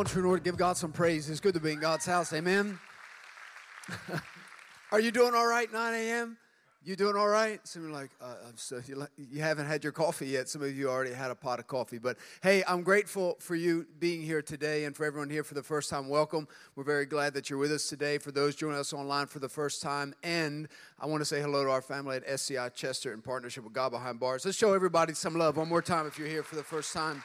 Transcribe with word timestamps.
on, 0.00 0.06
True 0.06 0.22
North, 0.22 0.42
give 0.42 0.56
God 0.56 0.78
some 0.78 0.92
praise. 0.92 1.28
It's 1.28 1.40
good 1.40 1.52
to 1.52 1.60
be 1.60 1.72
in 1.72 1.78
God's 1.78 2.06
house. 2.06 2.32
Amen. 2.32 2.78
Are 4.92 4.98
you 4.98 5.10
doing 5.10 5.34
all 5.34 5.46
right, 5.46 5.70
9 5.70 5.94
a.m.? 5.94 6.38
You 6.82 6.96
doing 6.96 7.16
all 7.16 7.28
right? 7.28 7.60
Some 7.68 7.86
are 7.86 7.90
like, 7.90 8.08
uh, 8.18 8.36
so 8.54 8.80
you, 8.86 9.06
you 9.18 9.42
haven't 9.42 9.66
had 9.66 9.84
your 9.84 9.92
coffee 9.92 10.28
yet. 10.28 10.48
Some 10.48 10.62
of 10.62 10.74
you 10.74 10.88
already 10.88 11.12
had 11.12 11.30
a 11.30 11.34
pot 11.34 11.58
of 11.58 11.66
coffee. 11.66 11.98
But 11.98 12.16
hey, 12.42 12.64
I'm 12.66 12.82
grateful 12.82 13.36
for 13.40 13.54
you 13.54 13.86
being 13.98 14.22
here 14.22 14.40
today 14.40 14.86
and 14.86 14.96
for 14.96 15.04
everyone 15.04 15.28
here 15.28 15.44
for 15.44 15.52
the 15.52 15.62
first 15.62 15.90
time. 15.90 16.08
Welcome. 16.08 16.48
We're 16.76 16.84
very 16.84 17.04
glad 17.04 17.34
that 17.34 17.50
you're 17.50 17.58
with 17.58 17.70
us 17.70 17.86
today. 17.86 18.16
For 18.16 18.32
those 18.32 18.56
joining 18.56 18.78
us 18.78 18.94
online 18.94 19.26
for 19.26 19.40
the 19.40 19.50
first 19.50 19.82
time, 19.82 20.14
and 20.22 20.66
I 20.98 21.04
want 21.04 21.20
to 21.20 21.26
say 21.26 21.42
hello 21.42 21.62
to 21.62 21.70
our 21.70 21.82
family 21.82 22.16
at 22.16 22.22
SCI 22.26 22.70
Chester 22.70 23.12
in 23.12 23.20
partnership 23.20 23.64
with 23.64 23.74
God 23.74 23.90
Behind 23.90 24.18
Bars. 24.18 24.46
Let's 24.46 24.56
show 24.56 24.72
everybody 24.72 25.12
some 25.12 25.34
love 25.34 25.58
one 25.58 25.68
more 25.68 25.82
time 25.82 26.06
if 26.06 26.18
you're 26.18 26.26
here 26.26 26.42
for 26.42 26.56
the 26.56 26.64
first 26.64 26.94
time. 26.94 27.22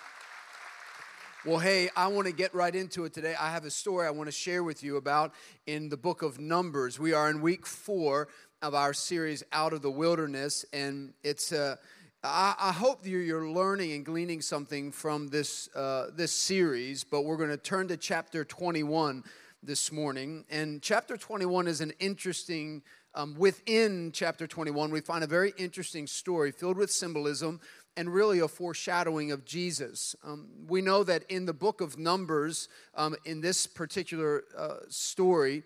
Well, 1.46 1.60
hey, 1.60 1.90
I 1.96 2.08
want 2.08 2.26
to 2.26 2.34
get 2.34 2.56
right 2.56 2.76
into 2.76 3.06
it 3.06 3.14
today. 3.14 3.36
I 3.40 3.52
have 3.52 3.66
a 3.66 3.70
story 3.70 4.08
I 4.08 4.10
want 4.10 4.26
to 4.30 4.32
share 4.32 4.64
with 4.64 4.82
you 4.82 4.98
about 4.98 5.32
in 5.68 5.90
the 5.90 5.98
book 5.98 6.24
of 6.24 6.40
Numbers. 6.40 7.00
We 7.00 7.14
are 7.14 7.30
in 7.30 7.40
week 7.40 7.68
four 7.68 8.30
of 8.64 8.74
our 8.74 8.94
series, 8.94 9.44
Out 9.52 9.72
of 9.72 9.84
the 9.84 9.92
Wilderness, 9.92 10.66
and 10.74 11.14
it's 11.24 11.52
uh, 11.52 11.76
I, 12.24 12.56
I 12.60 12.72
hope 12.72 13.06
you're 13.06 13.48
learning 13.48 13.92
and 13.92 14.04
gleaning 14.04 14.42
something 14.42 14.92
from 14.92 15.28
this, 15.28 15.70
uh, 15.76 16.08
this 16.16 16.32
series, 16.32 17.04
but 17.04 17.26
we're 17.26 17.38
going 17.38 17.52
to 17.52 17.58
turn 17.58 17.90
to 17.90 17.98
chapter 17.98 18.44
21 18.44 19.24
this 19.62 19.92
morning. 19.92 20.46
And 20.50 20.82
chapter 20.82 21.16
21 21.16 21.68
is 21.68 21.80
an 21.80 21.94
interesting, 22.00 22.82
um, 23.14 23.36
within 23.38 24.12
chapter 24.12 24.48
21, 24.48 24.90
we 24.90 25.00
find 25.00 25.24
a 25.24 25.28
very 25.28 25.54
interesting 25.60 26.08
story 26.08 26.52
filled 26.52 26.78
with 26.78 26.92
symbolism 26.92 27.60
and 27.98 28.14
really 28.14 28.40
a 28.40 28.48
foreshadowing 28.48 29.32
of 29.32 29.46
Jesus. 29.46 30.16
Um, 30.24 30.48
we 30.68 30.82
know 30.82 31.04
that 31.04 31.24
in 31.30 31.46
the 31.46 31.54
book 31.54 31.82
of 31.82 31.98
Numbers, 31.98 32.68
um, 32.96 33.16
in 33.26 33.42
this 33.42 33.68
particular 33.68 34.44
uh, 34.58 34.78
story, 34.90 35.64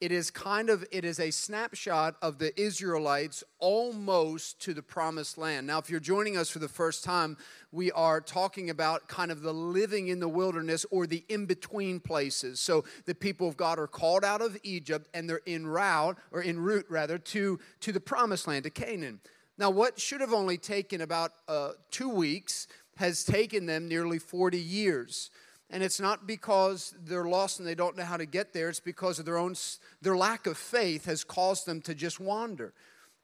it 0.00 0.12
is 0.12 0.30
kind 0.30 0.70
of 0.70 0.84
it 0.90 1.04
is 1.04 1.20
a 1.20 1.30
snapshot 1.30 2.16
of 2.22 2.38
the 2.38 2.58
israelites 2.58 3.44
almost 3.58 4.58
to 4.60 4.72
the 4.72 4.82
promised 4.82 5.36
land. 5.36 5.66
Now 5.66 5.78
if 5.78 5.90
you're 5.90 6.00
joining 6.00 6.36
us 6.36 6.48
for 6.48 6.58
the 6.58 6.68
first 6.68 7.04
time 7.04 7.36
we 7.70 7.92
are 7.92 8.20
talking 8.20 8.70
about 8.70 9.08
kind 9.08 9.30
of 9.30 9.42
the 9.42 9.52
living 9.52 10.08
in 10.08 10.18
the 10.18 10.28
wilderness 10.28 10.86
or 10.90 11.06
the 11.06 11.22
in-between 11.28 12.00
places. 12.00 12.60
So 12.60 12.84
the 13.04 13.14
people 13.14 13.46
of 13.46 13.56
god 13.56 13.78
are 13.78 13.86
called 13.86 14.24
out 14.24 14.40
of 14.40 14.56
egypt 14.62 15.08
and 15.12 15.28
they're 15.28 15.42
en 15.46 15.66
route 15.66 16.16
or 16.32 16.42
en 16.42 16.58
route 16.58 16.86
rather 16.88 17.18
to 17.18 17.60
to 17.80 17.92
the 17.92 18.00
promised 18.00 18.46
land 18.48 18.64
to 18.64 18.70
canaan 18.70 19.20
now, 19.60 19.70
what 19.70 20.00
should 20.00 20.22
have 20.22 20.32
only 20.32 20.56
taken 20.56 21.02
about 21.02 21.32
uh, 21.46 21.72
two 21.90 22.08
weeks 22.08 22.66
has 22.96 23.24
taken 23.24 23.66
them 23.66 23.88
nearly 23.88 24.18
40 24.18 24.58
years. 24.58 25.30
And 25.70 25.82
it's 25.82 26.00
not 26.00 26.26
because 26.26 26.94
they're 27.04 27.26
lost 27.26 27.58
and 27.58 27.68
they 27.68 27.74
don't 27.74 27.96
know 27.96 28.04
how 28.04 28.16
to 28.16 28.26
get 28.26 28.52
there, 28.52 28.68
it's 28.68 28.80
because 28.80 29.18
of 29.18 29.24
their 29.24 29.38
own 29.38 29.54
their 30.02 30.16
lack 30.16 30.46
of 30.46 30.56
faith 30.56 31.04
has 31.04 31.24
caused 31.24 31.66
them 31.66 31.80
to 31.82 31.94
just 31.94 32.20
wander. 32.20 32.74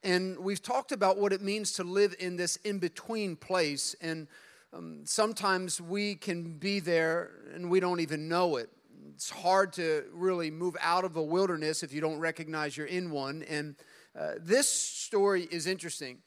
And 0.02 0.38
we've 0.38 0.62
talked 0.62 0.92
about 0.92 1.18
what 1.18 1.32
it 1.32 1.40
means 1.40 1.72
to 1.72 1.84
live 1.84 2.14
in 2.18 2.36
this 2.36 2.56
in-between 2.56 3.36
place 3.36 3.96
and 4.00 4.28
um, 4.72 5.00
sometimes 5.04 5.80
we 5.80 6.16
can 6.16 6.58
be 6.58 6.80
there 6.80 7.30
and 7.54 7.70
we 7.70 7.80
don't 7.80 8.00
even 8.00 8.28
know 8.28 8.56
it. 8.56 8.68
It's 9.14 9.30
hard 9.30 9.72
to 9.74 10.04
really 10.12 10.50
move 10.50 10.76
out 10.80 11.04
of 11.04 11.16
a 11.16 11.22
wilderness 11.22 11.82
if 11.82 11.92
you 11.94 12.00
don't 12.00 12.18
recognize 12.18 12.76
you're 12.76 12.86
in 12.86 13.10
one. 13.10 13.42
And 13.44 13.74
uh, 14.18 14.32
this 14.40 14.68
story 14.68 15.48
is 15.50 15.66
interesting 15.66 16.18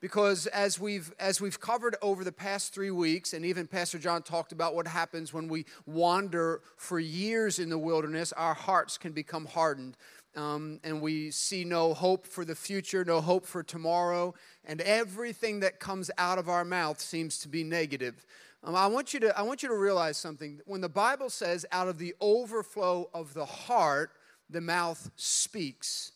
because 0.00 0.46
as 0.48 0.78
we've 0.78 1.12
as 1.18 1.40
we've 1.40 1.60
covered 1.60 1.96
over 2.02 2.22
the 2.22 2.32
past 2.32 2.74
three 2.74 2.90
weeks 2.90 3.32
and 3.32 3.44
even 3.44 3.66
pastor 3.66 3.98
john 3.98 4.22
talked 4.22 4.52
about 4.52 4.74
what 4.74 4.86
happens 4.86 5.32
when 5.32 5.48
we 5.48 5.64
wander 5.86 6.60
for 6.76 7.00
years 7.00 7.58
in 7.58 7.70
the 7.70 7.78
wilderness 7.78 8.32
our 8.32 8.54
hearts 8.54 8.98
can 8.98 9.12
become 9.12 9.46
hardened 9.46 9.96
um, 10.36 10.80
and 10.84 11.00
we 11.00 11.30
see 11.30 11.64
no 11.64 11.94
hope 11.94 12.26
for 12.26 12.44
the 12.44 12.54
future 12.54 13.04
no 13.04 13.20
hope 13.20 13.46
for 13.46 13.62
tomorrow 13.62 14.34
and 14.66 14.80
everything 14.82 15.60
that 15.60 15.80
comes 15.80 16.10
out 16.18 16.38
of 16.38 16.48
our 16.48 16.64
mouth 16.64 17.00
seems 17.00 17.38
to 17.38 17.48
be 17.48 17.62
negative. 17.62 18.26
Um, 18.64 18.74
I, 18.74 18.88
want 18.88 19.14
you 19.14 19.20
to, 19.20 19.38
I 19.38 19.42
want 19.42 19.62
you 19.62 19.68
to 19.68 19.76
realize 19.76 20.16
something. 20.16 20.60
When 20.66 20.80
the 20.80 20.88
bible 20.88 21.30
says 21.30 21.64
out 21.70 21.88
of 21.88 21.98
the 21.98 22.14
overflow 22.20 23.08
of 23.14 23.32
the 23.32 23.44
heart 23.44 24.10
the 24.50 24.60
mouth 24.60 25.10
speaks 25.16 26.12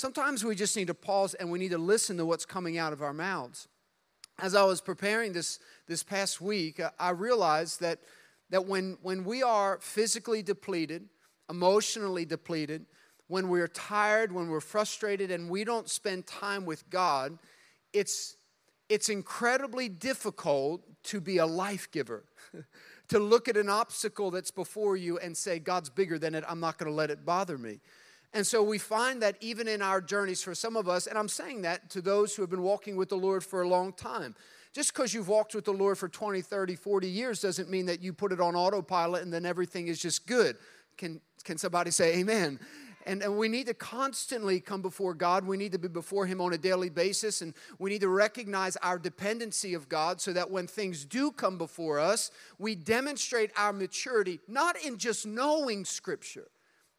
sometimes 0.00 0.42
we 0.42 0.54
just 0.54 0.76
need 0.76 0.86
to 0.86 0.94
pause 0.94 1.34
and 1.34 1.50
we 1.50 1.58
need 1.58 1.72
to 1.72 1.78
listen 1.78 2.16
to 2.16 2.24
what's 2.24 2.46
coming 2.46 2.78
out 2.78 2.92
of 2.92 3.02
our 3.02 3.12
mouths. 3.12 3.68
As 4.38 4.54
I 4.54 4.64
was 4.64 4.80
preparing 4.80 5.32
this, 5.32 5.58
this 5.86 6.02
past 6.02 6.40
week, 6.40 6.80
uh, 6.80 6.90
I 6.98 7.10
realized 7.10 7.80
that, 7.80 7.98
that 8.48 8.66
when, 8.66 8.96
when 9.02 9.24
we 9.24 9.42
are 9.42 9.78
physically 9.82 10.42
depleted, 10.42 11.06
emotionally 11.50 12.24
depleted, 12.24 12.86
when 13.28 13.48
we're 13.50 13.68
tired, 13.68 14.32
when 14.32 14.48
we're 14.48 14.60
frustrated, 14.60 15.30
and 15.30 15.50
we 15.50 15.64
don't 15.64 15.88
spend 15.88 16.26
time 16.26 16.64
with 16.64 16.88
God, 16.88 17.38
it's, 17.92 18.36
it's 18.88 19.10
incredibly 19.10 19.90
difficult 19.90 20.82
to 21.04 21.20
be 21.20 21.36
a 21.36 21.46
life 21.46 21.90
giver. 21.90 22.24
to 23.08 23.18
look 23.18 23.48
at 23.48 23.56
an 23.58 23.68
obstacle 23.68 24.30
that's 24.30 24.50
before 24.50 24.96
you 24.96 25.18
and 25.18 25.36
say, 25.36 25.58
God's 25.58 25.90
bigger 25.90 26.18
than 26.18 26.34
it, 26.34 26.42
I'm 26.48 26.60
not 26.60 26.78
going 26.78 26.90
to 26.90 26.96
let 26.96 27.10
it 27.10 27.26
bother 27.26 27.58
me. 27.58 27.80
And 28.32 28.46
so 28.46 28.62
we 28.62 28.78
find 28.78 29.22
that 29.22 29.36
even 29.40 29.66
in 29.66 29.82
our 29.82 30.00
journeys, 30.00 30.42
for 30.42 30.54
some 30.54 30.76
of 30.76 30.88
us, 30.88 31.06
and 31.06 31.18
I'm 31.18 31.28
saying 31.28 31.62
that 31.62 31.90
to 31.90 32.00
those 32.00 32.34
who 32.34 32.42
have 32.42 32.50
been 32.50 32.62
walking 32.62 32.96
with 32.96 33.08
the 33.08 33.16
Lord 33.16 33.42
for 33.42 33.62
a 33.62 33.68
long 33.68 33.92
time, 33.92 34.36
just 34.72 34.94
because 34.94 35.12
you've 35.12 35.28
walked 35.28 35.54
with 35.54 35.64
the 35.64 35.72
Lord 35.72 35.98
for 35.98 36.08
20, 36.08 36.40
30, 36.40 36.76
40 36.76 37.08
years 37.08 37.40
doesn't 37.40 37.68
mean 37.68 37.86
that 37.86 38.00
you 38.00 38.12
put 38.12 38.30
it 38.30 38.40
on 38.40 38.54
autopilot 38.54 39.22
and 39.22 39.32
then 39.32 39.44
everything 39.44 39.88
is 39.88 39.98
just 39.98 40.28
good. 40.28 40.56
Can, 40.96 41.20
can 41.42 41.58
somebody 41.58 41.90
say 41.90 42.18
amen? 42.18 42.60
And, 43.06 43.22
and 43.22 43.36
we 43.36 43.48
need 43.48 43.66
to 43.66 43.74
constantly 43.74 44.60
come 44.60 44.82
before 44.82 45.14
God. 45.14 45.46
We 45.46 45.56
need 45.56 45.72
to 45.72 45.78
be 45.78 45.88
before 45.88 46.26
Him 46.26 46.40
on 46.40 46.52
a 46.52 46.58
daily 46.58 46.90
basis. 46.90 47.40
And 47.40 47.54
we 47.78 47.90
need 47.90 48.02
to 48.02 48.08
recognize 48.08 48.76
our 48.76 48.98
dependency 48.98 49.74
of 49.74 49.88
God 49.88 50.20
so 50.20 50.32
that 50.34 50.50
when 50.50 50.66
things 50.66 51.04
do 51.04 51.32
come 51.32 51.56
before 51.56 51.98
us, 51.98 52.30
we 52.58 52.74
demonstrate 52.74 53.50
our 53.56 53.72
maturity, 53.72 54.38
not 54.46 54.76
in 54.84 54.98
just 54.98 55.26
knowing 55.26 55.84
Scripture, 55.84 56.48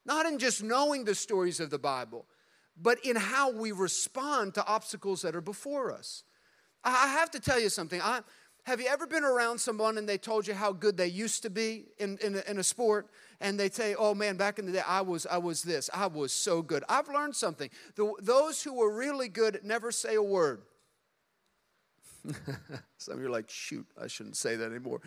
not 0.06 0.25
in 0.25 0.39
just 0.39 0.63
knowing 0.63 1.06
the 1.06 1.15
stories 1.15 1.59
of 1.59 1.69
the 1.69 1.80
Bible, 1.80 2.25
but 2.80 3.03
in 3.06 3.15
how 3.15 3.51
we 3.51 3.71
respond 3.71 4.56
to 4.56 4.65
obstacles 4.65 5.21
that 5.21 5.36
are 5.36 5.42
before 5.42 5.92
us. 5.92 6.24
I 6.83 7.07
have 7.07 7.30
to 7.31 7.39
tell 7.39 7.59
you 7.59 7.69
something. 7.69 8.01
I, 8.01 8.21
have 8.63 8.80
you 8.80 8.88
ever 8.88 9.07
been 9.07 9.24
around 9.24 9.59
someone 9.59 9.98
and 9.98 10.07
they 10.07 10.18
told 10.18 10.48
you 10.48 10.53
how 10.53 10.71
good 10.71 10.98
they 10.98 11.07
used 11.07 11.44
to 11.44 11.50
be 11.50 11.86
in, 11.98 12.18
in, 12.24 12.36
a, 12.36 12.51
in 12.51 12.57
a 12.59 12.63
sport? 12.63 13.07
And 13.39 13.59
they 13.59 13.69
say, 13.69 13.95
oh 13.95 14.13
man, 14.13 14.38
back 14.38 14.59
in 14.59 14.65
the 14.65 14.71
day, 14.71 14.83
I 14.88 15.01
was, 15.01 15.25
I 15.25 15.38
was 15.38 15.63
this, 15.63 15.89
I 15.94 16.07
was 16.07 16.31
so 16.31 16.62
good. 16.62 16.83
I've 16.88 17.07
learned 17.07 17.36
something. 17.36 17.69
The, 17.95 18.13
those 18.21 18.62
who 18.62 18.74
were 18.74 18.95
really 18.95 19.30
good 19.30 19.62
never 19.63 19.92
say 19.92 20.15
a 20.15 20.24
word. 20.24 20.62
Some 22.98 23.15
of 23.15 23.19
you 23.19 23.27
are 23.27 23.31
like, 23.31 23.50
shoot, 23.50 23.88
I 24.00 24.06
shouldn't 24.07 24.38
say 24.38 24.56
that 24.56 24.69
anymore. 24.69 25.01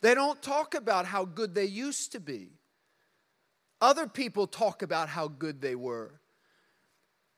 They 0.00 0.14
don't 0.14 0.40
talk 0.40 0.74
about 0.74 1.04
how 1.04 1.24
good 1.24 1.54
they 1.54 1.66
used 1.66 2.12
to 2.12 2.20
be. 2.20 2.52
Other 3.80 4.06
people 4.06 4.46
talk 4.46 4.82
about 4.82 5.08
how 5.08 5.28
good 5.28 5.60
they 5.60 5.74
were. 5.74 6.20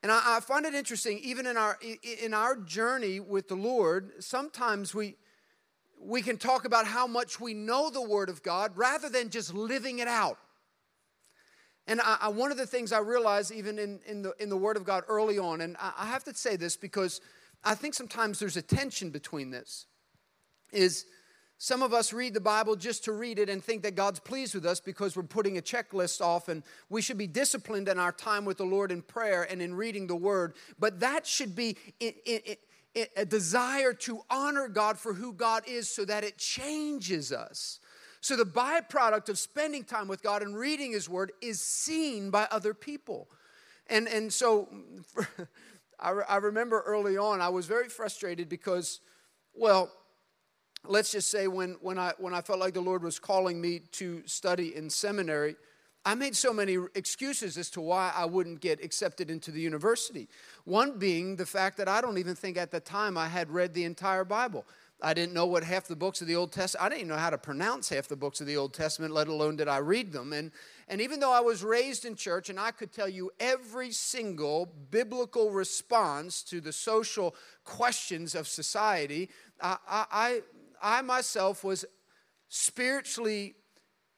And 0.03 0.11
I, 0.11 0.37
I, 0.37 0.41
find 0.41 0.65
it 0.65 0.75
interesting, 0.75 1.19
even 1.19 1.47
in 1.47 1.59
our, 1.59 1.79
in 2.23 2.33
our 2.33 2.57
journey 2.57 3.21
with 3.21 3.49
the 3.49 3.55
Lord, 3.55 4.13
sometimes 4.21 4.95
we, 4.95 5.17
we 6.01 6.23
can 6.23 6.39
talk 6.39 6.65
about 6.65 6.87
how 6.87 7.07
much 7.07 7.39
we 7.39 7.53
know 7.53 7.91
the 7.91 8.01
Word 8.01 8.31
of 8.31 8.43
God 8.43 8.73
rather 8.77 9.11
than 9.11 9.29
just 9.29 9.53
living 9.53 9.99
it 9.99 10.09
out. 10.09 10.39
And 11.87 12.01
I, 12.01 12.17
I, 12.23 12.29
one 12.29 12.51
of 12.51 12.57
the 12.57 12.67
things 12.67 12.93
I 12.93 13.01
realized 13.01 13.53
even 13.53 13.79
in, 13.79 14.01
in, 14.07 14.23
the, 14.23 14.35
in 14.39 14.49
the 14.49 14.57
Word 14.57 14.79
of 14.79 14.85
God 14.85 15.05
early 15.07 15.39
on, 15.39 15.61
and 15.61 15.77
I, 15.79 15.93
I 15.99 16.07
have 16.07 16.25
to 16.25 16.35
say 16.35 16.57
this 16.57 16.77
because 16.77 17.21
I 17.63 17.75
think 17.75 17.93
sometimes 17.93 18.39
there's 18.39 18.57
a 18.57 18.63
tension 18.63 19.11
between 19.11 19.51
this, 19.51 19.85
is 20.73 21.05
some 21.63 21.83
of 21.83 21.93
us 21.93 22.15
read 22.15 22.33
the 22.33 22.41
Bible 22.41 22.75
just 22.75 23.05
to 23.05 23.13
read 23.13 23.39
it 23.39 23.51
and 23.51 23.63
think 23.63 23.83
that 23.83 23.95
God's 23.95 24.19
pleased 24.19 24.55
with 24.55 24.65
us 24.65 24.81
because 24.81 25.15
we're 25.15 25.25
putting 25.25 25.59
a 25.59 25.61
checklist 25.61 26.23
off, 26.23 26.49
and 26.49 26.63
we 26.89 27.03
should 27.03 27.19
be 27.19 27.27
disciplined 27.27 27.87
in 27.87 27.99
our 27.99 28.13
time 28.13 28.47
with 28.47 28.57
the 28.57 28.65
Lord 28.65 28.91
in 28.91 29.03
prayer 29.03 29.43
and 29.43 29.61
in 29.61 29.75
reading 29.75 30.07
the 30.07 30.17
Word. 30.17 30.55
But 30.79 31.01
that 31.01 31.27
should 31.27 31.55
be 31.55 31.77
a 32.01 33.27
desire 33.27 33.93
to 33.93 34.23
honor 34.31 34.69
God 34.69 34.99
for 34.99 35.13
who 35.13 35.35
God 35.35 35.65
is 35.69 35.87
so 35.87 36.07
that 36.07 36.25
it 36.25 36.39
changes 36.39 37.31
us. 37.31 37.79
So, 38.23 38.37
the 38.37 38.45
byproduct 38.45 39.29
of 39.29 39.39
spending 39.39 39.85
time 39.85 40.09
with 40.09 40.23
God 40.23 40.41
and 40.41 40.57
reading 40.57 40.93
His 40.93 41.11
Word 41.11 41.31
is 41.43 41.61
seen 41.61 42.31
by 42.31 42.49
other 42.51 42.73
people. 42.73 43.29
And, 43.87 44.09
and 44.09 44.33
so, 44.33 44.71
I 46.01 46.37
remember 46.37 46.83
early 46.87 47.19
on, 47.19 47.43
I 47.43 47.51
was 47.51 47.67
very 47.67 47.91
frustrated 47.91 48.49
because, 48.49 49.01
well, 49.55 49.91
let's 50.87 51.13
just 51.13 51.31
say 51.31 51.47
when, 51.47 51.77
when, 51.81 51.99
I, 51.99 52.13
when 52.19 52.35
I 52.35 52.41
felt 52.41 52.59
like 52.59 52.75
the 52.75 52.81
Lord 52.81 53.03
was 53.03 53.19
calling 53.19 53.61
me 53.61 53.81
to 53.93 54.23
study 54.27 54.75
in 54.75 54.91
seminary, 54.91 55.57
I 56.05 56.15
made 56.15 56.35
so 56.35 56.53
many 56.53 56.79
excuses 56.95 57.59
as 57.59 57.69
to 57.71 57.81
why 57.81 58.13
I 58.15 58.25
wouldn't 58.25 58.61
get 58.61 58.83
accepted 58.83 59.31
into 59.31 59.51
the 59.51 59.61
university. 59.61 60.29
One 60.65 60.99
being 60.99 61.37
the 61.37 61.45
fact 61.45 61.77
that 61.77 61.89
I 61.89 62.01
don't 62.01 62.17
even 62.17 62.35
think 62.35 62.57
at 62.57 62.71
the 62.71 62.81
time 62.81 63.19
I 63.19 63.29
had 63.29 63.51
read 63.51 63.75
the 63.75 63.85
entire 63.85 64.25
Bible. 64.25 64.65
I 65.03 65.15
didn't 65.15 65.35
know 65.35 65.47
what 65.47 65.65
half 65.65 65.87
the 65.87 65.97
books 65.97 66.21
of 66.21 66.27
the 66.27 66.37
Old 66.37 66.53
Testament, 66.53 66.85
I 66.85 66.89
didn't 66.89 67.01
even 67.01 67.09
know 67.09 67.17
how 67.17 67.31
to 67.31 67.39
pronounce 67.39 67.89
half 67.89 68.09
the 68.09 68.17
books 68.17 68.41
of 68.41 68.47
the 68.47 68.57
Old 68.57 68.75
Testament, 68.75 69.15
let 69.15 69.29
alone 69.29 69.57
did 69.57 69.69
I 69.69 69.79
read 69.79 70.13
them. 70.13 70.33
And, 70.33 70.53
and 70.89 71.01
even 71.01 71.21
though 71.21 71.33
I 71.33 71.41
was 71.41 71.63
raised 71.63 72.05
in 72.05 72.17
church 72.17 72.51
and 72.51 72.61
I 72.61 72.71
could 72.71 72.93
tell 72.93 73.09
you 73.09 73.31
every 73.41 73.93
single 73.93 74.71
biblical 74.91 75.51
response 75.51 76.43
to 76.45 76.61
the 76.61 76.73
social 76.73 77.35
questions 77.65 78.35
of 78.35 78.47
society, 78.47 79.31
I, 79.61 79.77
I, 79.89 80.43
I 80.83 81.03
myself 81.03 81.65
was 81.65 81.85
spiritually 82.49 83.55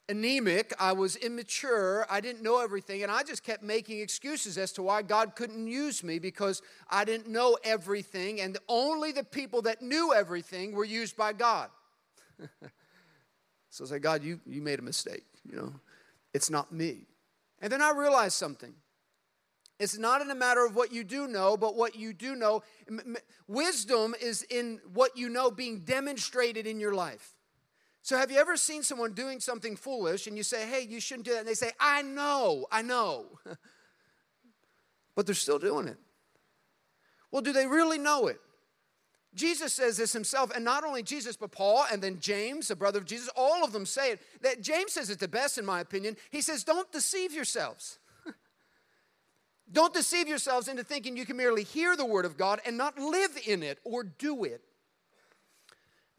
anemic, 0.09 0.75
I 0.79 0.93
was 0.93 1.17
immature, 1.17 2.07
I 2.11 2.21
didn't 2.21 2.43
know 2.43 2.61
everything, 2.61 3.03
and 3.03 3.11
I 3.11 3.23
just 3.23 3.43
kept 3.43 3.63
making 3.63 4.01
excuses 4.01 4.59
as 4.59 4.73
to 4.73 4.83
why 4.83 5.03
God 5.03 5.35
couldn't 5.35 5.67
use 5.67 6.03
me 6.03 6.19
because 6.19 6.61
I 6.91 7.05
didn't 7.05 7.29
know 7.29 7.57
everything, 7.65 8.41
and 8.41 8.59
only 8.69 9.13
the 9.13 9.25
people 9.25 9.63
that 9.63 9.81
knew 9.81 10.13
everything 10.13 10.73
were 10.73 10.85
used 10.85 11.17
by 11.17 11.33
God. 11.33 11.71
so 13.71 13.85
I 13.85 13.89
said, 13.89 14.03
God, 14.03 14.23
you, 14.23 14.41
you 14.47 14.61
made 14.61 14.79
a 14.79 14.83
mistake, 14.83 15.25
you 15.49 15.57
know, 15.57 15.73
it's 16.35 16.51
not 16.51 16.73
me. 16.73 17.07
And 17.61 17.73
then 17.73 17.81
I 17.81 17.93
realized 17.93 18.35
something. 18.35 18.75
It's 19.83 19.99
not 19.99 20.23
in 20.23 20.31
a 20.31 20.35
matter 20.37 20.65
of 20.65 20.77
what 20.77 20.93
you 20.93 21.03
do 21.03 21.27
know, 21.27 21.57
but 21.57 21.75
what 21.75 21.97
you 21.97 22.13
do 22.13 22.37
know. 22.37 22.63
Wisdom 23.49 24.15
is 24.23 24.45
in 24.45 24.79
what 24.95 25.17
you 25.17 25.29
know 25.29 25.51
being 25.51 25.81
demonstrated 25.81 26.69
in 26.69 26.79
your 26.79 26.95
life. 26.95 27.35
So, 28.01 28.17
have 28.17 28.31
you 28.31 28.39
ever 28.39 28.57
seen 28.57 28.85
someone 28.85 29.13
doing 29.13 29.41
something 29.41 29.75
foolish 29.75 30.29
and 30.29 30.37
you 30.37 30.45
say, 30.45 30.69
hey, 30.69 30.87
you 30.89 31.01
shouldn't 31.01 31.27
do 31.27 31.33
that? 31.33 31.41
And 31.41 31.49
they 31.49 31.55
say, 31.55 31.73
I 31.81 32.03
know, 32.03 32.67
I 32.71 32.83
know. 32.83 33.27
but 35.17 35.27
they're 35.27 35.35
still 35.35 35.59
doing 35.59 35.89
it. 35.89 35.99
Well, 37.33 37.43
do 37.43 37.53
they 37.53 37.67
really 37.67 37.99
know 37.99 38.29
it? 38.29 38.41
Jesus 39.35 39.73
says 39.73 39.97
this 39.97 40.13
himself, 40.13 40.55
and 40.55 40.65
not 40.65 40.85
only 40.85 41.03
Jesus, 41.03 41.37
but 41.37 41.51
Paul 41.51 41.87
and 41.91 42.01
then 42.01 42.21
James, 42.21 42.69
the 42.69 42.77
brother 42.77 43.01
of 43.01 43.05
Jesus, 43.05 43.31
all 43.35 43.65
of 43.65 43.73
them 43.73 43.87
say 43.87 44.13
it. 44.13 44.21
That 44.43 44.63
James 44.63 44.93
says 44.93 45.11
it 45.11 45.19
the 45.19 45.27
best, 45.27 45.59
in 45.59 45.67
my 45.67 45.81
opinion. 45.81 46.17
He 46.31 46.41
says, 46.41 46.63
Don't 46.63 46.93
deceive 46.93 47.33
yourselves. 47.33 47.99
Don't 49.73 49.95
deceive 49.95 50.29
yourselves 50.29 50.69
into 50.69 50.85
thinking 50.85 51.17
you 51.17 51.25
can 51.25 51.37
merely 51.37 51.63
hear 51.65 51.97
the 51.97 52.05
word 52.05 52.25
of 52.25 52.37
God 52.37 52.61
and 52.67 52.77
not 52.77 52.99
live 52.99 53.39
in 53.47 53.63
it 53.63 53.79
or 53.85 54.05
do 54.05 54.45
it. 54.45 54.61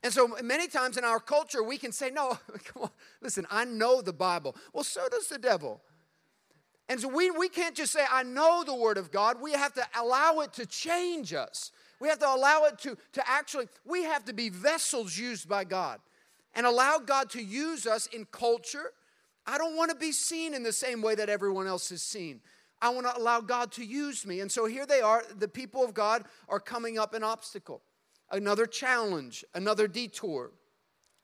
And 0.04 0.12
so 0.12 0.28
many 0.44 0.68
times 0.68 0.98
in 0.98 1.06
our 1.06 1.20
culture, 1.20 1.64
we 1.64 1.78
can 1.78 1.92
say, 1.92 2.10
No, 2.10 2.38
come 2.66 2.84
on, 2.84 2.90
listen, 3.22 3.48
I 3.50 3.66
know 3.66 4.02
the 4.02 4.14
Bible. 4.14 4.56
Well, 4.74 4.84
so 4.84 5.08
does 5.10 5.28
the 5.28 5.38
devil. 5.38 5.82
And 6.90 7.00
so 7.00 7.08
we, 7.08 7.32
we 7.32 7.48
can't 7.48 7.76
just 7.76 7.94
say, 7.94 8.04
I 8.12 8.24
know 8.24 8.64
the 8.66 8.76
Word 8.76 8.98
of 8.98 9.12
God. 9.12 9.42
We 9.42 9.54
have 9.54 9.74
to 9.76 9.84
allow 9.98 10.40
it 10.42 10.52
to 10.54 10.66
change 10.66 11.34
us. 11.34 11.72
We 12.02 12.10
have 12.10 12.20
to 12.20 12.28
allow 12.28 12.66
it 12.66 12.78
to, 12.80 12.98
to 13.14 13.30
actually, 13.30 13.70
we 13.86 14.04
have 14.04 14.26
to 14.26 14.34
be 14.34 14.50
vessels 14.50 15.18
used 15.18 15.48
by 15.48 15.64
God 15.64 16.00
and 16.54 16.66
allow 16.66 16.98
God 16.98 17.30
to 17.32 17.42
use 17.42 17.88
us 17.88 18.08
in 18.08 18.26
culture. 18.26 18.92
I 19.48 19.58
don't 19.58 19.78
want 19.78 19.92
to 19.92 19.96
be 19.96 20.12
seen 20.12 20.54
in 20.54 20.64
the 20.64 20.74
same 20.74 21.02
way 21.02 21.16
that 21.16 21.30
everyone 21.30 21.68
else 21.68 21.92
is 21.92 22.02
seen. 22.02 22.42
I 22.84 22.90
want 22.90 23.08
to 23.08 23.18
allow 23.18 23.40
God 23.40 23.72
to 23.74 23.86
use 23.86 24.28
me. 24.28 24.42
And 24.42 24.52
so 24.52 24.66
here 24.66 24.86
they 24.86 25.00
are. 25.00 25.24
The 25.38 25.48
people 25.48 25.86
of 25.86 25.94
God 25.94 26.26
are 26.50 26.60
coming 26.60 27.00
up 27.00 27.14
an 27.14 27.24
obstacle 27.24 27.82
another 28.30 28.66
challenge, 28.66 29.46
another 29.54 29.88
detour. 29.88 30.52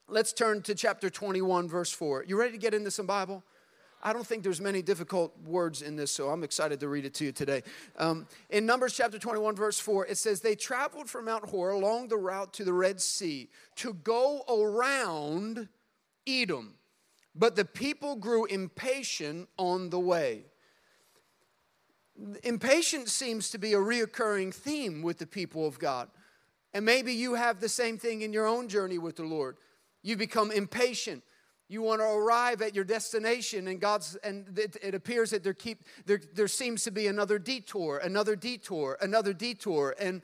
Let's 0.08 0.32
turn 0.32 0.62
to 0.64 0.76
chapter 0.76 1.10
21, 1.10 1.68
verse 1.68 1.92
4. 1.92 2.26
You 2.28 2.40
ready 2.40 2.52
to 2.52 2.58
get 2.60 2.76
into 2.76 2.92
some 2.92 3.08
Bible? 3.08 3.44
I 4.04 4.14
don't 4.14 4.26
think 4.26 4.44
there's 4.44 4.62
many 4.62 4.82
difficult 4.84 5.36
words 5.44 5.82
in 5.82 5.96
this, 5.96 6.12
so 6.12 6.30
I'm 6.30 6.44
excited 6.44 6.80
to 6.80 6.88
read 6.88 7.06
it 7.06 7.16
to 7.16 7.26
you 7.26 7.32
today. 7.32 7.64
Um, 7.98 8.28
in 8.50 8.66
Numbers 8.66 8.96
chapter 8.96 9.18
21, 9.18 9.56
verse 9.56 9.80
4, 9.80 10.06
it 10.06 10.18
says, 10.18 10.40
They 10.40 10.56
traveled 10.56 11.10
from 11.10 11.26
Mount 11.26 11.50
Hor 11.50 11.72
along 11.72 12.10
the 12.10 12.18
route 12.18 12.54
to 12.54 12.64
the 12.64 12.74
Red 12.74 13.02
Sea 13.02 13.50
to 13.78 13.94
go 13.94 14.44
around 14.48 15.68
Edom, 16.28 16.76
but 17.36 17.56
the 17.56 17.66
people 17.66 18.16
grew 18.16 18.46
impatient 18.46 19.50
on 19.58 19.90
the 19.90 20.00
way. 20.00 20.46
Impatience 22.44 23.12
seems 23.12 23.50
to 23.52 23.58
be 23.58 23.74
a 23.74 23.78
reoccurring 23.78 24.54
theme 24.54 25.02
with 25.02 25.20
the 25.20 25.28
people 25.28 25.66
of 25.66 25.80
God. 25.80 26.10
And 26.74 26.86
maybe 26.86 27.14
you 27.14 27.36
have 27.36 27.60
the 27.60 27.70
same 27.70 27.98
thing 27.98 28.22
in 28.22 28.34
your 28.34 28.46
own 28.46 28.68
journey 28.68 28.98
with 28.98 29.16
the 29.16 29.24
Lord. 29.24 29.58
You 30.04 30.18
become 30.18 30.52
impatient. 30.52 31.24
You 31.68 31.82
want 31.82 32.02
to 32.02 32.06
arrive 32.06 32.62
at 32.62 32.74
your 32.74 32.84
destination, 32.84 33.68
and 33.68 33.80
God's 33.80 34.16
and 34.24 34.58
it, 34.58 34.76
it 34.82 34.96
appears 34.96 35.30
that 35.30 35.44
there 35.44 35.54
keep 35.54 35.84
there, 36.08 36.20
there 36.34 36.48
seems 36.48 36.84
to 36.86 36.92
be 36.92 37.06
another 37.06 37.38
detour, 37.38 38.00
another 38.00 38.36
detour, 38.36 38.98
another 39.02 39.34
detour. 39.34 39.96
And 40.00 40.24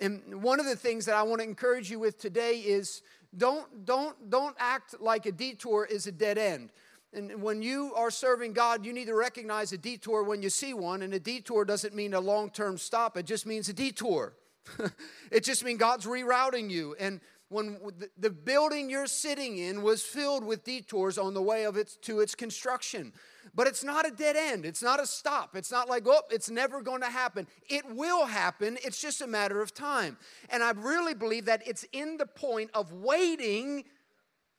and 0.00 0.42
one 0.42 0.58
of 0.58 0.66
the 0.66 0.74
things 0.74 1.06
that 1.06 1.14
I 1.14 1.22
want 1.22 1.42
to 1.42 1.46
encourage 1.46 1.90
you 1.90 2.00
with 2.00 2.18
today 2.18 2.58
is 2.58 3.02
don't 3.36 3.84
don't 3.84 4.30
don't 4.30 4.56
act 4.58 5.00
like 5.00 5.26
a 5.26 5.32
detour 5.32 5.84
is 5.84 6.08
a 6.08 6.12
dead 6.12 6.38
end. 6.38 6.70
And 7.12 7.42
when 7.42 7.60
you 7.60 7.92
are 7.96 8.10
serving 8.10 8.52
God, 8.52 8.86
you 8.86 8.92
need 8.92 9.06
to 9.06 9.14
recognize 9.14 9.72
a 9.72 9.78
detour 9.78 10.22
when 10.22 10.42
you 10.42 10.50
see 10.50 10.74
one. 10.74 11.02
And 11.02 11.12
a 11.12 11.18
detour 11.18 11.64
doesn't 11.64 11.94
mean 11.94 12.14
a 12.14 12.20
long 12.20 12.50
term 12.50 12.78
stop, 12.78 13.16
it 13.16 13.26
just 13.26 13.46
means 13.46 13.68
a 13.68 13.72
detour. 13.72 14.34
it 15.30 15.42
just 15.42 15.64
means 15.64 15.78
God's 15.78 16.06
rerouting 16.06 16.70
you. 16.70 16.94
And 17.00 17.20
when 17.48 17.78
the 18.16 18.30
building 18.30 18.88
you're 18.88 19.08
sitting 19.08 19.58
in 19.58 19.82
was 19.82 20.02
filled 20.02 20.44
with 20.44 20.62
detours 20.62 21.18
on 21.18 21.34
the 21.34 21.42
way 21.42 21.64
of 21.64 21.76
its 21.76 21.96
to 21.96 22.20
its 22.20 22.36
construction. 22.36 23.12
But 23.54 23.66
it's 23.66 23.82
not 23.82 24.06
a 24.06 24.12
dead 24.12 24.36
end. 24.36 24.64
It's 24.64 24.82
not 24.82 25.00
a 25.00 25.06
stop. 25.06 25.56
It's 25.56 25.72
not 25.72 25.88
like, 25.88 26.04
oh, 26.06 26.22
it's 26.30 26.48
never 26.48 26.80
going 26.80 27.00
to 27.00 27.08
happen. 27.08 27.48
It 27.68 27.84
will 27.90 28.26
happen. 28.26 28.78
It's 28.84 29.02
just 29.02 29.20
a 29.20 29.26
matter 29.26 29.60
of 29.60 29.74
time. 29.74 30.16
And 30.50 30.62
I 30.62 30.70
really 30.70 31.14
believe 31.14 31.46
that 31.46 31.66
it's 31.66 31.84
in 31.92 32.16
the 32.16 32.26
point 32.26 32.70
of 32.72 32.92
waiting 32.92 33.84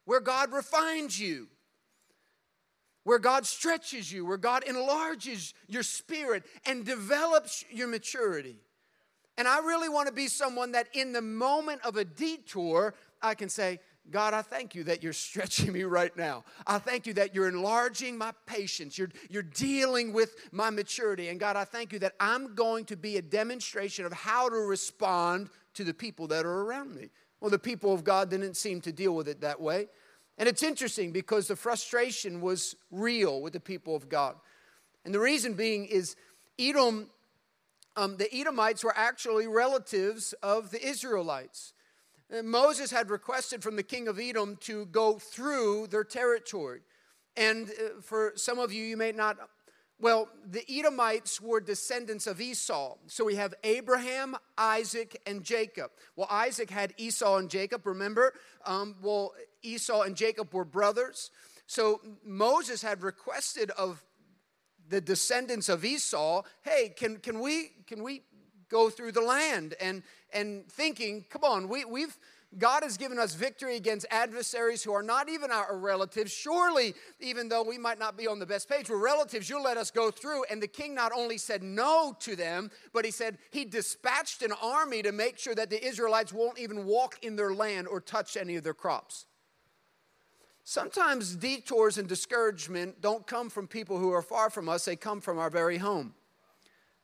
where 0.04 0.20
God 0.20 0.52
refines 0.52 1.18
you, 1.18 1.48
where 3.04 3.20
God 3.20 3.46
stretches 3.46 4.12
you, 4.12 4.26
where 4.26 4.38
God 4.38 4.64
enlarges 4.64 5.54
your 5.68 5.84
spirit 5.84 6.44
and 6.66 6.86
develops 6.86 7.66
your 7.72 7.88
maturity. 7.88 8.58
And 9.38 9.48
I 9.48 9.60
really 9.60 9.90
want 9.90 10.08
to 10.08 10.14
be 10.14 10.28
someone 10.28 10.74
that 10.74 10.88
in 10.94 11.14
the 11.14 11.22
moment 11.22 11.82
of 11.84 11.96
a 11.98 12.06
detour, 12.06 12.94
I 13.22 13.34
can 13.34 13.50
say, 13.50 13.80
God, 14.10 14.34
I 14.34 14.42
thank 14.42 14.76
you 14.76 14.84
that 14.86 15.04
you're 15.04 15.14
stretching 15.30 15.72
me 15.72 15.84
right 15.84 16.16
now. 16.16 16.44
I 16.68 16.78
thank 16.80 17.08
you 17.08 17.14
that 17.16 17.34
you're 17.34 17.48
enlarging 17.48 18.18
my 18.18 18.34
patience. 18.46 18.98
You're, 18.98 19.10
you're 19.30 19.44
dealing 19.44 20.14
with 20.14 20.36
my 20.52 20.70
maturity. 20.70 21.30
And 21.30 21.40
God, 21.40 21.56
I 21.56 21.64
thank 21.64 21.94
you 21.94 22.00
that 22.00 22.14
I'm 22.20 22.56
going 22.56 22.86
to 22.86 22.98
be 22.98 23.18
a 23.18 23.22
demonstration 23.22 24.06
of 24.06 24.14
how 24.14 24.50
to 24.50 24.56
respond 24.56 25.50
to 25.76 25.84
the 25.84 25.94
people 25.94 26.28
that 26.28 26.46
are 26.46 26.62
around 26.62 26.96
me. 26.96 27.10
Well, 27.40 27.50
the 27.50 27.60
people 27.60 27.94
of 27.94 28.04
God 28.04 28.30
didn't 28.30 28.56
seem 28.56 28.82
to 28.82 28.92
deal 28.92 29.16
with 29.16 29.28
it 29.28 29.42
that 29.42 29.60
way. 29.60 29.88
And 30.38 30.48
it's 30.50 30.64
interesting 30.64 31.12
because 31.12 31.48
the 31.48 31.56
frustration 31.56 32.42
was 32.42 32.76
real 32.90 33.42
with 33.42 33.54
the 33.54 33.60
people 33.60 33.96
of 33.96 34.10
God. 34.10 34.36
And 35.06 35.14
the 35.14 35.20
reason 35.20 35.54
being 35.54 35.86
is 35.86 36.16
Edom 36.58 37.10
um, 37.96 38.18
the 38.18 38.34
Edomites 38.34 38.84
were 38.84 38.96
actually 38.96 39.48
relatives 39.48 40.34
of 40.42 40.72
the 40.72 40.86
Israelites. 40.86 41.74
And 42.30 42.50
Moses 42.50 42.92
had 42.92 43.10
requested 43.10 43.62
from 43.62 43.76
the 43.76 43.84
king 43.84 44.08
of 44.08 44.20
Edom 44.20 44.58
to 44.62 44.86
go 44.86 45.20
through 45.20 45.88
their 45.88 46.06
territory. 46.06 46.82
And 47.36 47.70
uh, 47.70 48.02
for 48.02 48.34
some 48.36 48.60
of 48.60 48.72
you, 48.72 48.84
you 48.84 48.98
may 48.98 49.12
not, 49.12 49.38
well, 50.02 50.30
the 50.50 50.66
Edomites 50.70 51.40
were 51.40 51.62
descendants 51.62 52.26
of 52.26 52.42
Esau. 52.42 52.96
So 53.08 53.24
we 53.24 53.36
have 53.36 53.54
Abraham, 53.64 54.36
Isaac, 54.58 55.22
and 55.28 55.44
Jacob. 55.44 55.92
Well, 56.16 56.28
Isaac 56.30 56.72
had 56.72 56.94
Esau 56.98 57.38
and 57.38 57.50
Jacob, 57.50 57.86
remember? 57.86 58.34
Um, 58.66 58.96
well, 59.02 59.34
Esau 59.62 60.02
and 60.02 60.16
Jacob 60.16 60.54
were 60.54 60.66
brothers. 60.66 61.30
So 61.68 62.02
Moses 62.26 62.82
had 62.82 63.04
requested 63.04 63.70
of 63.72 64.04
the 64.90 65.00
descendants 65.00 65.70
of 65.70 65.86
Esau, 65.86 66.42
hey, 66.64 66.90
can, 66.90 67.18
can, 67.18 67.40
we, 67.40 67.72
can 67.88 68.04
we 68.04 68.24
go 68.70 68.90
through 68.90 69.14
the 69.14 69.22
land? 69.22 69.76
And, 69.80 70.04
and 70.34 70.68
thinking, 70.68 71.26
come 71.30 71.44
on, 71.44 71.70
we, 71.70 71.86
we've, 71.86 72.18
God 72.58 72.84
has 72.84 72.98
given 72.98 73.18
us 73.18 73.34
victory 73.34 73.78
against 73.78 74.06
adversaries 74.12 74.84
who 74.84 74.92
are 74.92 75.04
not 75.04 75.30
even 75.30 75.52
our 75.52 75.78
relatives. 75.78 76.32
Surely, 76.32 76.94
even 77.22 77.48
though 77.48 77.64
we 77.64 77.78
might 77.78 77.98
not 77.98 78.18
be 78.18 78.28
on 78.28 78.40
the 78.40 78.46
best 78.46 78.68
page, 78.68 78.90
we're 78.90 78.98
relatives, 78.98 79.50
you'll 79.50 79.64
let 79.64 79.78
us 79.78 79.90
go 79.90 80.12
through. 80.12 80.44
And 80.50 80.62
the 80.62 80.68
king 80.68 80.94
not 80.94 81.14
only 81.16 81.38
said 81.38 81.64
no 81.64 82.14
to 82.20 82.36
them, 82.36 82.70
but 82.92 83.06
he 83.06 83.12
said 83.12 83.38
he 83.52 83.64
dispatched 83.64 84.42
an 84.42 84.52
army 84.62 85.02
to 85.02 85.14
make 85.14 85.38
sure 85.38 85.56
that 85.56 85.70
the 85.70 85.84
Israelites 85.86 86.34
won't 86.34 86.60
even 86.60 86.86
walk 86.86 87.20
in 87.22 87.38
their 87.38 87.54
land 87.54 87.88
or 87.88 88.02
touch 88.02 88.36
any 88.36 88.58
of 88.58 88.64
their 88.64 88.74
crops. 88.74 89.26
Sometimes 90.66 91.36
detours 91.36 91.98
and 91.98 92.08
discouragement 92.08 93.02
don't 93.02 93.26
come 93.26 93.50
from 93.50 93.66
people 93.66 93.98
who 93.98 94.12
are 94.12 94.22
far 94.22 94.50
from 94.50 94.68
us, 94.68 94.86
they 94.86 94.98
come 94.98 95.22
from 95.22 95.40
our 95.40 95.50
very 95.50 95.78
home. 95.78 96.14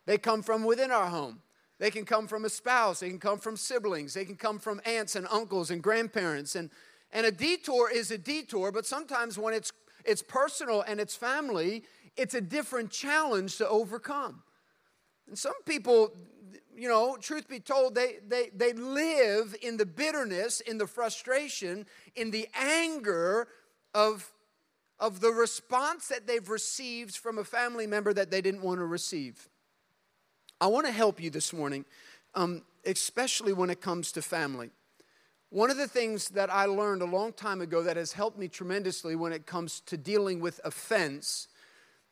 They 0.06 0.18
come 0.18 0.44
from 0.44 0.64
within 0.66 0.92
our 0.92 1.08
home. 1.08 1.42
They 1.80 1.92
can 1.92 2.06
come 2.06 2.28
from 2.28 2.46
a 2.46 2.50
spouse, 2.50 3.02
they 3.02 3.10
can 3.10 3.20
come 3.20 3.38
from 3.38 3.56
siblings, 3.56 4.14
they 4.14 4.26
can 4.26 4.36
come 4.36 4.58
from 4.58 4.82
aunts 4.86 5.16
and 5.16 5.28
uncles 5.30 5.70
and 5.70 5.82
grandparents. 5.82 6.56
And, 6.56 6.72
and 7.12 7.26
a 7.26 7.32
detour 7.32 7.92
is 7.92 8.10
a 8.10 8.18
detour, 8.18 8.72
but 8.72 8.86
sometimes 8.86 9.38
when 9.38 9.54
it's, 9.54 9.72
it's 10.04 10.24
personal 10.24 10.82
and 10.82 11.00
it's 11.00 11.16
family, 11.16 11.84
it's 12.16 12.34
a 12.34 12.42
different 12.42 12.90
challenge 12.90 13.58
to 13.58 13.70
overcome. 13.70 14.42
And 15.28 15.38
some 15.38 15.54
people, 15.66 16.14
you 16.76 16.90
know, 16.90 17.16
truth 17.18 17.48
be 17.48 17.60
told, 17.60 17.94
they, 17.94 18.18
they, 18.28 18.50
they 18.56 18.74
live 18.74 19.56
in 19.62 19.78
the 19.78 19.86
bitterness, 19.86 20.62
in 20.62 20.80
the 20.80 20.88
frustration, 20.88 21.86
in 22.16 22.32
the 22.32 22.48
anger 22.56 23.48
of, 23.94 24.32
of 25.00 25.20
the 25.20 25.30
response 25.30 26.08
that 26.08 26.26
they've 26.26 26.50
received 26.50 27.18
from 27.18 27.38
a 27.38 27.44
family 27.44 27.86
member 27.86 28.14
that 28.14 28.32
they 28.32 28.42
didn't 28.42 28.62
want 28.62 28.80
to 28.80 28.86
receive. 28.86 29.48
I 30.60 30.68
want 30.68 30.88
to 30.88 30.92
help 30.92 31.22
you 31.22 31.30
this 31.30 31.54
morning, 31.54 31.86
um, 32.34 32.64
especially 32.86 33.54
when 33.54 33.70
it 33.70 33.80
comes 33.80 34.12
to 34.14 34.22
family. 34.24 34.72
One 35.50 35.70
of 35.70 35.78
the 35.78 35.88
things 35.88 36.30
that 36.30 36.52
I 36.52 36.66
learned 36.66 37.02
a 37.02 37.06
long 37.06 37.32
time 37.32 37.62
ago 37.62 37.84
that 37.84 37.96
has 37.96 38.12
helped 38.12 38.40
me 38.40 38.48
tremendously 38.48 39.16
when 39.16 39.32
it 39.32 39.46
comes 39.46 39.82
to 39.82 39.98
dealing 39.98 40.40
with 40.40 40.60
offense 40.66 41.48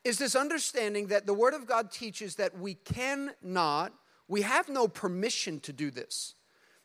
is 0.04 0.20
this 0.20 0.36
understanding 0.36 1.08
that 1.08 1.26
the 1.26 1.34
Word 1.34 1.56
of 1.56 1.66
God 1.66 1.92
teaches 1.92 2.36
that 2.36 2.58
we 2.58 2.76
cannot, 2.76 3.94
we 4.28 4.44
have 4.44 4.70
no 4.70 4.88
permission 4.88 5.60
to 5.62 5.74
do 5.74 5.90
this. 5.90 6.36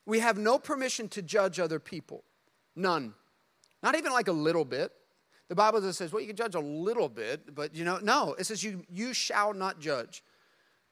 We 0.07 0.21
have 0.21 0.39
no 0.39 0.59
permission 0.59 1.09
to 1.11 1.23
judge 1.23 1.61
other 1.61 1.79
people. 1.79 2.25
None. 2.75 3.15
Not 3.83 3.97
even 3.97 4.13
like 4.13 4.29
a 4.29 4.33
little 4.33 4.65
bit. 4.65 4.93
The 5.49 5.55
Bible 5.55 5.81
says, 5.93 6.11
well, 6.11 6.23
you 6.23 6.29
can 6.29 6.37
judge 6.37 6.55
a 6.55 6.61
little 6.61 7.09
bit, 7.09 7.55
but 7.55 7.75
you 7.75 7.85
know, 7.85 7.99
no, 8.03 8.35
it 8.39 8.45
says 8.45 8.65
you, 8.65 8.83
you 8.89 9.13
shall 9.13 9.53
not 9.53 9.79
judge. 9.79 10.23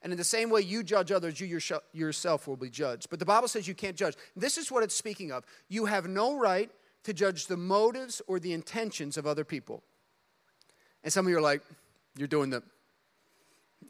And 0.02 0.12
in 0.12 0.17
the 0.17 0.25
same 0.25 0.50
way 0.50 0.61
you 0.61 0.83
judge 0.83 1.11
others, 1.11 1.40
you 1.40 1.61
yourself 1.93 2.47
will 2.47 2.57
be 2.57 2.71
judged. 2.71 3.11
But 3.11 3.19
the 3.19 3.25
Bible 3.25 3.49
says 3.49 3.67
you 3.67 3.75
can't 3.75 3.97
judge. 3.97 4.14
This 4.37 4.57
is 4.57 4.71
what 4.71 4.83
it's 4.85 4.95
speaking 4.95 5.33
of. 5.33 5.45
You 5.69 5.87
have 5.87 6.07
no 6.07 6.38
right 6.38 6.71
to 7.05 7.12
judge 7.12 7.47
the 7.47 7.57
motives 7.57 8.23
or 8.26 8.38
the 8.38 8.52
intentions 8.52 9.17
of 9.17 9.26
other 9.26 9.45
people. 9.45 9.83
And 11.02 11.12
some 11.12 11.26
of 11.26 11.31
you 11.31 11.38
are 11.38 11.43
like, 11.43 11.62
you're 12.17 12.28
doing 12.28 12.50
the, 12.50 12.62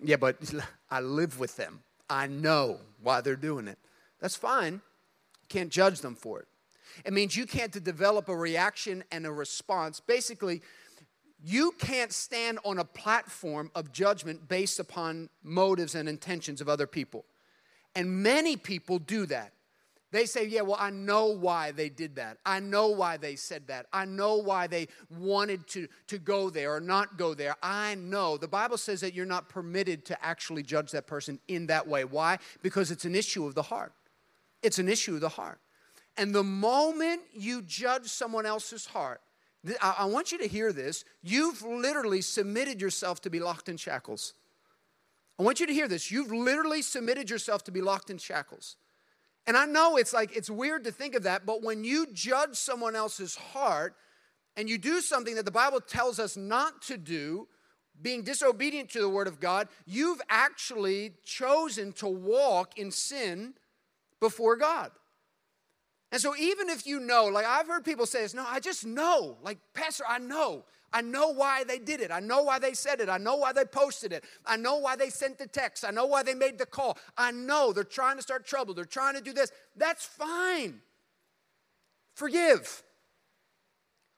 yeah, 0.03 0.17
but 0.17 0.37
I 0.91 1.01
live 1.01 1.39
with 1.39 1.57
them. 1.57 1.81
I 2.09 2.27
know 2.27 2.79
why 3.03 3.21
they're 3.21 3.37
doing 3.37 3.69
it. 3.69 3.79
That's 4.21 4.37
fine. 4.37 4.81
Can't 5.49 5.71
judge 5.71 6.01
them 6.01 6.15
for 6.15 6.41
it. 6.41 6.49
It 7.05 7.13
means 7.13 7.37
you 7.37 7.47
can't 7.47 7.73
develop 7.85 8.29
a 8.29 8.37
reaction 8.37 9.05
and 9.13 9.27
a 9.27 9.33
response. 9.33 10.01
Basically, 10.01 10.63
you 11.43 11.73
can't 11.79 12.13
stand 12.13 12.59
on 12.65 12.79
a 12.79 12.85
platform 12.85 13.71
of 13.75 13.93
judgment 13.93 14.49
based 14.49 14.81
upon 14.81 15.29
motives 15.43 15.95
and 15.95 16.09
intentions 16.09 16.61
of 16.61 16.69
other 16.69 16.87
people. 16.87 17.25
And 17.95 18.23
many 18.23 18.57
people 18.57 18.99
do 18.99 19.27
that. 19.27 19.53
They 20.11 20.25
say, 20.25 20.47
Yeah, 20.47 20.63
well, 20.63 20.79
I 20.81 20.91
know 20.91 21.27
why 21.27 21.73
they 21.73 21.91
did 21.91 22.17
that. 22.17 22.39
I 22.45 22.61
know 22.61 22.89
why 22.89 23.19
they 23.19 23.37
said 23.37 23.67
that. 23.69 23.87
I 23.93 24.05
know 24.05 24.37
why 24.37 24.67
they 24.67 24.89
wanted 25.11 25.67
to, 25.69 25.87
to 26.07 26.19
go 26.19 26.49
there 26.49 26.75
or 26.75 26.81
not 26.81 27.19
go 27.19 27.35
there. 27.35 27.57
I 27.63 27.95
know. 27.97 28.37
The 28.37 28.49
Bible 28.49 28.79
says 28.79 29.01
that 29.03 29.15
you're 29.15 29.27
not 29.27 29.49
permitted 29.49 30.07
to 30.07 30.25
actually 30.25 30.63
judge 30.63 30.93
that 30.93 31.07
person 31.07 31.39
in 31.47 31.67
that 31.67 31.87
way. 31.87 32.05
Why? 32.05 32.39
Because 32.63 32.91
it's 32.91 33.05
an 33.05 33.15
issue 33.15 33.47
of 33.47 33.55
the 33.55 33.63
heart. 33.63 33.93
It's 34.63 34.79
an 34.79 34.89
issue 34.89 35.15
of 35.15 35.21
the 35.21 35.29
heart. 35.29 35.61
And 36.17 36.35
the 36.35 36.45
moment 36.45 37.21
you 37.33 37.63
judge 37.63 38.07
someone 38.09 38.47
else's 38.47 38.87
heart, 38.87 39.21
I 39.83 40.05
want 40.05 40.33
you 40.33 40.39
to 40.39 40.47
hear 40.47 40.73
this. 40.73 41.05
You've 41.23 41.63
literally 41.63 42.21
submitted 42.21 42.81
yourself 42.81 43.21
to 43.23 43.31
be 43.31 43.41
locked 43.41 43.69
in 43.69 43.77
shackles. 43.77 44.35
I 45.39 45.43
want 45.43 45.61
you 45.61 45.67
to 45.67 45.75
hear 45.75 45.89
this. 45.89 46.11
You've 46.11 46.33
literally 46.33 46.83
submitted 46.83 47.31
yourself 47.31 47.65
to 47.65 47.71
be 47.71 47.81
locked 47.81 48.11
in 48.11 48.19
shackles. 48.19 48.77
And 49.47 49.57
I 49.57 49.65
know 49.65 49.97
it's 49.97 50.13
like, 50.13 50.37
it's 50.37 50.51
weird 50.51 50.85
to 50.85 50.93
think 50.93 51.15
of 51.15 51.23
that, 51.23 51.47
but 51.47 51.63
when 51.63 51.83
you 51.85 52.07
judge 52.13 52.57
someone 52.57 52.95
else's 52.95 53.35
heart 53.35 53.95
and 54.57 54.69
you 54.69 54.79
do 54.79 55.01
something 55.01 55.37
that 55.37 55.45
the 55.45 55.51
Bible 55.51 55.81
tells 55.81 56.19
us 56.19 56.37
not 56.37 56.83
to 56.83 56.97
do, 56.97 57.49
being 58.01 58.23
disobedient 58.23 58.91
to 58.91 59.01
the 59.01 59.09
Word 59.09 59.27
of 59.27 59.41
God, 59.41 59.69
you've 59.87 60.21
actually 60.29 61.15
chosen 61.25 61.93
to 61.95 62.07
walk 62.07 62.79
in 62.79 62.91
sin 62.91 63.55
before 64.21 64.57
God. 64.57 64.91
And 66.11 66.21
so, 66.21 66.35
even 66.37 66.71
if 66.71 66.87
you 66.87 67.01
know, 67.01 67.27
like 67.27 67.45
I've 67.45 67.67
heard 67.67 67.85
people 67.85 68.07
say 68.07 68.23
this, 68.23 68.35
no, 68.35 68.45
I 68.47 68.61
just 68.61 68.87
know. 68.87 69.37
Like, 69.43 69.59
Pastor, 69.75 70.05
I 70.09 70.19
know. 70.19 70.65
I 70.91 71.03
know 71.03 71.29
why 71.29 71.65
they 71.65 71.79
did 71.79 72.01
it. 72.01 72.11
I 72.11 72.21
know 72.21 72.43
why 72.43 72.59
they 72.59 72.73
said 72.73 73.01
it. 73.01 73.11
I 73.11 73.19
know 73.19 73.37
why 73.37 73.53
they 73.53 73.67
posted 73.67 74.13
it. 74.13 74.25
I 74.47 74.57
know 74.57 74.77
why 74.77 74.97
they 74.97 75.11
sent 75.11 75.37
the 75.37 75.47
text. 75.47 75.85
I 75.85 75.91
know 75.91 76.07
why 76.07 76.23
they 76.23 76.33
made 76.35 76.57
the 76.57 76.65
call. 76.65 76.97
I 77.17 77.31
know 77.31 77.75
they're 77.75 77.85
trying 77.85 78.17
to 78.17 78.23
start 78.23 78.47
trouble. 78.47 78.73
They're 78.73 78.87
trying 78.87 79.15
to 79.15 79.21
do 79.21 79.35
this. 79.35 79.53
That's 79.77 80.07
fine. 80.07 80.81
Forgive. 82.15 82.83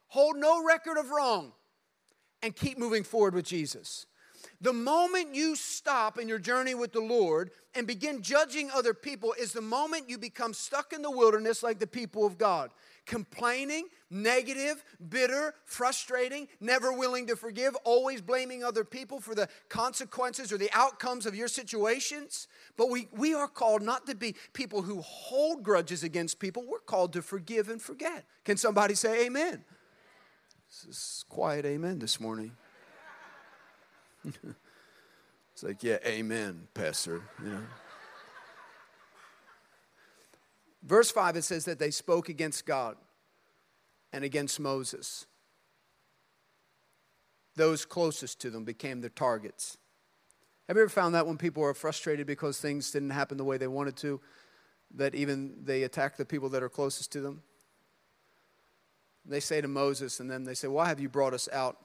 Hold 0.09 0.37
no 0.37 0.65
record 0.65 0.97
of 0.97 1.11
wrong 1.11 1.53
and 2.41 2.55
keep 2.55 2.79
moving 2.79 3.03
forward 3.03 3.35
with 3.35 3.45
Jesus. 3.45 4.07
The 4.63 4.73
moment 4.75 5.35
you 5.35 5.57
stop 5.57 6.19
in 6.19 6.29
your 6.29 6.39
journey 6.39 6.75
with 6.75 6.93
the 6.93 7.01
Lord 7.01 7.51
and 7.75 7.87
begin 7.87 8.21
judging 8.21 8.71
other 8.71 8.93
people 8.93 9.35
is 9.39 9.53
the 9.53 9.63
moment 9.63 10.11
you 10.11 10.19
become 10.19 10.53
stuck 10.53 10.93
in 10.93 11.01
the 11.01 11.11
wilderness 11.11 11.63
like 11.63 11.79
the 11.79 11.87
people 11.87 12.27
of 12.27 12.37
God. 12.37 12.71
Complaining, 13.07 13.89
negative, 14.11 14.85
bitter, 15.09 15.55
frustrating, 15.65 16.47
never 16.61 16.93
willing 16.93 17.27
to 17.29 17.37
forgive, 17.37 17.75
always 17.85 18.21
blaming 18.21 18.63
other 18.63 18.85
people 18.85 19.19
for 19.19 19.35
the 19.35 19.49
consequences 19.71 20.53
or 20.53 20.59
the 20.59 20.71
outcomes 20.75 21.25
of 21.25 21.35
your 21.35 21.49
situations. 21.49 22.47
But 22.77 22.91
we, 22.91 23.09
we 23.17 23.33
are 23.33 23.49
called 23.49 23.81
not 23.81 24.07
to 24.09 24.15
be 24.15 24.37
people 24.53 24.83
who 24.83 25.01
hold 25.01 25.63
grudges 25.63 26.05
against 26.05 26.39
people, 26.39 26.65
we're 26.69 26.81
called 26.81 27.15
to 27.15 27.23
forgive 27.23 27.71
and 27.71 27.81
forget. 27.81 28.27
Can 28.45 28.59
somebody 28.59 28.95
say 28.95 29.25
amen? 29.25 29.65
This 30.69 30.97
is 30.97 31.25
quiet 31.31 31.65
amen 31.65 31.99
this 31.99 32.21
morning. 32.21 32.53
it's 35.53 35.63
like, 35.63 35.83
yeah, 35.83 35.99
amen, 36.05 36.69
Pastor. 36.75 37.23
You 37.43 37.51
know. 37.51 37.61
Verse 40.83 41.11
5, 41.11 41.37
it 41.37 41.43
says 41.43 41.65
that 41.67 41.79
they 41.79 41.91
spoke 41.91 42.29
against 42.29 42.67
God 42.67 42.97
and 44.13 44.25
against 44.25 44.59
Moses. 44.59 45.27
Those 47.57 47.85
closest 47.85 48.41
to 48.41 48.51
them 48.51 48.65
became 48.65 49.01
their 49.01 49.11
targets. 49.11 49.77
Have 50.69 50.77
you 50.77 50.83
ever 50.83 50.89
found 50.89 51.15
that 51.15 51.27
when 51.27 51.37
people 51.37 51.65
are 51.65 51.75
frustrated 51.75 52.27
because 52.27 52.59
things 52.59 52.91
didn't 52.91 53.11
happen 53.11 53.37
the 53.37 53.45
way 53.45 53.59
they 53.59 53.67
wanted 53.67 53.97
to, 53.99 54.21
that 54.95 55.15
even 55.15 55.57
they 55.65 55.83
attack 55.83 56.17
the 56.17 56.25
people 56.25 56.49
that 56.51 56.63
are 56.63 56.69
closest 56.69 57.13
to 57.13 57.21
them? 57.21 57.43
They 59.25 59.41
say 59.41 59.61
to 59.61 59.69
Moses, 59.69 60.21
and 60.21 60.31
then 60.31 60.45
they 60.45 60.55
say, 60.55 60.69
Why 60.69 60.89
have 60.89 61.01
you 61.01 61.09
brought 61.09 61.35
us 61.35 61.49
out 61.53 61.77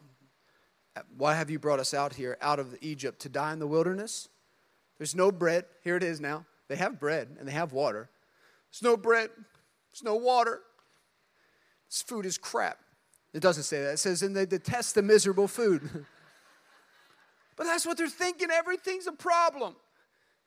why 1.17 1.35
have 1.35 1.49
you 1.49 1.59
brought 1.59 1.79
us 1.79 1.93
out 1.93 2.13
here, 2.13 2.37
out 2.41 2.59
of 2.59 2.75
Egypt, 2.81 3.19
to 3.21 3.29
die 3.29 3.53
in 3.53 3.59
the 3.59 3.67
wilderness? 3.67 4.29
There's 4.97 5.15
no 5.15 5.31
bread. 5.31 5.65
Here 5.83 5.97
it 5.97 6.03
is 6.03 6.21
now. 6.21 6.45
They 6.67 6.75
have 6.77 6.99
bread 6.99 7.35
and 7.39 7.47
they 7.47 7.51
have 7.51 7.73
water. 7.73 8.09
There's 8.71 8.81
no 8.81 8.97
bread. 8.97 9.29
There's 9.91 10.03
no 10.03 10.15
water. 10.15 10.61
This 11.89 12.01
food 12.01 12.25
is 12.25 12.37
crap. 12.37 12.79
It 13.33 13.41
doesn't 13.41 13.63
say 13.63 13.81
that. 13.83 13.93
It 13.93 13.99
says, 13.99 14.21
and 14.21 14.35
they 14.35 14.45
detest 14.45 14.95
the 14.95 15.01
miserable 15.01 15.47
food. 15.47 15.81
but 17.57 17.65
that's 17.65 17.85
what 17.85 17.97
they're 17.97 18.07
thinking. 18.07 18.49
Everything's 18.49 19.07
a 19.07 19.11
problem. 19.11 19.75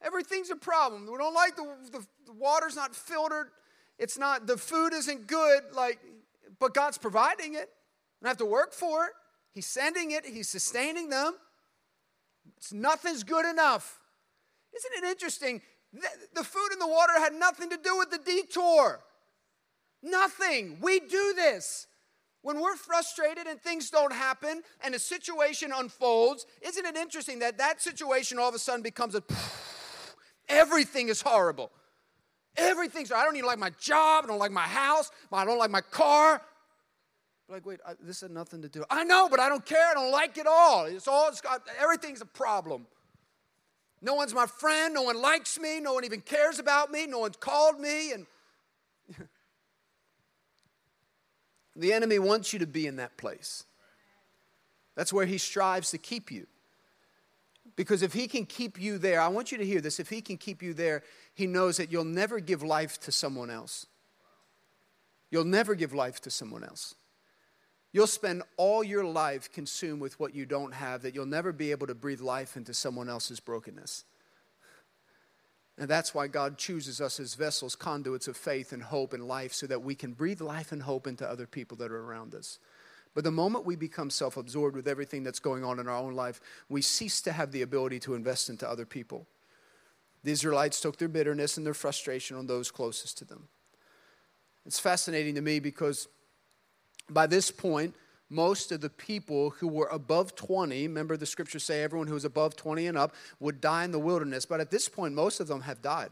Everything's 0.01 0.51
a 0.51 0.57
problem. 0.57 1.07
We 1.11 1.19
don't 1.19 1.35
like 1.35 1.57
the, 1.57 1.67
the, 1.93 2.07
the 2.27 2.33
water's 2.33 2.77
not 2.77 2.95
filtered. 2.95 3.49
It's 3.99 4.17
not, 4.17 4.47
the 4.47 4.57
food 4.57 4.95
isn't 4.95 5.27
good. 5.27 5.65
Like, 5.75 5.99
but 6.59 6.73
God's 6.73 6.99
providing 6.99 7.55
it. 7.55 7.69
I 8.25 8.29
have 8.29 8.39
to 8.39 8.47
work 8.47 8.73
for 8.73 9.05
it. 9.05 9.13
He's 9.59 9.67
sending 9.67 10.13
it, 10.13 10.25
He's 10.25 10.49
sustaining 10.49 11.09
them. 11.09 11.35
It's, 12.59 12.73
nothing's 12.73 13.25
good 13.25 13.45
enough. 13.45 13.99
Isn't 14.73 15.03
it 15.03 15.11
interesting? 15.11 15.61
The, 15.93 16.07
the 16.37 16.45
food 16.45 16.69
and 16.71 16.81
the 16.81 16.87
water 16.87 17.15
had 17.19 17.33
nothing 17.33 17.69
to 17.71 17.77
do 17.77 17.99
with 17.99 18.09
the 18.13 18.19
detour. 18.19 19.01
Nothing. 20.01 20.79
We 20.81 21.01
do 21.01 21.33
this. 21.35 21.89
When 22.43 22.61
we're 22.61 22.77
frustrated 22.77 23.49
and 23.49 23.61
things 23.61 23.91
don't 23.91 24.13
happen 24.13 24.63
and 24.85 24.95
a 24.95 24.99
situation 25.01 25.73
unfolds, 25.75 26.47
isn't 26.63 26.87
it 26.87 26.97
interesting 26.97 27.41
that 27.41 27.59
that 27.59 27.83
situation 27.83 28.39
all 28.39 28.51
of 28.51 28.55
a 28.55 28.61
sudden 28.61 28.83
becomes 28.83 29.17
a 29.17 29.25
everything 30.49 31.09
is 31.09 31.21
horrible. 31.21 31.73
Everything's 32.57 33.11
I 33.11 33.25
don't 33.25 33.35
even 33.35 33.49
like 33.49 33.59
my 33.59 33.73
job, 33.81 34.23
I 34.23 34.29
don't 34.29 34.39
like 34.39 34.53
my 34.53 34.69
house, 34.69 35.11
I 35.33 35.45
don't 35.45 35.59
like 35.59 35.73
my 35.73 35.81
car, 35.81 36.43
like, 37.49 37.65
wait, 37.65 37.81
I, 37.87 37.95
this 38.01 38.21
had 38.21 38.31
nothing 38.31 38.63
to 38.63 38.69
do. 38.69 38.85
I 38.91 39.05
know, 39.05 39.29
but 39.29 39.41
I 39.41 39.49
don't 39.49 39.65
care. 39.65 39.89
I 39.91 39.95
don't 39.95 40.13
like 40.13 40.37
it 40.37 40.47
all. 40.47 40.85
It's 40.85 41.09
all, 41.09 41.29
it's 41.29 41.41
got, 41.41 41.63
everything's 41.81 42.21
a 42.21 42.27
problem. 42.27 42.87
No 44.03 44.15
one's 44.15 44.35
my 44.35 44.47
friend. 44.47 44.95
No 44.95 45.03
one 45.03 45.21
likes 45.21 45.59
me. 45.59 45.81
No 45.81 45.95
one 45.95 46.05
even 46.05 46.21
cares 46.21 46.59
about 46.59 46.93
me. 46.93 47.07
No 47.07 47.21
one's 47.21 47.37
called 47.37 47.81
me. 47.81 48.13
And 48.13 48.27
the 51.77 51.93
enemy 51.93 52.19
wants 52.19 52.53
you 52.53 52.59
to 52.59 52.67
be 52.67 52.87
in 52.87 52.97
that 52.97 53.17
place. 53.17 53.65
That's 54.95 55.13
where 55.13 55.27
he 55.27 55.39
strives 55.39 55.91
to 55.93 55.99
keep 55.99 56.31
you. 56.31 56.47
Because 57.77 58.03
if 58.03 58.13
he 58.13 58.27
can 58.27 58.45
keep 58.45 58.81
you 58.81 58.99
there, 58.99 59.21
I 59.21 59.29
want 59.29 59.53
you 59.53 59.59
to 59.59 59.65
hear 59.65 59.81
this. 59.81 60.01
If 60.01 60.09
he 60.09 60.21
can 60.21 60.37
keep 60.37 60.63
you 60.63 60.75
there, 60.75 61.03
he 61.35 61.47
knows 61.47 61.77
that 61.77 61.93
you'll 61.93 62.05
never 62.05 62.41
give 62.41 62.63
life 62.63 62.99
to 63.01 63.13
someone 63.13 63.51
else. 63.51 63.87
You'll 65.31 65.45
never 65.45 65.75
give 65.75 65.95
life 65.95 66.21
to 66.23 66.31
someone 66.31 66.65
else. 66.65 66.95
You'll 67.93 68.07
spend 68.07 68.43
all 68.57 68.85
your 68.85 69.05
life 69.05 69.51
consumed 69.51 70.01
with 70.01 70.19
what 70.21 70.35
you 70.35 70.45
don't 70.45 70.75
have, 70.75 71.03
that 71.03 71.15
you'll 71.15 71.27
never 71.27 71.53
be 71.53 71.71
able 71.71 71.87
to 71.87 71.95
breathe 71.95 72.21
life 72.21 72.57
into 72.57 72.75
someone 72.75 73.09
else's 73.09 73.41
brokenness. 73.41 74.05
And 75.79 75.89
that's 75.89 76.15
why 76.15 76.27
God 76.27 76.59
chooses 76.59 77.01
us 77.01 77.21
as 77.21 77.35
vessels, 77.35 77.77
conduits 77.77 78.29
of 78.29 78.37
faith 78.37 78.73
and 78.73 78.83
hope 78.83 79.13
and 79.13 79.27
life, 79.27 79.53
so 79.53 79.67
that 79.69 79.83
we 79.83 79.95
can 79.95 80.13
breathe 80.13 80.41
life 80.41 80.73
and 80.73 80.83
hope 80.83 81.07
into 81.07 81.29
other 81.29 81.47
people 81.47 81.77
that 81.79 81.93
are 81.93 82.01
around 82.01 82.35
us. 82.35 82.59
But 83.15 83.25
the 83.25 83.31
moment 83.31 83.65
we 83.65 83.77
become 83.77 84.11
self 84.11 84.37
absorbed 84.37 84.77
with 84.77 84.89
everything 84.89 85.23
that's 85.23 85.39
going 85.39 85.65
on 85.65 85.79
in 85.79 85.89
our 85.89 85.97
own 85.97 86.15
life, 86.15 86.41
we 86.69 86.83
cease 86.83 87.21
to 87.23 87.33
have 87.33 87.53
the 87.53 87.63
ability 87.63 88.01
to 88.01 88.15
invest 88.15 88.51
into 88.51 88.69
other 88.69 88.85
people. 88.85 89.27
The 90.25 90.33
Israelites 90.33 90.81
took 90.81 90.99
their 90.99 91.09
bitterness 91.09 91.57
and 91.57 91.65
their 91.65 91.75
frustration 91.75 92.37
on 92.37 92.47
those 92.47 92.71
closest 92.71 93.19
to 93.19 93.25
them. 93.25 93.49
It's 94.67 94.81
fascinating 94.81 95.37
to 95.37 95.41
me 95.41 95.61
because 95.61 96.09
by 97.11 97.27
this 97.27 97.51
point, 97.51 97.95
most 98.31 98.73
of 98.73 98.81
the 98.81 98.91
people 98.91 99.51
who 99.51 99.69
were 99.69 99.87
above 99.87 100.35
20, 100.35 100.87
remember 100.87 101.17
the 101.17 101.27
scriptures 101.27 101.65
say 101.65 101.83
everyone 101.83 102.09
who 102.09 102.15
was 102.15 102.25
above 102.25 102.57
20 102.57 102.87
and 102.87 102.99
up 102.99 103.15
would 103.41 103.61
die 103.61 103.85
in 103.85 103.91
the 103.91 103.99
wilderness, 103.99 104.45
but 104.45 104.61
at 104.61 104.71
this 104.71 104.89
point, 104.89 105.15
most 105.15 105.41
of 105.41 105.49
them 105.49 105.63
have 105.63 105.81
died. 105.81 106.11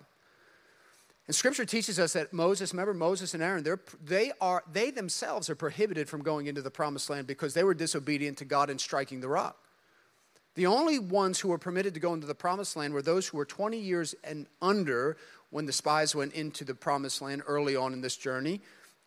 And 1.26 1.34
scripture 1.34 1.64
teaches 1.64 1.98
us 1.98 2.12
that 2.12 2.32
Moses, 2.32 2.72
remember 2.72 2.94
Moses 2.94 3.34
and 3.34 3.42
Aaron, 3.42 3.64
they're, 3.64 3.80
they, 4.02 4.32
are, 4.40 4.62
they 4.72 4.90
themselves 4.90 5.50
are 5.50 5.56
prohibited 5.56 6.08
from 6.08 6.22
going 6.22 6.46
into 6.46 6.62
the 6.62 6.70
promised 6.70 7.10
land 7.10 7.26
because 7.26 7.52
they 7.52 7.64
were 7.64 7.74
disobedient 7.74 8.38
to 8.38 8.44
God 8.44 8.70
in 8.70 8.78
striking 8.78 9.20
the 9.20 9.28
rock. 9.28 9.56
The 10.54 10.66
only 10.66 10.98
ones 10.98 11.40
who 11.40 11.48
were 11.48 11.58
permitted 11.58 11.94
to 11.94 12.00
go 12.00 12.14
into 12.14 12.26
the 12.26 12.34
promised 12.34 12.76
land 12.76 12.94
were 12.94 13.02
those 13.02 13.26
who 13.26 13.36
were 13.36 13.44
20 13.44 13.76
years 13.76 14.14
and 14.24 14.46
under 14.62 15.16
when 15.50 15.66
the 15.66 15.72
spies 15.72 16.14
went 16.14 16.32
into 16.32 16.64
the 16.64 16.74
promised 16.74 17.20
land 17.20 17.42
early 17.46 17.76
on 17.76 17.92
in 17.92 18.00
this 18.00 18.16
journey, 18.16 18.60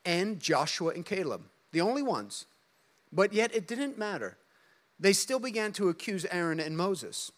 and 0.05 0.39
Joshua 0.39 0.91
and 0.91 1.05
Caleb. 1.05 1.41
The 1.71 1.81
only 1.81 2.01
ones. 2.01 2.45
But 3.11 3.33
yet 3.33 3.53
it 3.53 3.67
didn't 3.67 3.97
matter. 3.97 4.37
They 4.99 5.13
still 5.13 5.39
began 5.39 5.71
to 5.73 5.89
accuse 5.89 6.25
Aaron 6.25 6.59
and 6.59 6.75
Moses. 6.75 7.31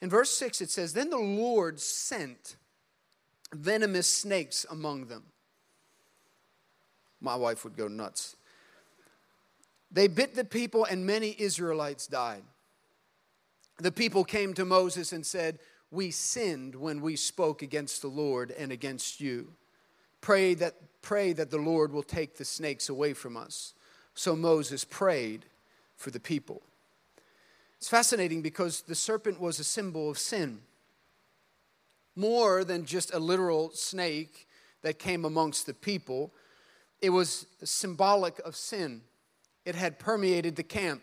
In 0.00 0.08
verse 0.08 0.30
6, 0.36 0.60
it 0.60 0.70
says, 0.70 0.92
Then 0.92 1.10
the 1.10 1.18
Lord 1.18 1.80
sent 1.80 2.56
venomous 3.52 4.08
snakes 4.08 4.64
among 4.70 5.06
them. 5.06 5.24
My 7.20 7.34
wife 7.34 7.64
would 7.64 7.76
go 7.76 7.88
nuts. 7.88 8.36
They 9.90 10.06
bit 10.06 10.34
the 10.34 10.44
people, 10.44 10.84
and 10.84 11.06
many 11.06 11.34
Israelites 11.38 12.06
died. 12.06 12.42
The 13.78 13.92
people 13.92 14.24
came 14.24 14.54
to 14.54 14.64
Moses 14.64 15.12
and 15.12 15.24
said, 15.24 15.58
We 15.90 16.10
sinned 16.10 16.74
when 16.74 17.00
we 17.00 17.16
spoke 17.16 17.62
against 17.62 18.02
the 18.02 18.08
Lord 18.08 18.50
and 18.50 18.70
against 18.70 19.20
you. 19.20 19.54
Pray 20.20 20.54
that, 20.54 20.74
pray 21.08 21.32
that 21.32 21.50
the 21.50 21.56
Lord 21.56 21.90
will 21.90 22.02
take 22.02 22.36
the 22.36 22.44
snakes 22.44 22.90
away 22.90 23.14
from 23.14 23.34
us. 23.34 23.72
So 24.14 24.36
Moses 24.36 24.84
prayed 24.84 25.46
for 25.96 26.10
the 26.10 26.20
people. 26.20 26.60
It's 27.78 27.88
fascinating 27.88 28.42
because 28.42 28.82
the 28.82 28.94
serpent 28.94 29.40
was 29.40 29.58
a 29.58 29.64
symbol 29.64 30.10
of 30.10 30.18
sin. 30.18 30.60
More 32.14 32.62
than 32.62 32.84
just 32.84 33.14
a 33.14 33.18
literal 33.18 33.70
snake 33.70 34.46
that 34.82 34.98
came 34.98 35.24
amongst 35.24 35.64
the 35.64 35.72
people, 35.72 36.30
it 37.00 37.08
was 37.08 37.46
symbolic 37.64 38.38
of 38.40 38.54
sin. 38.54 39.00
It 39.64 39.76
had 39.76 39.98
permeated 39.98 40.56
the 40.56 40.62
camp. 40.62 41.00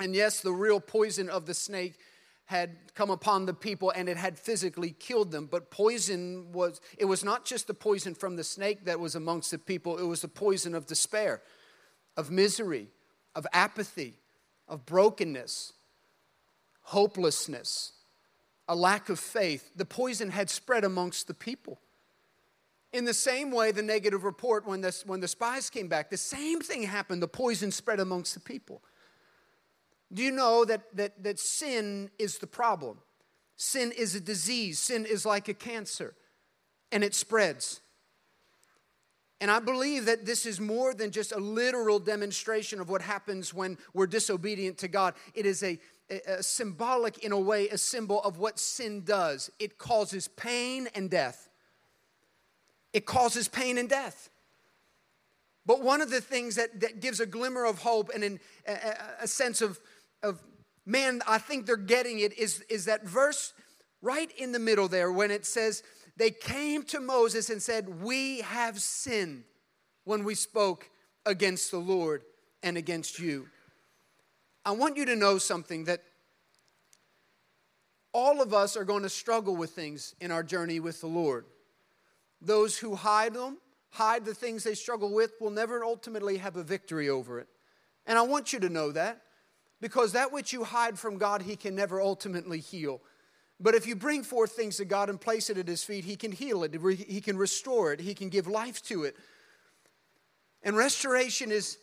And 0.00 0.16
yes, 0.16 0.40
the 0.40 0.50
real 0.50 0.80
poison 0.80 1.30
of 1.30 1.46
the 1.46 1.54
snake 1.54 1.94
had 2.50 2.76
come 2.94 3.10
upon 3.10 3.46
the 3.46 3.54
people 3.54 3.90
and 3.90 4.08
it 4.08 4.16
had 4.16 4.38
physically 4.38 4.94
killed 4.98 5.30
them 5.30 5.46
but 5.50 5.70
poison 5.70 6.52
was 6.52 6.80
it 6.98 7.04
was 7.04 7.24
not 7.24 7.44
just 7.44 7.66
the 7.66 7.74
poison 7.74 8.14
from 8.14 8.36
the 8.36 8.44
snake 8.44 8.84
that 8.84 8.98
was 8.98 9.14
amongst 9.14 9.50
the 9.50 9.58
people 9.58 9.98
it 9.98 10.04
was 10.04 10.20
the 10.20 10.28
poison 10.28 10.74
of 10.74 10.84
despair 10.86 11.40
of 12.16 12.30
misery, 12.30 12.88
of 13.34 13.46
apathy, 13.52 14.14
of 14.68 14.86
brokenness, 14.86 15.72
hopelessness, 16.82 17.92
a 18.68 18.74
lack 18.74 19.08
of 19.08 19.18
faith. 19.18 19.70
The 19.74 19.84
poison 19.84 20.30
had 20.30 20.50
spread 20.50 20.84
amongst 20.84 21.26
the 21.26 21.34
people. 21.34 21.80
In 22.92 23.04
the 23.04 23.14
same 23.14 23.52
way, 23.52 23.70
the 23.70 23.82
negative 23.82 24.24
report, 24.24 24.66
when 24.66 24.80
the, 24.80 24.94
when 25.06 25.20
the 25.20 25.28
spies 25.28 25.70
came 25.70 25.88
back, 25.88 26.10
the 26.10 26.16
same 26.16 26.60
thing 26.60 26.82
happened. 26.82 27.22
The 27.22 27.28
poison 27.28 27.70
spread 27.70 28.00
amongst 28.00 28.34
the 28.34 28.40
people. 28.40 28.82
Do 30.12 30.22
you 30.22 30.32
know 30.32 30.64
that, 30.64 30.96
that, 30.96 31.22
that 31.22 31.38
sin 31.38 32.10
is 32.18 32.38
the 32.38 32.46
problem? 32.46 32.98
Sin 33.56 33.92
is 33.92 34.14
a 34.14 34.20
disease, 34.20 34.78
sin 34.78 35.06
is 35.06 35.26
like 35.26 35.48
a 35.48 35.54
cancer, 35.54 36.14
and 36.90 37.04
it 37.04 37.14
spreads. 37.14 37.80
And 39.40 39.50
I 39.50 39.58
believe 39.58 40.04
that 40.06 40.26
this 40.26 40.44
is 40.44 40.60
more 40.60 40.92
than 40.92 41.10
just 41.10 41.32
a 41.32 41.38
literal 41.38 41.98
demonstration 41.98 42.80
of 42.80 42.90
what 42.90 43.00
happens 43.00 43.54
when 43.54 43.78
we're 43.94 44.06
disobedient 44.06 44.78
to 44.78 44.88
God. 44.88 45.14
It 45.34 45.46
is 45.46 45.62
a, 45.62 45.78
a, 46.26 46.42
symbolic, 46.42 47.18
in 47.18 47.32
a 47.32 47.38
way, 47.38 47.68
a 47.68 47.78
symbol 47.78 48.22
of 48.22 48.38
what 48.38 48.58
sin 48.58 49.02
does. 49.02 49.50
It 49.58 49.78
causes 49.78 50.28
pain 50.28 50.88
and 50.94 51.08
death. 51.08 51.48
It 52.92 53.06
causes 53.06 53.48
pain 53.48 53.78
and 53.78 53.88
death. 53.88 54.28
But 55.64 55.82
one 55.82 56.02
of 56.02 56.10
the 56.10 56.20
things 56.20 56.56
that, 56.56 56.80
that 56.80 57.00
gives 57.00 57.20
a 57.20 57.26
glimmer 57.26 57.64
of 57.64 57.78
hope 57.78 58.10
and 58.14 58.24
an, 58.24 58.40
a, 58.66 58.94
a 59.22 59.28
sense 59.28 59.62
of, 59.62 59.78
of, 60.22 60.42
man, 60.86 61.22
I 61.26 61.38
think 61.38 61.66
they're 61.66 61.76
getting 61.76 62.20
it 62.20 62.36
is, 62.38 62.62
is 62.68 62.86
that 62.86 63.04
verse 63.04 63.52
right 64.02 64.30
in 64.36 64.52
the 64.52 64.58
middle 64.58 64.88
there 64.88 65.12
when 65.12 65.30
it 65.30 65.46
says, 65.46 65.82
they 66.16 66.30
came 66.30 66.82
to 66.84 67.00
Moses 67.00 67.50
and 67.50 67.62
said, 67.62 68.02
We 68.02 68.40
have 68.42 68.78
sinned 68.80 69.44
when 70.04 70.24
we 70.24 70.34
spoke 70.34 70.90
against 71.24 71.70
the 71.70 71.78
Lord 71.78 72.22
and 72.62 72.76
against 72.76 73.18
you. 73.18 73.48
I 74.64 74.72
want 74.72 74.96
you 74.96 75.06
to 75.06 75.16
know 75.16 75.38
something 75.38 75.84
that 75.84 76.02
all 78.12 78.42
of 78.42 78.52
us 78.52 78.76
are 78.76 78.84
going 78.84 79.02
to 79.04 79.08
struggle 79.08 79.56
with 79.56 79.70
things 79.70 80.14
in 80.20 80.30
our 80.30 80.42
journey 80.42 80.80
with 80.80 81.00
the 81.00 81.06
Lord. 81.06 81.46
Those 82.42 82.76
who 82.76 82.96
hide 82.96 83.34
them, 83.34 83.58
hide 83.90 84.24
the 84.24 84.34
things 84.34 84.64
they 84.64 84.74
struggle 84.74 85.12
with, 85.14 85.32
will 85.40 85.50
never 85.50 85.84
ultimately 85.84 86.38
have 86.38 86.56
a 86.56 86.62
victory 86.62 87.08
over 87.08 87.38
it. 87.38 87.48
And 88.06 88.18
I 88.18 88.22
want 88.22 88.52
you 88.52 88.60
to 88.60 88.68
know 88.68 88.92
that 88.92 89.22
because 89.80 90.12
that 90.12 90.32
which 90.32 90.52
you 90.52 90.64
hide 90.64 90.98
from 90.98 91.18
God, 91.18 91.42
He 91.42 91.56
can 91.56 91.74
never 91.74 92.00
ultimately 92.00 92.60
heal. 92.60 93.00
But 93.58 93.74
if 93.74 93.86
you 93.86 93.94
bring 93.94 94.22
forth 94.22 94.52
things 94.52 94.78
to 94.78 94.84
God 94.84 95.10
and 95.10 95.20
place 95.20 95.50
it 95.50 95.58
at 95.58 95.68
His 95.68 95.84
feet, 95.84 96.04
He 96.04 96.16
can 96.16 96.32
heal 96.32 96.64
it, 96.64 96.74
He 96.74 97.20
can 97.20 97.36
restore 97.36 97.92
it, 97.92 98.00
He 98.00 98.14
can 98.14 98.28
give 98.28 98.46
life 98.46 98.82
to 98.84 99.04
it. 99.04 99.16
And 100.62 100.76
restoration 100.76 101.50
is 101.50 101.78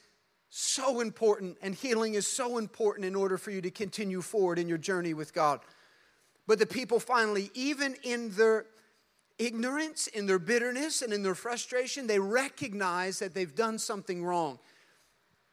so 0.50 1.02
important, 1.02 1.58
and 1.62 1.76
healing 1.76 2.14
is 2.14 2.28
so 2.28 2.58
important 2.58 3.06
in 3.06 3.16
order 3.16 3.38
for 3.38 3.52
you 3.52 3.62
to 3.62 3.72
continue 3.72 4.22
forward 4.22 4.60
in 4.60 4.68
your 4.68 4.78
journey 4.78 5.14
with 5.14 5.34
God. 5.34 5.60
But 6.48 6.60
the 6.60 6.66
people 6.66 7.00
finally, 7.00 7.52
even 7.54 7.96
in 8.04 8.32
their 8.32 8.66
ignorance, 9.38 10.08
in 10.08 10.26
their 10.26 10.40
bitterness, 10.40 11.02
and 11.02 11.12
in 11.12 11.22
their 11.22 11.36
frustration, 11.36 12.08
they 12.08 12.20
recognize 12.20 13.20
that 13.20 13.34
they've 13.34 13.54
done 13.54 13.78
something 13.78 14.24
wrong. 14.24 14.58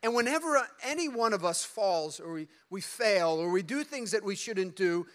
And 0.04 0.14
whenever 0.14 0.58
uh, 0.58 0.64
any 0.82 1.08
one 1.08 1.32
of 1.32 1.46
us 1.46 1.64
falls 1.64 2.20
or 2.20 2.34
we, 2.34 2.48
we 2.68 2.82
fail 2.82 3.30
or 3.30 3.48
we 3.48 3.62
do 3.62 3.82
things 3.82 4.10
that 4.10 4.22
we 4.22 4.36
shouldn't 4.36 4.76
do, 4.76 5.06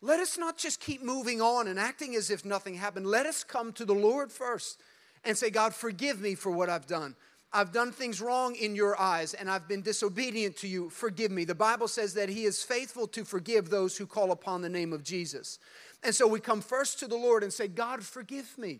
let 0.00 0.20
us 0.20 0.38
not 0.38 0.56
just 0.56 0.80
keep 0.80 1.02
moving 1.02 1.42
on 1.42 1.66
and 1.66 1.76
acting 1.76 2.14
as 2.14 2.30
if 2.30 2.44
nothing 2.44 2.74
happened. 2.74 3.08
Let 3.08 3.26
us 3.26 3.42
come 3.42 3.72
to 3.72 3.84
the 3.84 3.96
Lord 3.96 4.30
first 4.30 4.80
and 5.24 5.36
say, 5.36 5.50
God, 5.50 5.74
forgive 5.74 6.20
me 6.20 6.36
for 6.36 6.52
what 6.52 6.70
I've 6.70 6.86
done. 6.86 7.16
I've 7.52 7.72
done 7.72 7.90
things 7.90 8.20
wrong 8.20 8.54
in 8.54 8.76
your 8.76 9.00
eyes 9.00 9.34
and 9.34 9.50
I've 9.50 9.66
been 9.66 9.82
disobedient 9.82 10.56
to 10.58 10.68
you. 10.68 10.88
Forgive 10.88 11.32
me. 11.32 11.44
The 11.44 11.56
Bible 11.56 11.88
says 11.88 12.14
that 12.14 12.28
He 12.28 12.44
is 12.44 12.62
faithful 12.62 13.08
to 13.08 13.24
forgive 13.24 13.70
those 13.70 13.96
who 13.96 14.06
call 14.06 14.30
upon 14.30 14.62
the 14.62 14.68
name 14.68 14.92
of 14.92 15.02
Jesus. 15.02 15.58
And 16.04 16.14
so 16.14 16.28
we 16.28 16.38
come 16.38 16.60
first 16.60 17.00
to 17.00 17.08
the 17.08 17.16
Lord 17.16 17.42
and 17.42 17.52
say, 17.52 17.66
God, 17.66 18.04
forgive 18.04 18.56
me. 18.56 18.78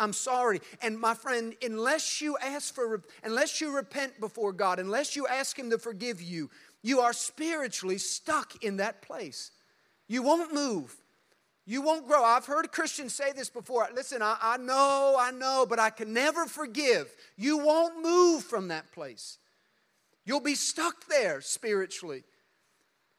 I'm 0.00 0.14
sorry. 0.14 0.60
And 0.82 0.98
my 0.98 1.14
friend, 1.14 1.54
unless 1.62 2.20
you 2.20 2.36
ask 2.38 2.74
for, 2.74 3.02
unless 3.22 3.60
you 3.60 3.76
repent 3.76 4.18
before 4.18 4.52
God, 4.52 4.78
unless 4.78 5.14
you 5.14 5.26
ask 5.26 5.56
Him 5.58 5.70
to 5.70 5.78
forgive 5.78 6.22
you, 6.22 6.50
you 6.82 7.00
are 7.00 7.12
spiritually 7.12 7.98
stuck 7.98 8.64
in 8.64 8.78
that 8.78 9.02
place. 9.02 9.50
You 10.08 10.22
won't 10.22 10.52
move. 10.52 10.96
You 11.66 11.82
won't 11.82 12.08
grow. 12.08 12.24
I've 12.24 12.46
heard 12.46 12.72
Christians 12.72 13.14
say 13.14 13.32
this 13.32 13.50
before. 13.50 13.86
Listen, 13.94 14.22
I, 14.22 14.36
I 14.40 14.56
know, 14.56 15.16
I 15.16 15.30
know, 15.30 15.66
but 15.68 15.78
I 15.78 15.90
can 15.90 16.12
never 16.12 16.46
forgive. 16.46 17.14
You 17.36 17.58
won't 17.58 18.02
move 18.02 18.42
from 18.42 18.68
that 18.68 18.90
place. 18.90 19.38
You'll 20.24 20.40
be 20.40 20.54
stuck 20.54 21.06
there 21.08 21.40
spiritually. 21.40 22.24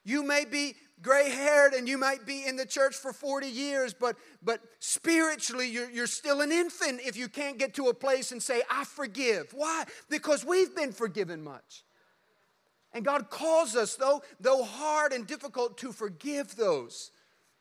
You 0.04 0.24
may 0.24 0.46
be 0.46 0.76
gray 1.02 1.30
haired 1.30 1.74
and 1.74 1.88
you 1.88 1.98
might 1.98 2.26
be 2.26 2.46
in 2.46 2.56
the 2.56 2.66
church 2.66 2.96
for 2.96 3.14
40 3.14 3.48
years, 3.48 3.94
but, 3.94 4.16
but 4.42 4.62
spiritually, 4.80 5.70
you're, 5.70 5.90
you're 5.90 6.08
still 6.08 6.42
an 6.42 6.52
infant 6.52 7.02
if 7.04 7.18
you 7.18 7.28
can't 7.28 7.58
get 7.58 7.74
to 7.76 7.88
a 7.88 7.94
place 7.94 8.32
and 8.32 8.42
say, 8.42 8.62
I 8.70 8.84
forgive. 8.84 9.54
Why? 9.54 9.86
Because 10.10 10.46
we've 10.46 10.76
been 10.76 10.92
forgiven 10.92 11.44
much. 11.44 11.84
And 12.94 13.06
God 13.06 13.30
calls 13.30 13.76
us, 13.76 13.96
though, 13.96 14.22
though 14.40 14.64
hard 14.64 15.14
and 15.14 15.26
difficult, 15.26 15.78
to 15.80 15.92
forgive 15.92 16.56
those 16.56 17.12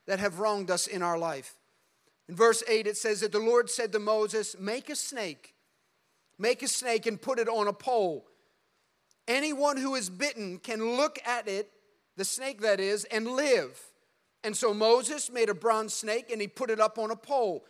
that 0.07 0.19
have 0.19 0.41
wronged 0.41 0.71
us 0.71 0.87
in 0.87 1.03
our 1.03 1.19
life. 1.19 1.55
In 2.29 2.35
verse 2.35 2.63
8, 2.69 2.87
it 2.87 2.97
says 2.97 3.21
that 3.21 3.33
the 3.33 3.39
Lord 3.39 3.71
said 3.71 3.93
to 3.93 3.99
Moses, 3.99 4.57
Make 4.59 4.91
a 4.91 4.97
snake, 4.97 5.55
make 6.39 6.63
a 6.63 6.69
snake 6.69 7.07
and 7.07 7.21
put 7.21 7.39
it 7.39 7.49
on 7.49 7.69
a 7.69 7.73
pole. 7.73 8.27
Anyone 9.29 9.77
who 9.77 9.95
is 9.95 10.11
bitten 10.11 10.59
can 10.59 10.97
look 10.97 11.21
at 11.25 11.47
it, 11.47 11.71
the 12.17 12.25
snake 12.25 12.61
that 12.61 12.81
is, 12.81 13.05
and 13.07 13.27
live. 13.27 13.79
And 14.43 14.57
so 14.57 14.73
Moses 14.73 15.31
made 15.31 15.49
a 15.49 15.55
bronze 15.55 15.95
snake 15.95 16.31
and 16.31 16.41
he 16.41 16.49
put 16.49 16.71
it 16.71 16.81
up 16.81 16.99
on 16.99 17.11
a 17.11 17.17
pole. 17.17 17.65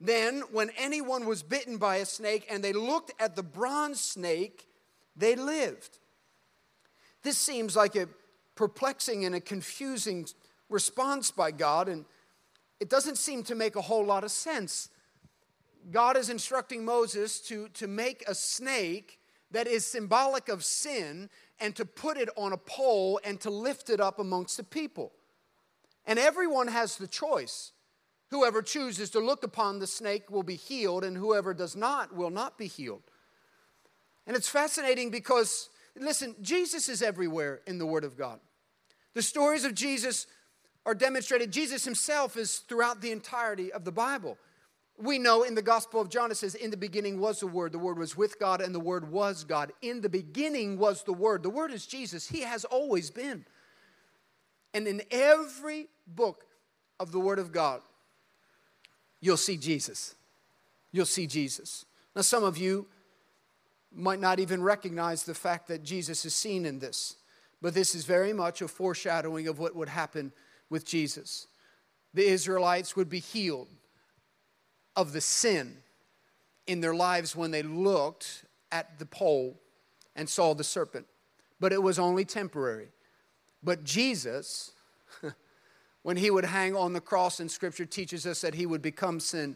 Then, 0.00 0.42
when 0.52 0.70
anyone 0.76 1.26
was 1.26 1.42
bitten 1.42 1.76
by 1.76 1.96
a 1.96 2.06
snake 2.06 2.46
and 2.48 2.62
they 2.62 2.72
looked 2.72 3.12
at 3.18 3.34
the 3.34 3.42
bronze 3.42 4.00
snake, 4.00 4.68
they 5.16 5.34
lived. 5.34 5.98
This 7.22 7.36
seems 7.36 7.74
like 7.74 7.96
a 7.96 8.08
perplexing 8.54 9.24
and 9.24 9.34
a 9.34 9.40
confusing 9.40 10.26
response 10.70 11.30
by 11.30 11.50
God, 11.50 11.88
and 11.88 12.04
it 12.78 12.88
doesn't 12.88 13.18
seem 13.18 13.42
to 13.44 13.54
make 13.54 13.74
a 13.74 13.80
whole 13.80 14.04
lot 14.04 14.22
of 14.22 14.30
sense. 14.30 14.88
God 15.90 16.16
is 16.16 16.30
instructing 16.30 16.84
Moses 16.84 17.40
to, 17.42 17.68
to 17.70 17.86
make 17.86 18.22
a 18.28 18.34
snake 18.34 19.17
that 19.50 19.66
is 19.66 19.86
symbolic 19.86 20.48
of 20.48 20.64
sin 20.64 21.30
and 21.60 21.74
to 21.76 21.84
put 21.84 22.16
it 22.16 22.28
on 22.36 22.52
a 22.52 22.56
pole 22.56 23.20
and 23.24 23.40
to 23.40 23.50
lift 23.50 23.90
it 23.90 24.00
up 24.00 24.18
amongst 24.18 24.56
the 24.56 24.64
people. 24.64 25.12
And 26.06 26.18
everyone 26.18 26.68
has 26.68 26.96
the 26.96 27.06
choice. 27.06 27.72
Whoever 28.30 28.62
chooses 28.62 29.10
to 29.10 29.20
look 29.20 29.42
upon 29.42 29.78
the 29.78 29.86
snake 29.86 30.30
will 30.30 30.42
be 30.42 30.56
healed, 30.56 31.02
and 31.02 31.16
whoever 31.16 31.54
does 31.54 31.74
not 31.74 32.14
will 32.14 32.30
not 32.30 32.58
be 32.58 32.66
healed. 32.66 33.02
And 34.26 34.36
it's 34.36 34.48
fascinating 34.48 35.10
because, 35.10 35.70
listen, 35.98 36.34
Jesus 36.42 36.88
is 36.90 37.00
everywhere 37.00 37.60
in 37.66 37.78
the 37.78 37.86
Word 37.86 38.04
of 38.04 38.18
God. 38.18 38.40
The 39.14 39.22
stories 39.22 39.64
of 39.64 39.74
Jesus 39.74 40.26
are 40.84 40.94
demonstrated. 40.94 41.50
Jesus 41.50 41.84
himself 41.84 42.36
is 42.36 42.58
throughout 42.58 43.00
the 43.00 43.10
entirety 43.10 43.72
of 43.72 43.84
the 43.84 43.92
Bible. 43.92 44.36
We 45.00 45.18
know 45.20 45.44
in 45.44 45.54
the 45.54 45.62
Gospel 45.62 46.00
of 46.00 46.08
John 46.08 46.32
it 46.32 46.36
says, 46.36 46.56
In 46.56 46.70
the 46.70 46.76
beginning 46.76 47.20
was 47.20 47.38
the 47.40 47.46
Word, 47.46 47.70
the 47.70 47.78
Word 47.78 47.98
was 47.98 48.16
with 48.16 48.38
God, 48.40 48.60
and 48.60 48.74
the 48.74 48.80
Word 48.80 49.10
was 49.10 49.44
God. 49.44 49.72
In 49.80 50.00
the 50.00 50.08
beginning 50.08 50.76
was 50.76 51.04
the 51.04 51.12
Word. 51.12 51.44
The 51.44 51.50
Word 51.50 51.72
is 51.72 51.86
Jesus, 51.86 52.28
He 52.28 52.40
has 52.40 52.64
always 52.64 53.10
been. 53.10 53.44
And 54.74 54.86
in 54.86 55.02
every 55.10 55.86
book 56.06 56.44
of 56.98 57.12
the 57.12 57.20
Word 57.20 57.38
of 57.38 57.52
God, 57.52 57.80
you'll 59.20 59.36
see 59.36 59.56
Jesus. 59.56 60.16
You'll 60.90 61.06
see 61.06 61.26
Jesus. 61.26 61.84
Now, 62.16 62.22
some 62.22 62.42
of 62.42 62.58
you 62.58 62.86
might 63.94 64.20
not 64.20 64.40
even 64.40 64.62
recognize 64.62 65.22
the 65.22 65.34
fact 65.34 65.68
that 65.68 65.84
Jesus 65.84 66.24
is 66.24 66.34
seen 66.34 66.66
in 66.66 66.80
this, 66.80 67.16
but 67.62 67.72
this 67.72 67.94
is 67.94 68.04
very 68.04 68.32
much 68.32 68.62
a 68.62 68.68
foreshadowing 68.68 69.46
of 69.46 69.58
what 69.60 69.76
would 69.76 69.88
happen 69.88 70.32
with 70.70 70.84
Jesus. 70.84 71.46
The 72.14 72.26
Israelites 72.26 72.96
would 72.96 73.08
be 73.08 73.20
healed 73.20 73.68
of 74.98 75.12
the 75.12 75.20
sin 75.20 75.76
in 76.66 76.80
their 76.80 76.94
lives 76.94 77.36
when 77.36 77.52
they 77.52 77.62
looked 77.62 78.44
at 78.72 78.98
the 78.98 79.06
pole 79.06 79.56
and 80.16 80.28
saw 80.28 80.54
the 80.54 80.64
serpent. 80.64 81.06
But 81.60 81.72
it 81.72 81.80
was 81.80 82.00
only 82.00 82.24
temporary. 82.24 82.88
But 83.62 83.84
Jesus, 83.84 84.72
when 86.02 86.16
he 86.16 86.32
would 86.32 86.44
hang 86.44 86.74
on 86.74 86.94
the 86.94 87.00
cross, 87.00 87.38
and 87.38 87.48
scripture 87.48 87.86
teaches 87.86 88.26
us 88.26 88.40
that 88.40 88.54
he 88.54 88.66
would 88.66 88.82
become 88.82 89.20
sin, 89.20 89.54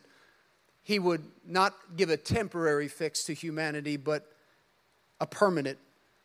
he 0.80 1.00
would 1.00 1.24
not 1.44 1.74
give 1.96 2.08
a 2.08 2.16
temporary 2.16 2.86
fix 2.86 3.24
to 3.24 3.34
humanity, 3.34 3.96
but 3.96 4.32
a 5.20 5.26
permanent 5.26 5.78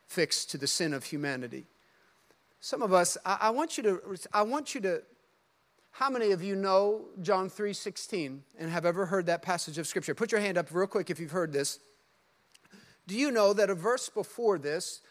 fix 0.05 0.45
to 0.45 0.59
the 0.59 0.67
sin 0.67 0.93
of 0.93 1.05
humanity. 1.05 1.65
Some 2.59 2.83
of 2.83 2.93
us, 2.93 3.17
I, 3.25 3.37
I 3.41 3.49
want 3.49 3.77
you 3.77 3.83
to, 3.83 4.17
I 4.31 4.43
want 4.43 4.75
you 4.75 4.81
to 4.81 5.01
how 5.91 6.09
many 6.09 6.31
of 6.31 6.43
you 6.43 6.55
know 6.55 7.09
John 7.21 7.49
3:16 7.49 8.43
and 8.57 8.69
have 8.69 8.85
ever 8.85 9.07
heard 9.07 9.25
that 9.25 9.41
passage 9.41 9.77
of 9.77 9.87
scripture? 9.87 10.13
Put 10.13 10.31
your 10.31 10.41
hand 10.41 10.57
up 10.57 10.67
real 10.71 10.87
quick 10.87 11.09
if 11.09 11.19
you've 11.19 11.31
heard 11.31 11.51
this. 11.51 11.79
Do 13.07 13.15
you 13.15 13.31
know 13.31 13.53
that 13.53 13.69
a 13.69 13.75
verse 13.75 14.09
before 14.09 14.59
this, 14.59 15.01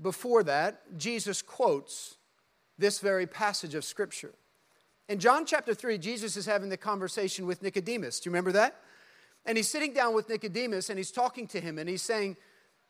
before 0.00 0.42
that, 0.44 0.96
Jesus 0.96 1.42
quotes 1.42 2.16
this 2.78 3.00
very 3.00 3.26
passage 3.26 3.74
of 3.74 3.84
scripture? 3.84 4.34
In 5.08 5.18
John 5.18 5.44
chapter 5.44 5.74
3, 5.74 5.98
Jesus 5.98 6.36
is 6.36 6.46
having 6.46 6.70
the 6.70 6.76
conversation 6.76 7.46
with 7.46 7.60
Nicodemus. 7.60 8.20
Do 8.20 8.28
you 8.28 8.32
remember 8.32 8.52
that? 8.52 8.80
And 9.44 9.58
he's 9.58 9.68
sitting 9.68 9.92
down 9.92 10.14
with 10.14 10.28
Nicodemus 10.28 10.88
and 10.88 10.98
he's 10.98 11.10
talking 11.10 11.46
to 11.48 11.60
him 11.60 11.78
and 11.78 11.88
he's 11.88 12.02
saying 12.02 12.36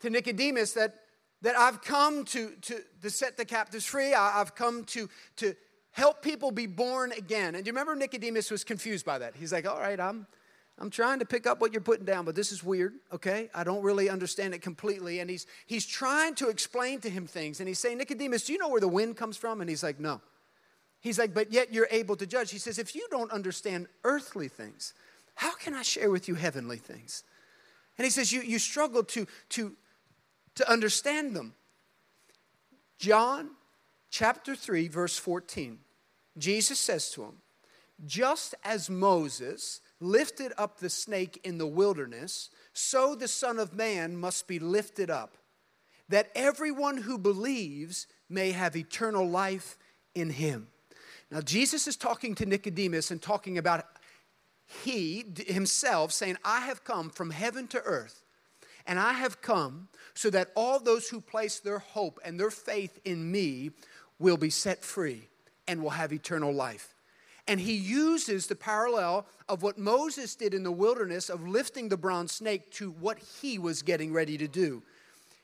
to 0.00 0.10
Nicodemus 0.10 0.74
that, 0.74 1.00
that 1.42 1.56
I've 1.56 1.82
come 1.82 2.24
to, 2.26 2.50
to, 2.50 2.80
to 3.02 3.10
set 3.10 3.36
the 3.36 3.44
captives 3.44 3.84
free. 3.84 4.14
I, 4.14 4.38
have 4.38 4.54
come 4.54 4.84
to, 4.84 5.08
to, 5.36 5.56
help 5.94 6.22
people 6.22 6.50
be 6.50 6.66
born 6.66 7.12
again. 7.12 7.54
And 7.54 7.64
do 7.64 7.68
you 7.68 7.72
remember 7.72 7.94
Nicodemus 7.94 8.50
was 8.50 8.64
confused 8.64 9.06
by 9.06 9.18
that? 9.18 9.34
He's 9.36 9.52
like, 9.52 9.64
all 9.64 9.78
right, 9.78 9.98
I'm, 9.98 10.26
I'm 10.76 10.90
trying 10.90 11.20
to 11.20 11.24
pick 11.24 11.46
up 11.46 11.60
what 11.60 11.72
you're 11.72 11.80
putting 11.80 12.04
down, 12.04 12.24
but 12.24 12.34
this 12.34 12.50
is 12.50 12.64
weird, 12.64 12.94
okay? 13.12 13.48
I 13.54 13.62
don't 13.62 13.80
really 13.80 14.10
understand 14.10 14.54
it 14.54 14.60
completely. 14.60 15.20
And 15.20 15.30
he's, 15.30 15.46
he's 15.66 15.86
trying 15.86 16.34
to 16.36 16.48
explain 16.48 17.00
to 17.02 17.08
him 17.08 17.28
things. 17.28 17.60
And 17.60 17.68
he's 17.68 17.78
saying, 17.78 17.98
Nicodemus, 17.98 18.44
do 18.44 18.52
you 18.52 18.58
know 18.58 18.68
where 18.68 18.80
the 18.80 18.88
wind 18.88 19.16
comes 19.16 19.36
from? 19.36 19.60
And 19.60 19.70
he's 19.70 19.84
like, 19.84 20.00
no. 20.00 20.20
He's 21.00 21.16
like, 21.16 21.32
but 21.32 21.52
yet 21.52 21.72
you're 21.72 21.86
able 21.92 22.16
to 22.16 22.26
judge. 22.26 22.50
He 22.50 22.58
says, 22.58 22.80
if 22.80 22.96
you 22.96 23.06
don't 23.08 23.30
understand 23.30 23.86
earthly 24.02 24.48
things, 24.48 24.94
how 25.36 25.54
can 25.54 25.74
I 25.74 25.82
share 25.82 26.10
with 26.10 26.26
you 26.26 26.34
heavenly 26.34 26.78
things? 26.78 27.22
And 27.98 28.04
he 28.04 28.10
says, 28.10 28.32
you, 28.32 28.40
you 28.40 28.58
struggle 28.58 29.04
to, 29.04 29.28
to, 29.50 29.76
to 30.56 30.68
understand 30.68 31.36
them. 31.36 31.54
John 32.98 33.50
chapter 34.10 34.56
3, 34.56 34.88
verse 34.88 35.16
14. 35.18 35.78
Jesus 36.36 36.78
says 36.78 37.10
to 37.10 37.22
him, 37.22 37.36
Just 38.04 38.54
as 38.64 38.90
Moses 38.90 39.80
lifted 40.00 40.52
up 40.58 40.78
the 40.78 40.90
snake 40.90 41.40
in 41.44 41.58
the 41.58 41.66
wilderness, 41.66 42.50
so 42.72 43.14
the 43.14 43.28
Son 43.28 43.58
of 43.58 43.74
Man 43.74 44.16
must 44.16 44.48
be 44.48 44.58
lifted 44.58 45.10
up, 45.10 45.36
that 46.08 46.30
everyone 46.34 46.98
who 46.98 47.18
believes 47.18 48.06
may 48.28 48.52
have 48.52 48.76
eternal 48.76 49.28
life 49.28 49.78
in 50.14 50.30
him. 50.30 50.68
Now, 51.30 51.40
Jesus 51.40 51.86
is 51.86 51.96
talking 51.96 52.34
to 52.36 52.46
Nicodemus 52.46 53.10
and 53.10 53.22
talking 53.22 53.58
about 53.58 53.86
he 54.84 55.24
himself 55.46 56.12
saying, 56.12 56.36
I 56.44 56.60
have 56.60 56.84
come 56.84 57.10
from 57.10 57.30
heaven 57.30 57.66
to 57.68 57.82
earth, 57.82 58.24
and 58.86 58.98
I 58.98 59.12
have 59.14 59.40
come 59.40 59.88
so 60.14 60.30
that 60.30 60.50
all 60.54 60.80
those 60.80 61.08
who 61.08 61.20
place 61.20 61.60
their 61.60 61.78
hope 61.78 62.18
and 62.24 62.38
their 62.38 62.50
faith 62.50 62.98
in 63.04 63.30
me 63.30 63.70
will 64.18 64.36
be 64.36 64.50
set 64.50 64.84
free 64.84 65.28
and 65.66 65.82
will 65.82 65.90
have 65.90 66.12
eternal 66.12 66.52
life. 66.52 66.94
And 67.46 67.60
he 67.60 67.74
uses 67.74 68.46
the 68.46 68.54
parallel 68.54 69.26
of 69.48 69.62
what 69.62 69.76
Moses 69.76 70.34
did 70.34 70.54
in 70.54 70.62
the 70.62 70.72
wilderness 70.72 71.28
of 71.28 71.46
lifting 71.46 71.88
the 71.88 71.96
bronze 71.96 72.32
snake 72.32 72.70
to 72.72 72.90
what 72.90 73.18
he 73.18 73.58
was 73.58 73.82
getting 73.82 74.12
ready 74.12 74.38
to 74.38 74.48
do. 74.48 74.82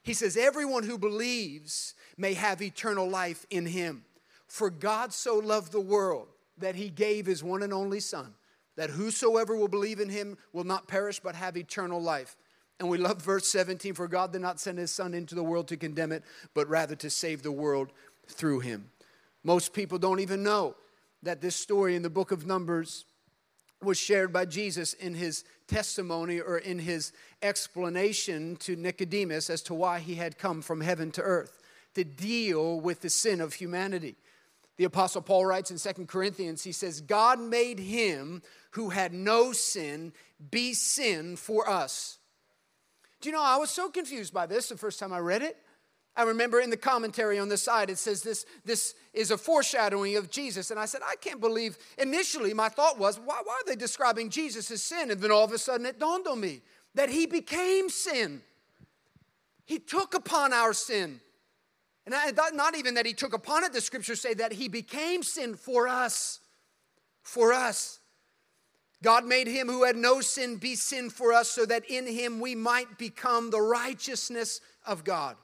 He 0.03 0.15
says, 0.15 0.37
Everyone 0.37 0.85
who 0.85 0.97
believes 0.97 1.95
may 2.17 2.35
have 2.35 2.63
eternal 2.63 3.09
life 3.09 3.45
in 3.51 3.67
him. 3.67 4.05
For 4.47 4.71
God 4.71 5.13
so 5.13 5.37
loved 5.37 5.73
the 5.73 5.81
world 5.81 6.29
that 6.59 6.75
he 6.75 6.89
gave 6.89 7.27
his 7.27 7.45
one 7.45 7.63
and 7.63 7.73
only 7.73 8.01
Son, 8.01 8.35
that 8.77 8.91
whosoever 8.91 9.55
will 9.55 9.69
believe 9.69 10.01
in 10.01 10.09
him 10.09 10.37
will 10.53 10.65
not 10.65 10.89
perish 10.89 11.21
but 11.21 11.35
have 11.35 11.57
eternal 11.57 12.01
life. 12.01 12.37
And 12.79 12.89
we 12.89 12.97
love 12.97 13.21
verse 13.21 13.47
17 13.49 13.93
for 13.95 14.09
God 14.09 14.33
did 14.33 14.41
not 14.41 14.59
send 14.59 14.79
his 14.79 14.91
Son 14.91 15.13
into 15.13 15.35
the 15.35 15.45
world 15.45 15.69
to 15.69 15.77
condemn 15.77 16.13
it, 16.13 16.25
but 16.55 16.69
rather 16.69 16.97
to 16.97 17.11
save 17.11 17.43
the 17.43 17.53
world 17.53 17.93
through 18.27 18.61
him. 18.61 18.91
Most 19.43 19.73
people 19.73 19.99
don't 19.99 20.21
even 20.21 20.43
know 20.43 20.77
that 21.23 21.41
this 21.41 21.57
story 21.57 21.97
in 21.97 22.03
the 22.03 22.11
book 22.11 22.31
of 22.31 22.47
Numbers 22.47 23.05
was 23.83 23.99
shared 23.99 24.33
by 24.33 24.45
Jesus 24.45 24.93
in 24.93 25.15
his 25.15 25.45
testimony 25.67 26.41
or 26.41 26.59
in 26.59 26.79
his 26.79 27.13
explanation 27.43 28.57
to 28.57 28.77
Nicodemus 28.77 29.49
as 29.49 29.63
to 29.63 29.75
why 29.75 30.01
he 30.01 30.17
had 30.17 30.39
come 30.39 30.61
from 30.61 30.81
heaven 30.81 31.11
to 31.13 31.23
earth 31.23 31.59
to 31.95 32.05
deal 32.05 32.81
with 32.81 33.01
the 33.01 33.11
sin 33.11 33.41
of 33.41 33.55
humanity. 33.55 34.17
The 34.77 34.85
Apostle 34.85 35.23
Paul 35.23 35.47
writes 35.47 35.71
in 35.71 35.79
Second 35.79 36.09
Corinthians, 36.09 36.63
he 36.63 36.73
says, 36.73 37.01
God 37.01 37.41
made 37.41 37.79
him 37.79 38.43
who 38.73 38.91
had 38.91 39.13
no 39.13 39.53
sin 39.53 40.13
be 40.51 40.73
sin 40.75 41.37
for 41.37 41.69
us. 41.69 42.19
Do 43.21 43.29
you 43.29 43.35
know, 43.35 43.43
I 43.43 43.57
was 43.57 43.71
so 43.71 43.91
confused 43.91 44.33
by 44.33 44.47
this 44.47 44.69
the 44.69 44.79
first 44.79 44.99
time 44.99 45.13
I 45.13 45.19
read 45.19 45.43
it. 45.43 45.57
I 46.17 46.25
remember 46.25 46.61
in 46.61 46.71
the 46.71 46.77
commentary 46.77 47.39
on 47.39 47.49
the 47.49 47.57
side, 47.57 47.89
it 47.89 47.99
says 47.99 48.23
this, 48.23 48.45
this 48.65 48.95
is 49.15 49.31
a 49.31 49.39
foreshadowing 49.39 50.17
of 50.17 50.31
Jesus. 50.31 50.71
And 50.71 50.79
I 50.79 50.87
said, 50.87 51.01
I 51.07 51.15
can't 51.17 51.41
believe. 51.41 51.79
Initially, 51.99 52.53
my 52.53 52.69
thought 52.69 52.99
was, 52.99 53.19
why, 53.19 53.41
why 53.45 53.55
are 53.55 53.67
they 53.67 53.77
describing 53.77 54.29
Jesus 54.29 54.71
as 54.71 54.83
sin? 54.83 55.11
And 55.11 55.21
then 55.21 55.31
all 55.31 55.45
of 55.45 55.53
a 55.53 55.59
sudden, 55.59 55.87
it 55.87 56.01
dawned 56.01 56.27
on 56.27 56.41
me 56.41 56.63
that 56.95 57.11
he 57.11 57.27
became 57.27 57.89
sin. 57.89 58.43
He 59.65 59.79
took 59.79 60.15
upon 60.15 60.53
our 60.53 60.73
sin. 60.73 61.21
And 62.07 62.15
I, 62.15 62.33
not 62.53 62.77
even 62.77 62.95
that 62.95 63.07
he 63.07 63.13
took 63.13 63.33
upon 63.33 63.63
it, 63.63 63.73
the 63.73 63.81
scriptures 63.81 64.21
say 64.21 64.35
that 64.35 64.53
he 64.53 64.69
became 64.69 65.23
sin 65.23 65.55
for 65.55 65.87
us. 65.87 66.41
For 67.23 67.53
us. 67.53 68.01
God 69.03 69.25
made 69.25 69.47
him 69.47 69.69
who 69.69 69.85
had 69.85 69.97
no 69.97 70.21
sin 70.21 70.57
be 70.57 70.75
sin 70.75 71.09
for 71.09 71.33
us 71.33 71.49
so 71.49 71.65
that 71.67 71.89
in 71.89 72.07
him 72.07 72.41
we 72.41 72.55
might 72.55 72.99
become 72.99 73.51
the 73.51 73.61
righteousness 73.61 74.61
of 74.85 75.05
God. 75.05 75.37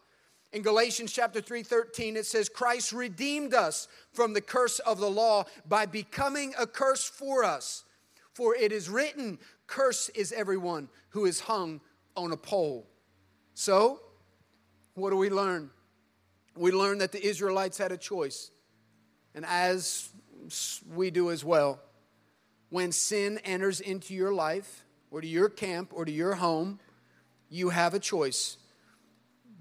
In 0.57 0.63
Galatians 0.63 1.13
chapter 1.13 1.43
3 1.43 1.63
13, 1.65 2.17
it 2.17 2.25
says, 2.25 2.49
Christ 2.49 2.95
redeemed 2.95 3.53
us 3.53 3.89
from 4.15 4.33
the 4.33 4.41
curse 4.41 4.79
of 4.79 4.99
the 4.99 5.11
law 5.11 5.45
by 5.69 5.85
becoming 5.85 6.55
a 6.59 6.67
curse 6.67 7.05
for 7.05 7.45
us. 7.45 7.85
For 8.33 8.57
it 8.57 8.73
is 8.73 8.89
written, 8.89 9.39
Curse 9.67 10.09
is 10.15 10.33
everyone 10.33 10.89
who 11.11 11.27
is 11.27 11.41
hung 11.41 11.83
on 12.17 12.33
a 12.33 12.39
pole. 12.39 12.87
So, 13.53 14.01
what 14.95 15.11
do 15.11 15.19
we 15.19 15.29
learn? 15.29 15.69
We 16.57 16.73
learn 16.73 16.97
that 16.99 17.13
the 17.13 17.23
Israelites 17.23 17.77
had 17.77 17.93
a 17.93 17.99
choice. 17.99 18.51
And 19.35 19.45
as 19.45 20.09
we 20.91 21.11
do 21.11 21.31
as 21.31 21.45
well. 21.45 21.83
When 22.71 22.93
sin 22.93 23.41
enters 23.45 23.83
into 23.83 24.15
your 24.15 24.33
life, 24.33 24.87
or 25.11 25.21
to 25.21 25.27
your 25.27 25.51
camp, 25.51 25.91
or 25.93 26.07
to 26.07 26.13
your 26.13 26.37
home, 26.37 26.81
you 27.51 27.69
have 27.69 27.93
a 27.93 28.01
choice. 28.01 28.57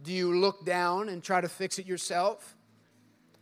Do 0.05 0.13
you 0.13 0.39
look 0.39 0.63
down 0.63 1.09
and 1.09 1.23
try 1.23 1.41
to 1.41 1.49
fix 1.49 1.79
it 1.79 1.87
yourself 1.87 2.55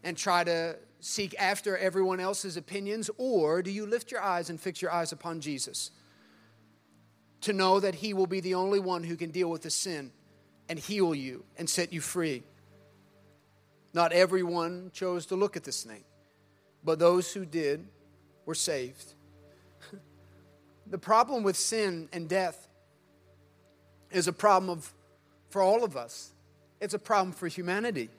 and 0.02 0.16
try 0.16 0.46
to 0.46 0.78
seek 1.02 1.36
after 1.38 1.78
everyone 1.78 2.22
else's 2.22 2.56
opinions, 2.56 3.10
or 3.18 3.62
do 3.62 3.70
you 3.70 3.86
lift 3.86 4.12
your 4.12 4.22
eyes 4.22 4.50
and 4.50 4.58
fix 4.58 4.82
your 4.82 4.90
eyes 4.90 5.12
upon 5.12 5.42
Jesus? 5.42 5.92
To 7.42 7.52
know 7.52 7.82
that 7.82 7.96
He 7.96 8.14
will 8.14 8.28
be 8.28 8.40
the 8.40 8.56
only 8.56 8.80
one 8.80 9.04
who 9.04 9.18
can 9.18 9.32
deal 9.32 9.50
with 9.50 9.64
the 9.64 9.70
sin 9.70 10.12
and 10.70 10.80
heal 10.80 11.14
you 11.14 11.44
and 11.58 11.70
set 11.70 11.92
you 11.92 12.00
free. 12.00 12.44
Not 13.94 14.14
everyone 14.14 14.92
chose 14.94 15.26
to 15.28 15.36
look 15.36 15.58
at 15.58 15.66
the 15.66 15.74
snake, 15.74 16.06
but 16.82 16.98
those 16.98 17.34
who 17.34 17.46
did 17.46 17.86
were 18.46 18.56
saved. 18.56 19.16
the 20.88 20.98
problem 20.98 21.44
with 21.44 21.58
sin 21.58 22.08
and 22.14 22.30
death 22.30 22.70
is 24.12 24.30
a 24.30 24.34
problem 24.34 24.70
of, 24.70 24.94
for 25.50 25.62
all 25.62 25.84
of 25.84 25.98
us, 25.98 26.33
it's 26.84 26.94
a 26.94 27.00
problem 27.00 27.32
for 27.32 27.48
humanity. 27.48 28.10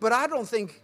But 0.00 0.12
I 0.12 0.26
don't 0.26 0.46
think 0.46 0.82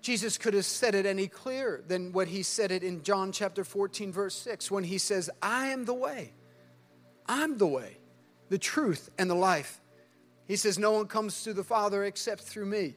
Jesus 0.00 0.36
could 0.36 0.54
have 0.54 0.64
said 0.64 0.96
it 0.96 1.06
any 1.06 1.28
clearer 1.28 1.82
than 1.86 2.12
what 2.12 2.26
he 2.26 2.42
said 2.42 2.72
it 2.72 2.82
in 2.82 3.04
John 3.04 3.30
chapter 3.30 3.62
14, 3.62 4.12
verse 4.12 4.34
6, 4.34 4.70
when 4.70 4.82
he 4.82 4.98
says, 4.98 5.30
I 5.40 5.68
am 5.68 5.84
the 5.84 5.94
way. 5.94 6.32
I'm 7.26 7.56
the 7.56 7.68
way, 7.68 7.98
the 8.48 8.58
truth, 8.58 9.08
and 9.16 9.30
the 9.30 9.36
life. 9.36 9.80
He 10.48 10.56
says, 10.56 10.78
No 10.78 10.90
one 10.90 11.06
comes 11.06 11.44
to 11.44 11.54
the 11.54 11.62
Father 11.62 12.04
except 12.04 12.42
through 12.42 12.66
me. 12.66 12.96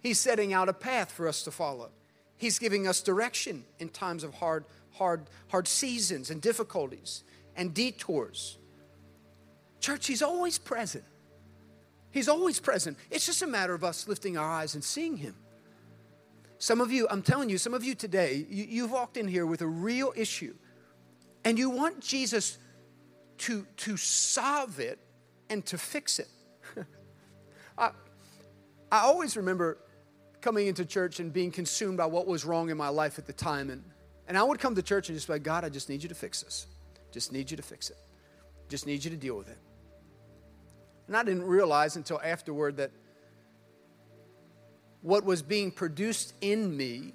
He's 0.00 0.20
setting 0.20 0.52
out 0.52 0.68
a 0.68 0.74
path 0.74 1.10
for 1.10 1.26
us 1.26 1.42
to 1.44 1.50
follow. 1.50 1.88
He's 2.36 2.58
giving 2.58 2.86
us 2.86 3.00
direction 3.00 3.64
in 3.78 3.88
times 3.88 4.22
of 4.22 4.34
hard, 4.34 4.66
hard, 4.92 5.30
hard 5.48 5.66
seasons 5.66 6.28
and 6.28 6.42
difficulties 6.42 7.24
and 7.56 7.72
detours. 7.72 8.58
Church, 9.84 10.06
He's 10.06 10.22
always 10.22 10.56
present. 10.56 11.04
He's 12.10 12.26
always 12.26 12.58
present. 12.58 12.96
It's 13.10 13.26
just 13.26 13.42
a 13.42 13.46
matter 13.46 13.74
of 13.74 13.84
us 13.84 14.08
lifting 14.08 14.38
our 14.38 14.50
eyes 14.50 14.74
and 14.74 14.82
seeing 14.82 15.18
Him. 15.18 15.34
Some 16.56 16.80
of 16.80 16.90
you, 16.90 17.06
I'm 17.10 17.20
telling 17.20 17.50
you, 17.50 17.58
some 17.58 17.74
of 17.74 17.84
you 17.84 17.94
today, 17.94 18.46
you, 18.48 18.64
you've 18.64 18.90
walked 18.90 19.18
in 19.18 19.28
here 19.28 19.44
with 19.44 19.60
a 19.60 19.66
real 19.66 20.14
issue 20.16 20.54
and 21.44 21.58
you 21.58 21.68
want 21.68 22.00
Jesus 22.00 22.56
to, 23.38 23.66
to 23.76 23.98
solve 23.98 24.80
it 24.80 24.98
and 25.50 25.66
to 25.66 25.76
fix 25.76 26.18
it. 26.18 26.28
I, 27.76 27.90
I 28.90 29.00
always 29.00 29.36
remember 29.36 29.76
coming 30.40 30.66
into 30.66 30.86
church 30.86 31.20
and 31.20 31.30
being 31.30 31.50
consumed 31.50 31.98
by 31.98 32.06
what 32.06 32.26
was 32.26 32.46
wrong 32.46 32.70
in 32.70 32.78
my 32.78 32.88
life 32.88 33.18
at 33.18 33.26
the 33.26 33.34
time. 33.34 33.68
And, 33.68 33.84
and 34.28 34.38
I 34.38 34.44
would 34.44 34.60
come 34.60 34.74
to 34.76 34.82
church 34.82 35.10
and 35.10 35.16
just 35.18 35.26
be 35.26 35.34
like, 35.34 35.42
God, 35.42 35.62
I 35.62 35.68
just 35.68 35.90
need 35.90 36.02
you 36.02 36.08
to 36.08 36.14
fix 36.14 36.42
this. 36.42 36.68
Just 37.12 37.34
need 37.34 37.50
you 37.50 37.58
to 37.58 37.62
fix 37.62 37.90
it. 37.90 37.98
Just 38.70 38.86
need 38.86 39.04
you 39.04 39.10
to 39.10 39.18
deal 39.18 39.36
with 39.36 39.50
it. 39.50 39.58
And 41.06 41.16
I 41.16 41.22
didn't 41.22 41.44
realize 41.44 41.96
until 41.96 42.20
afterward 42.22 42.78
that 42.78 42.90
what 45.02 45.24
was 45.24 45.42
being 45.42 45.70
produced 45.70 46.32
in 46.40 46.74
me 46.76 47.12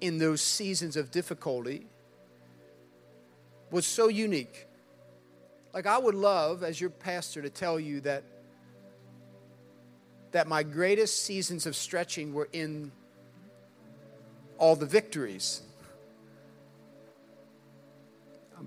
in 0.00 0.18
those 0.18 0.40
seasons 0.40 0.96
of 0.96 1.10
difficulty 1.10 1.86
was 3.70 3.84
so 3.86 4.08
unique. 4.08 4.66
Like, 5.74 5.86
I 5.86 5.98
would 5.98 6.14
love, 6.14 6.62
as 6.62 6.80
your 6.80 6.88
pastor, 6.88 7.42
to 7.42 7.50
tell 7.50 7.78
you 7.78 8.00
that, 8.00 8.22
that 10.32 10.48
my 10.48 10.62
greatest 10.62 11.24
seasons 11.24 11.66
of 11.66 11.76
stretching 11.76 12.32
were 12.32 12.48
in 12.52 12.90
all 14.56 14.74
the 14.74 14.86
victories. 14.86 15.60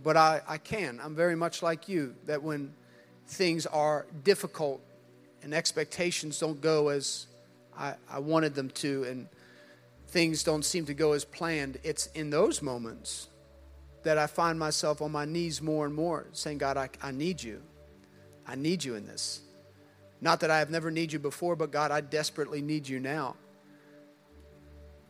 But 0.04 0.18
I, 0.18 0.42
I 0.48 0.60
can. 0.60 1.00
I'm 1.04 1.16
very 1.16 1.36
much 1.36 1.64
like 1.64 1.90
you, 1.90 2.14
that 2.28 2.44
when 2.44 2.74
things 3.30 3.66
are 3.68 4.06
difficult 4.24 4.82
and 5.44 5.54
expectations 5.54 6.40
don't 6.40 6.60
go 6.62 6.90
as 6.90 7.28
I, 7.78 7.94
I 8.10 8.20
wanted 8.20 8.56
them 8.56 8.70
to, 8.72 9.04
and 9.06 9.28
things 10.08 10.44
don't 10.44 10.66
seem 10.66 10.86
to 10.88 10.94
go 10.94 11.14
as 11.14 11.24
planned, 11.24 11.78
it's 11.84 12.08
in 12.08 12.30
those 12.30 12.62
moments 12.62 13.28
that 14.04 14.18
I 14.18 14.28
find 14.28 14.58
myself 14.58 15.02
on 15.02 15.12
my 15.12 15.26
knees 15.26 15.62
more 15.62 15.86
and 15.86 15.94
more 15.94 16.26
saying, 16.34 16.58
God, 16.58 16.76
I, 16.76 16.90
I 17.02 17.12
need 17.12 17.42
you. 17.42 17.62
I 18.48 18.56
need 18.56 18.84
you 18.84 18.96
in 18.96 19.06
this. 19.06 19.42
Not 20.22 20.40
that 20.42 20.52
I 20.52 20.60
have 20.60 20.70
never 20.70 20.92
needed 20.92 21.14
you 21.14 21.20
before, 21.20 21.56
but 21.56 21.72
God, 21.72 21.92
I 21.92 22.02
desperately 22.02 22.62
need 22.62 22.90
you 22.90 23.00
now. 23.00 23.36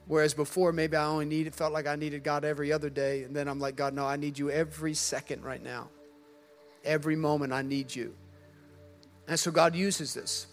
Whereas 0.06 0.34
before, 0.34 0.74
maybe 0.74 0.98
I 0.98 1.06
only 1.06 1.26
needed, 1.26 1.56
felt 1.56 1.72
like 1.72 1.88
I 1.88 1.96
needed 1.96 2.24
God 2.24 2.44
every 2.44 2.72
other 2.72 2.90
day. 2.90 3.24
And 3.24 3.36
then 3.36 3.48
I'm 3.48 3.60
like, 3.60 3.76
God, 3.76 3.94
no, 3.94 4.06
I 4.06 4.18
need 4.18 4.38
you 4.38 4.50
every 4.50 4.94
second 4.94 5.44
right 5.44 5.64
now. 5.64 5.88
Every 6.84 7.16
moment 7.16 7.54
I 7.54 7.62
need 7.62 7.94
you. 7.94 8.14
And 9.28 9.40
so 9.40 9.52
God 9.52 9.76
uses 9.76 10.14
this. 10.14 10.48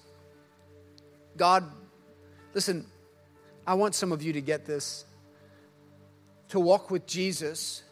God, 1.37 1.65
listen, 2.55 2.87
I 3.67 3.75
want 3.75 3.95
some 3.95 4.13
of 4.13 4.23
you 4.23 4.33
to 4.35 4.41
get 4.41 4.67
this. 4.67 5.05
To 6.51 6.61
walk 6.61 6.91
with 6.91 7.07
Jesus, 7.07 7.83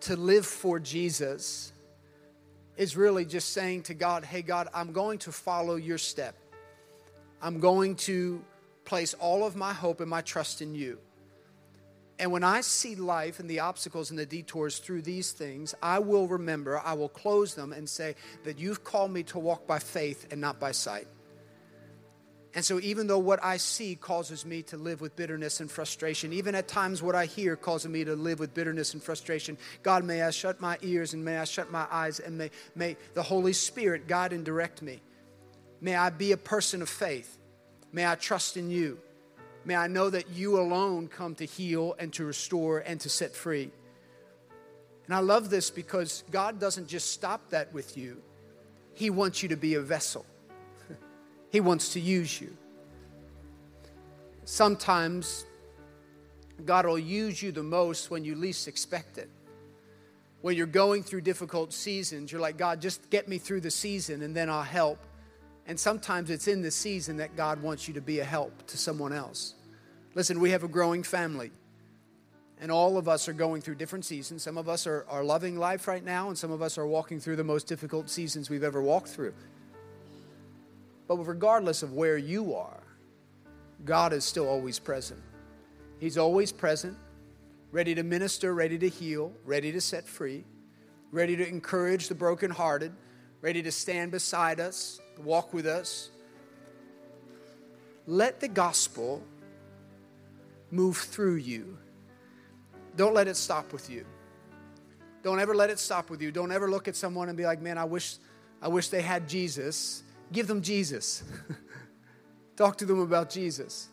to 0.00 0.16
live 0.16 0.44
for 0.44 0.80
Jesus, 0.80 1.72
is 2.76 2.96
really 2.96 3.24
just 3.24 3.52
saying 3.52 3.84
to 3.84 3.94
God, 3.94 4.24
hey, 4.24 4.42
God, 4.42 4.68
I'm 4.74 4.92
going 4.92 5.18
to 5.20 5.32
follow 5.32 5.76
your 5.76 5.98
step. 5.98 6.34
I'm 7.40 7.60
going 7.60 7.94
to 7.96 8.42
place 8.84 9.14
all 9.14 9.46
of 9.46 9.54
my 9.54 9.72
hope 9.72 10.00
and 10.00 10.10
my 10.10 10.22
trust 10.22 10.60
in 10.60 10.74
you. 10.74 10.98
And 12.18 12.30
when 12.30 12.44
I 12.44 12.60
see 12.60 12.94
life 12.94 13.40
and 13.40 13.50
the 13.50 13.60
obstacles 13.60 14.10
and 14.10 14.18
the 14.18 14.26
detours 14.26 14.78
through 14.78 15.02
these 15.02 15.32
things, 15.32 15.74
I 15.82 15.98
will 15.98 16.28
remember, 16.28 16.78
I 16.78 16.92
will 16.92 17.08
close 17.08 17.54
them 17.54 17.72
and 17.72 17.88
say 17.88 18.14
that 18.44 18.58
you've 18.58 18.84
called 18.84 19.10
me 19.10 19.24
to 19.24 19.38
walk 19.38 19.66
by 19.66 19.80
faith 19.80 20.28
and 20.30 20.40
not 20.40 20.60
by 20.60 20.72
sight. 20.72 21.08
And 22.54 22.64
so, 22.64 22.78
even 22.78 23.08
though 23.08 23.18
what 23.18 23.42
I 23.42 23.56
see 23.56 23.96
causes 23.96 24.46
me 24.46 24.62
to 24.64 24.76
live 24.76 25.00
with 25.00 25.16
bitterness 25.16 25.58
and 25.58 25.68
frustration, 25.68 26.32
even 26.32 26.54
at 26.54 26.68
times 26.68 27.02
what 27.02 27.16
I 27.16 27.26
hear 27.26 27.56
causes 27.56 27.90
me 27.90 28.04
to 28.04 28.14
live 28.14 28.38
with 28.38 28.54
bitterness 28.54 28.94
and 28.94 29.02
frustration, 29.02 29.58
God, 29.82 30.04
may 30.04 30.22
I 30.22 30.30
shut 30.30 30.60
my 30.60 30.78
ears 30.80 31.14
and 31.14 31.24
may 31.24 31.38
I 31.38 31.44
shut 31.44 31.72
my 31.72 31.88
eyes 31.90 32.20
and 32.20 32.38
may, 32.38 32.52
may 32.76 32.96
the 33.14 33.24
Holy 33.24 33.52
Spirit 33.52 34.06
guide 34.06 34.32
and 34.32 34.44
direct 34.44 34.82
me. 34.82 35.02
May 35.80 35.96
I 35.96 36.10
be 36.10 36.30
a 36.30 36.36
person 36.36 36.80
of 36.80 36.88
faith. 36.88 37.38
May 37.92 38.06
I 38.06 38.14
trust 38.14 38.56
in 38.56 38.70
you. 38.70 39.00
May 39.64 39.76
I 39.76 39.86
know 39.86 40.10
that 40.10 40.30
you 40.30 40.60
alone 40.60 41.08
come 41.08 41.34
to 41.36 41.44
heal 41.44 41.94
and 41.98 42.12
to 42.14 42.24
restore 42.24 42.80
and 42.80 43.00
to 43.00 43.08
set 43.08 43.34
free. 43.34 43.70
And 45.06 45.14
I 45.14 45.20
love 45.20 45.50
this 45.50 45.70
because 45.70 46.24
God 46.30 46.58
doesn't 46.58 46.86
just 46.86 47.12
stop 47.12 47.50
that 47.50 47.72
with 47.72 47.96
you, 47.96 48.22
He 48.94 49.10
wants 49.10 49.42
you 49.42 49.48
to 49.50 49.56
be 49.56 49.74
a 49.74 49.80
vessel, 49.80 50.26
He 51.50 51.60
wants 51.60 51.94
to 51.94 52.00
use 52.00 52.40
you. 52.40 52.56
Sometimes 54.44 55.46
God 56.64 56.86
will 56.86 56.98
use 56.98 57.42
you 57.42 57.50
the 57.50 57.62
most 57.62 58.10
when 58.10 58.24
you 58.24 58.34
least 58.34 58.68
expect 58.68 59.18
it. 59.18 59.30
When 60.42 60.56
you're 60.56 60.66
going 60.66 61.02
through 61.02 61.22
difficult 61.22 61.72
seasons, 61.72 62.30
you're 62.30 62.40
like, 62.40 62.58
God, 62.58 62.82
just 62.82 63.08
get 63.08 63.28
me 63.28 63.38
through 63.38 63.62
the 63.62 63.70
season 63.70 64.22
and 64.22 64.36
then 64.36 64.50
I'll 64.50 64.62
help. 64.62 64.98
And 65.66 65.80
sometimes 65.80 66.30
it's 66.30 66.46
in 66.46 66.62
the 66.62 66.70
season 66.70 67.16
that 67.16 67.36
God 67.36 67.62
wants 67.62 67.88
you 67.88 67.94
to 67.94 68.00
be 68.00 68.20
a 68.20 68.24
help 68.24 68.66
to 68.66 68.76
someone 68.76 69.12
else. 69.12 69.54
Listen, 70.14 70.38
we 70.38 70.50
have 70.50 70.62
a 70.62 70.68
growing 70.68 71.02
family, 71.02 71.50
and 72.60 72.70
all 72.70 72.98
of 72.98 73.08
us 73.08 73.28
are 73.28 73.32
going 73.32 73.62
through 73.62 73.76
different 73.76 74.04
seasons. 74.04 74.42
Some 74.42 74.58
of 74.58 74.68
us 74.68 74.86
are, 74.86 75.06
are 75.08 75.24
loving 75.24 75.58
life 75.58 75.88
right 75.88 76.04
now, 76.04 76.28
and 76.28 76.38
some 76.38 76.50
of 76.50 76.62
us 76.62 76.78
are 76.78 76.86
walking 76.86 77.18
through 77.18 77.36
the 77.36 77.44
most 77.44 77.66
difficult 77.66 78.10
seasons 78.10 78.50
we've 78.50 78.62
ever 78.62 78.82
walked 78.82 79.08
through. 79.08 79.34
But 81.08 81.16
regardless 81.16 81.82
of 81.82 81.92
where 81.92 82.16
you 82.16 82.54
are, 82.54 82.82
God 83.84 84.12
is 84.12 84.24
still 84.24 84.48
always 84.48 84.78
present. 84.78 85.20
He's 85.98 86.16
always 86.16 86.52
present, 86.52 86.96
ready 87.72 87.94
to 87.94 88.02
minister, 88.02 88.54
ready 88.54 88.78
to 88.78 88.88
heal, 88.88 89.32
ready 89.44 89.72
to 89.72 89.80
set 89.80 90.06
free, 90.06 90.44
ready 91.10 91.36
to 91.36 91.46
encourage 91.46 92.08
the 92.08 92.14
brokenhearted, 92.14 92.92
ready 93.40 93.62
to 93.62 93.72
stand 93.72 94.10
beside 94.10 94.60
us, 94.60 95.00
walk 95.18 95.52
with 95.52 95.66
us. 95.66 96.10
Let 98.06 98.40
the 98.40 98.48
gospel 98.48 99.22
move 100.70 100.96
through 100.96 101.36
you. 101.36 101.78
Don't 102.96 103.14
let 103.14 103.28
it 103.28 103.36
stop 103.36 103.72
with 103.72 103.90
you. 103.90 104.04
Don't 105.22 105.40
ever 105.40 105.54
let 105.54 105.70
it 105.70 105.78
stop 105.78 106.10
with 106.10 106.20
you. 106.20 106.30
Don't 106.30 106.52
ever 106.52 106.70
look 106.70 106.86
at 106.86 106.96
someone 106.96 107.28
and 107.28 107.36
be 107.36 107.46
like, 107.46 107.62
man, 107.62 107.78
I 107.78 107.84
wish, 107.84 108.16
I 108.60 108.68
wish 108.68 108.88
they 108.88 109.00
had 109.00 109.28
Jesus. 109.28 110.02
Give 110.32 110.46
them 110.46 110.60
Jesus. 110.60 111.22
Talk 112.56 112.78
to 112.78 112.84
them 112.84 113.00
about 113.00 113.30
Jesus. 113.30 113.88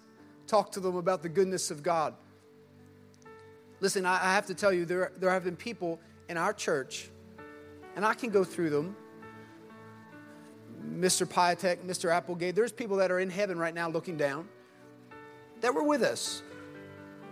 Talk 0.45 0.73
to 0.73 0.79
them 0.79 0.97
about 0.97 1.23
the 1.23 1.29
goodness 1.29 1.71
of 1.71 1.81
God. 1.81 2.13
Listen, 3.79 4.05
I, 4.05 4.15
I 4.15 4.33
have 4.33 4.45
to 4.47 4.53
tell 4.53 4.73
you, 4.73 4.85
there, 4.85 5.13
there 5.17 5.31
have 5.31 5.45
been 5.45 5.55
people 5.55 5.99
in 6.29 6.37
our 6.37 6.53
church, 6.53 7.09
and 7.95 8.05
I 8.05 8.13
can 8.13 8.29
go 8.29 8.43
through 8.43 8.69
them 8.69 8.95
Mr. 10.81 11.25
Pyatek, 11.27 11.79
Mr. 11.85 12.11
Applegate, 12.11 12.55
there's 12.55 12.71
people 12.71 12.97
that 12.97 13.11
are 13.11 13.19
in 13.19 13.29
heaven 13.29 13.57
right 13.57 13.73
now 13.73 13.89
looking 13.89 14.17
down. 14.17 14.47
that 15.61 15.73
were 15.73 15.83
with 15.83 16.01
us. 16.01 16.41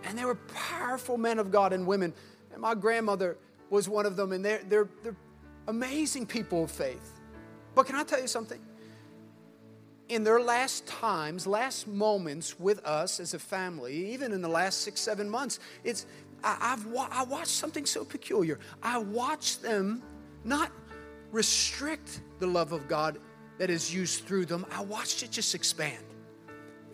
And 0.04 0.16
they 0.16 0.24
were 0.24 0.36
powerful 0.54 1.18
men 1.18 1.38
of 1.38 1.50
God 1.50 1.72
and 1.72 1.86
women. 1.86 2.14
And 2.52 2.60
my 2.60 2.74
grandmother 2.74 3.36
was 3.70 3.88
one 3.88 4.06
of 4.06 4.16
them, 4.16 4.32
and 4.32 4.44
they're, 4.44 4.62
they're, 4.68 4.88
they're 5.02 5.16
amazing 5.68 6.26
people 6.26 6.64
of 6.64 6.70
faith. 6.70 7.20
But 7.74 7.86
can 7.86 7.96
I 7.96 8.04
tell 8.04 8.20
you 8.20 8.26
something? 8.26 8.60
In 10.08 10.24
their 10.24 10.40
last 10.40 10.86
times, 10.86 11.46
last 11.46 11.86
moments 11.86 12.58
with 12.58 12.84
us 12.84 13.20
as 13.20 13.34
a 13.34 13.38
family, 13.38 14.12
even 14.12 14.32
in 14.32 14.42
the 14.42 14.48
last 14.48 14.80
six, 14.80 15.00
seven 15.00 15.30
months, 15.30 15.60
it's 15.84 16.06
I, 16.42 16.56
have 16.70 16.86
I 17.10 17.22
watched 17.24 17.48
something 17.48 17.86
so 17.86 18.04
peculiar. 18.04 18.58
I 18.82 18.98
watched 18.98 19.62
them 19.62 20.02
not 20.44 20.72
restrict 21.32 22.22
the 22.38 22.46
love 22.46 22.72
of 22.72 22.88
God 22.88 23.18
that 23.60 23.68
is 23.68 23.94
used 23.94 24.24
through 24.24 24.46
them. 24.46 24.64
I 24.72 24.80
watched 24.80 25.22
it 25.22 25.30
just 25.30 25.54
expand, 25.54 26.02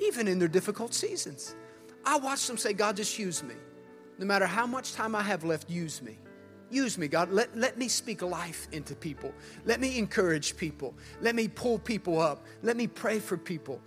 even 0.01 0.27
in 0.27 0.41
their 0.41 0.49
difficult 0.49 0.93
seasons. 0.93 1.55
I 2.05 2.19
watched 2.19 2.49
them 2.49 2.59
say, 2.59 2.73
God, 2.73 2.97
just 2.97 3.21
use 3.21 3.45
me. 3.45 3.55
No 4.19 4.27
matter 4.27 4.47
how 4.47 4.67
much 4.67 4.93
time 4.93 5.15
I 5.15 5.23
have 5.23 5.45
left, 5.45 5.71
use 5.71 6.03
me. 6.03 6.19
Use 6.69 6.99
me, 6.99 7.07
God. 7.07 7.31
Let, 7.31 7.57
let 7.57 7.79
me 7.79 7.87
speak 7.87 8.21
life 8.21 8.67
into 8.73 8.97
people. 8.97 9.33
Let 9.65 9.79
me 9.79 9.97
encourage 9.97 10.57
people. 10.57 10.97
Let 11.21 11.37
me 11.37 11.47
pull 11.47 11.79
people 11.79 12.21
up. 12.21 12.45
Let 12.65 12.77
me 12.77 12.89
pray 12.89 13.21
for 13.21 13.37
people. 13.37 13.81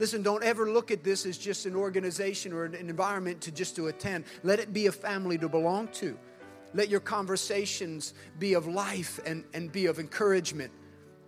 Listen, 0.00 0.20
don't 0.20 0.42
ever 0.42 0.68
look 0.68 0.90
at 0.90 1.04
this 1.04 1.24
as 1.24 1.38
just 1.38 1.66
an 1.66 1.76
organization 1.76 2.52
or 2.52 2.64
an 2.64 2.74
environment 2.74 3.40
to 3.42 3.52
just 3.52 3.76
to 3.76 3.86
attend. 3.86 4.24
Let 4.42 4.58
it 4.58 4.72
be 4.72 4.88
a 4.88 4.92
family 4.92 5.38
to 5.38 5.48
belong 5.48 5.86
to. 6.02 6.18
Let 6.74 6.88
your 6.88 6.98
conversations 6.98 8.14
be 8.40 8.54
of 8.54 8.66
life 8.66 9.20
and, 9.24 9.44
and 9.54 9.70
be 9.70 9.86
of 9.86 10.00
encouragement. 10.00 10.72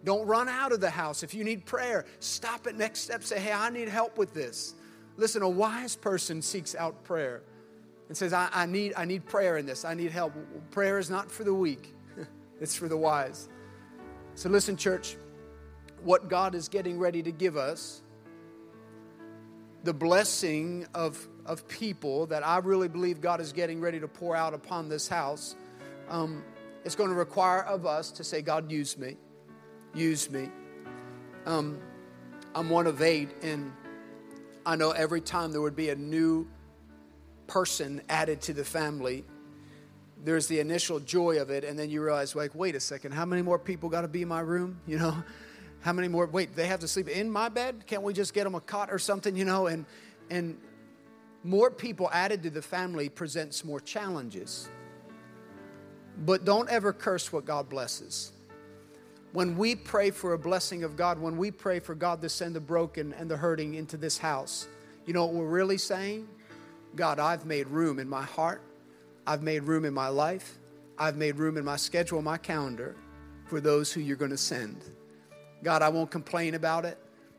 Don't 0.05 0.27
run 0.27 0.49
out 0.49 0.73
of 0.73 0.81
the 0.81 0.91
house. 0.91 1.23
If 1.23 1.35
you 1.35 1.45
need 1.45 1.67
prayer, 1.67 2.07
stop 2.21 2.67
at 2.67 2.77
next 2.77 3.01
step. 3.01 3.23
Say, 3.23 3.39
hey, 3.39 3.53
I 3.53 3.71
need 3.71 3.89
help 3.89 4.17
with 4.17 4.33
this. 4.33 4.75
Listen, 5.17 5.43
a 5.43 5.49
wise 5.49 5.97
person 5.97 6.41
seeks 6.41 6.75
out 6.75 7.05
prayer 7.05 7.43
and 8.09 8.17
says, 8.17 8.33
I, 8.33 8.49
I, 8.53 8.67
need, 8.67 8.95
I 8.97 9.05
need 9.05 9.27
prayer 9.27 9.59
in 9.59 9.67
this. 9.67 9.85
I 9.85 9.95
need 9.95 10.11
help. 10.11 10.33
Prayer 10.71 10.99
is 10.99 11.11
not 11.11 11.31
for 11.31 11.45
the 11.45 11.55
weak, 11.55 11.95
it's 12.61 12.75
for 12.75 12.89
the 12.89 12.97
wise. 12.97 13.49
So, 14.35 14.49
listen, 14.49 14.77
church, 14.77 15.17
what 16.03 16.29
God 16.29 16.55
is 16.55 16.69
getting 16.69 16.99
ready 16.99 17.23
to 17.23 17.31
give 17.31 17.57
us, 17.57 18.03
the 19.85 19.93
blessing 19.93 20.87
of, 20.95 21.29
of 21.45 21.67
people 21.69 22.27
that 22.27 22.47
I 22.47 22.59
really 22.59 22.89
believe 22.89 23.21
God 23.21 23.41
is 23.41 23.53
getting 23.53 23.81
ready 23.81 24.01
to 24.01 24.09
pour 24.09 24.35
out 24.35 24.55
upon 24.55 24.89
this 24.89 25.09
house, 25.09 25.57
um, 26.09 26.43
it's 26.85 26.95
going 26.95 27.11
to 27.11 27.17
require 27.17 27.63
of 27.63 27.87
us 27.87 28.11
to 28.13 28.25
say, 28.25 28.41
God, 28.41 28.71
use 28.71 28.97
me. 28.97 29.17
Use 29.95 30.31
me. 30.31 30.49
Um, 31.47 31.79
I'm 32.55 32.71
one 32.71 32.87
of 32.87 33.03
eight, 33.03 33.31
and 33.43 33.73
I 34.65 34.77
know 34.77 34.91
every 34.91 35.21
time 35.21 35.53
there 35.53 35.61
would 35.61 35.77
be 35.77 35.91
a 35.91 35.97
new 35.97 36.49
person 37.47 38.01
added 38.09 38.41
to 38.43 38.53
the 38.53 38.65
family, 38.65 39.25
there's 40.25 40.47
the 40.47 40.61
initial 40.61 41.01
joy 41.01 41.41
of 41.41 41.51
it, 41.51 41.65
and 41.65 41.79
then 41.79 41.91
you 41.91 42.03
realize, 42.03 42.35
like, 42.35 42.55
wait 42.55 42.75
a 42.75 42.81
second, 42.81 43.13
how 43.13 43.25
many 43.25 43.43
more 43.43 43.59
people 43.59 43.89
got 43.89 44.03
to 44.03 44.09
be 44.09 44.23
in 44.23 44.29
my 44.29 44.41
room? 44.41 44.81
You 44.87 44.99
know, 44.99 45.17
how 45.81 45.93
many 45.93 46.09
more? 46.09 46.27
Wait, 46.27 46.55
they 46.55 46.67
have 46.67 46.81
to 46.81 46.89
sleep 46.89 47.09
in 47.09 47.31
my 47.31 47.49
bed? 47.49 47.85
Can't 47.87 48.03
we 48.03 48.13
just 48.13 48.35
get 48.35 48.45
them 48.45 48.55
a 48.55 48.61
cot 48.61 48.91
or 48.91 48.99
something? 48.99 49.35
You 49.35 49.45
know, 49.45 49.67
and 49.67 49.87
and 50.31 50.59
more 51.43 51.71
people 51.71 52.11
added 52.13 52.43
to 52.43 52.51
the 52.51 52.63
family 52.63 53.09
presents 53.09 53.65
more 53.65 53.81
challenges. 53.81 54.69
But 56.19 56.45
don't 56.45 56.69
ever 56.69 56.93
curse 56.93 57.33
what 57.33 57.47
God 57.47 57.69
blesses. 57.69 58.33
When 59.33 59.57
we 59.57 59.77
pray 59.77 60.11
for 60.11 60.33
a 60.33 60.39
blessing 60.39 60.83
of 60.83 60.97
God, 60.97 61.21
when 61.21 61.37
we 61.37 61.53
pray 61.53 61.79
for 61.79 61.95
God 61.95 62.21
to 62.23 62.29
send 62.29 62.57
the 62.57 62.61
broken 62.61 63.13
and 63.13 63.31
the 63.31 63.37
hurting 63.37 63.75
into 63.75 63.97
this 63.97 64.19
house, 64.19 64.67
you 65.07 65.13
know 65.13 65.25
what 65.25 65.35
we're 65.35 65.47
really 65.47 65.79
saying? 65.79 66.29
God, 66.97 67.21
I've 67.21 67.47
made 67.47 67.69
room 67.69 68.01
in 68.01 68.09
my 68.09 68.23
heart. 68.23 68.61
I've 69.29 69.43
made 69.43 69.63
room 69.63 69.85
in 69.85 69.95
my 69.95 70.09
life. 70.09 70.59
I've 70.99 71.17
made 71.17 71.37
room 71.37 71.57
in 71.57 71.65
my 71.65 71.77
schedule, 71.77 72.21
my 72.23 72.39
calendar 72.39 72.97
for 73.47 73.61
those 73.61 73.93
who 73.93 74.01
you're 74.01 74.17
going 74.17 74.33
to 74.33 74.37
send. 74.37 74.83
God, 75.63 75.83
I 75.83 75.89
won't 75.91 76.11
complain 76.11 76.55
about 76.55 76.85
it. 76.85 76.99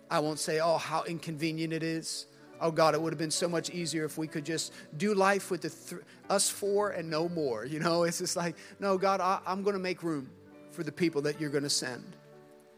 I 0.10 0.20
won't 0.20 0.40
say, 0.40 0.62
oh, 0.62 0.78
how 0.78 1.04
inconvenient 1.04 1.74
it 1.74 1.84
is. 1.84 2.28
Oh, 2.62 2.72
God, 2.72 2.94
it 2.94 3.02
would 3.02 3.12
have 3.12 3.20
been 3.20 3.32
so 3.32 3.50
much 3.50 3.70
easier 3.70 4.06
if 4.06 4.18
we 4.18 4.28
could 4.28 4.46
just 4.46 4.72
do 4.96 5.14
life 5.14 5.52
with 5.52 5.62
the 5.62 5.70
th- 5.70 6.02
us 6.30 6.50
four 6.50 6.92
and 6.92 7.10
no 7.10 7.28
more. 7.28 7.66
You 7.66 7.80
know, 7.80 8.04
it's 8.04 8.20
just 8.20 8.38
like, 8.38 8.56
no, 8.80 8.98
God, 8.98 9.20
I, 9.20 9.40
I'm 9.46 9.62
going 9.62 9.74
to 9.74 9.80
make 9.82 10.04
room 10.04 10.30
for 10.72 10.84
the 10.84 10.92
people 10.92 11.22
that 11.24 11.40
you're 11.40 11.50
going 11.50 11.64
to 11.64 11.70
send. 11.70 12.16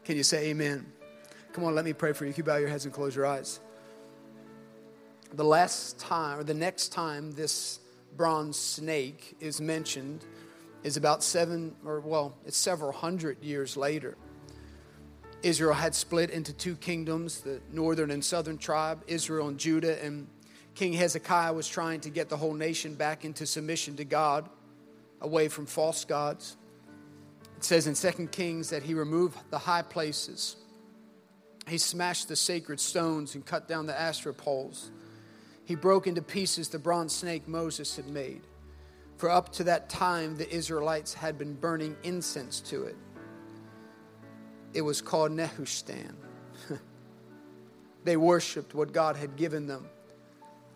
Can 0.04 0.16
you 0.16 0.22
say 0.22 0.48
amen? 0.48 0.86
Come 1.52 1.64
on, 1.64 1.74
let 1.74 1.84
me 1.84 1.92
pray 1.92 2.12
for 2.12 2.24
you. 2.24 2.30
If 2.30 2.38
you 2.38 2.44
bow 2.44 2.56
your 2.56 2.68
heads 2.68 2.84
and 2.84 2.92
close 2.92 3.14
your 3.14 3.26
eyes 3.26 3.60
the 5.36 5.44
last 5.44 5.98
time, 5.98 6.38
or 6.38 6.44
the 6.44 6.54
next 6.54 6.88
time 6.88 7.32
this 7.32 7.80
bronze 8.16 8.58
snake 8.58 9.36
is 9.40 9.60
mentioned 9.60 10.24
is 10.84 10.96
about 10.96 11.22
seven, 11.22 11.74
or 11.84 12.00
well, 12.00 12.36
it's 12.46 12.56
several 12.56 12.92
hundred 12.92 13.42
years 13.42 13.76
later. 13.76 14.16
Israel 15.42 15.74
had 15.74 15.94
split 15.94 16.30
into 16.30 16.52
two 16.52 16.76
kingdoms, 16.76 17.40
the 17.40 17.60
northern 17.72 18.10
and 18.10 18.24
southern 18.24 18.58
tribe, 18.58 19.02
Israel 19.06 19.48
and 19.48 19.58
Judah, 19.58 20.02
and 20.02 20.26
King 20.74 20.92
Hezekiah 20.92 21.52
was 21.52 21.68
trying 21.68 22.00
to 22.00 22.10
get 22.10 22.28
the 22.28 22.36
whole 22.36 22.54
nation 22.54 22.94
back 22.94 23.24
into 23.24 23.44
submission 23.46 23.96
to 23.96 24.04
God, 24.04 24.48
away 25.20 25.48
from 25.48 25.66
false 25.66 26.04
gods. 26.04 26.56
It 27.64 27.68
says 27.68 27.86
in 27.86 27.94
2 27.94 28.26
Kings 28.26 28.68
that 28.68 28.82
he 28.82 28.92
removed 28.92 29.38
the 29.48 29.56
high 29.56 29.80
places. 29.80 30.56
He 31.66 31.78
smashed 31.78 32.28
the 32.28 32.36
sacred 32.36 32.78
stones 32.78 33.34
and 33.34 33.46
cut 33.46 33.66
down 33.66 33.86
the 33.86 33.98
Asherah 33.98 34.34
poles. 34.34 34.90
He 35.64 35.74
broke 35.74 36.06
into 36.06 36.20
pieces 36.20 36.68
the 36.68 36.78
bronze 36.78 37.14
snake 37.14 37.48
Moses 37.48 37.96
had 37.96 38.06
made. 38.06 38.42
For 39.16 39.30
up 39.30 39.50
to 39.52 39.64
that 39.64 39.88
time, 39.88 40.36
the 40.36 40.54
Israelites 40.54 41.14
had 41.14 41.38
been 41.38 41.54
burning 41.54 41.96
incense 42.02 42.60
to 42.60 42.82
it. 42.82 42.96
It 44.74 44.82
was 44.82 45.00
called 45.00 45.32
Nehushtan. 45.32 46.16
they 48.04 48.18
worshiped 48.18 48.74
what 48.74 48.92
God 48.92 49.16
had 49.16 49.36
given 49.36 49.66
them 49.66 49.86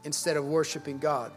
instead 0.05 0.39
of 0.39 0.47
worshiping 0.47 0.97
God. 0.97 1.33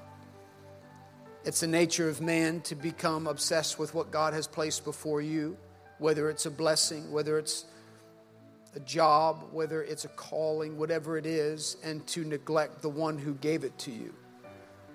It's 1.44 1.62
the 1.62 1.68
nature 1.68 2.08
of 2.08 2.22
man 2.22 2.62
to 2.62 2.76
become 2.76 3.26
obsessed 3.26 3.80
with 3.80 3.96
what 3.96 4.12
God 4.12 4.34
has 4.34 4.46
placed 4.46 4.86
before 4.86 5.22
you, 5.22 5.58
whether 5.98 6.30
it's 6.30 6.46
a 6.46 6.52
blessing, 6.52 7.12
whether 7.12 7.40
it's 7.40 7.66
a 8.76 8.80
job, 8.82 9.46
whether 9.52 9.82
it's 9.82 10.06
a 10.06 10.10
calling, 10.10 10.78
whatever 10.78 11.18
it 11.18 11.26
is, 11.26 11.78
and 11.84 12.06
to 12.08 12.24
neglect 12.24 12.84
the 12.84 12.90
one 12.90 13.18
who 13.18 13.34
gave 13.34 13.64
it 13.64 13.76
to 13.80 13.92
you. 13.92 14.14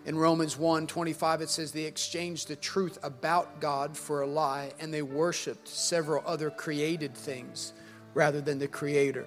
In 0.04 0.16
Romans 0.16 0.56
1 0.56 0.86
25, 0.86 1.42
it 1.42 1.50
says, 1.50 1.72
They 1.72 1.82
exchanged 1.82 2.46
the 2.46 2.54
truth 2.54 2.96
about 3.02 3.60
God 3.60 3.96
for 3.96 4.22
a 4.22 4.26
lie, 4.26 4.70
and 4.78 4.94
they 4.94 5.02
worshiped 5.02 5.66
several 5.66 6.22
other 6.24 6.48
created 6.50 7.16
things 7.16 7.72
rather 8.14 8.40
than 8.40 8.60
the 8.60 8.68
Creator. 8.68 9.26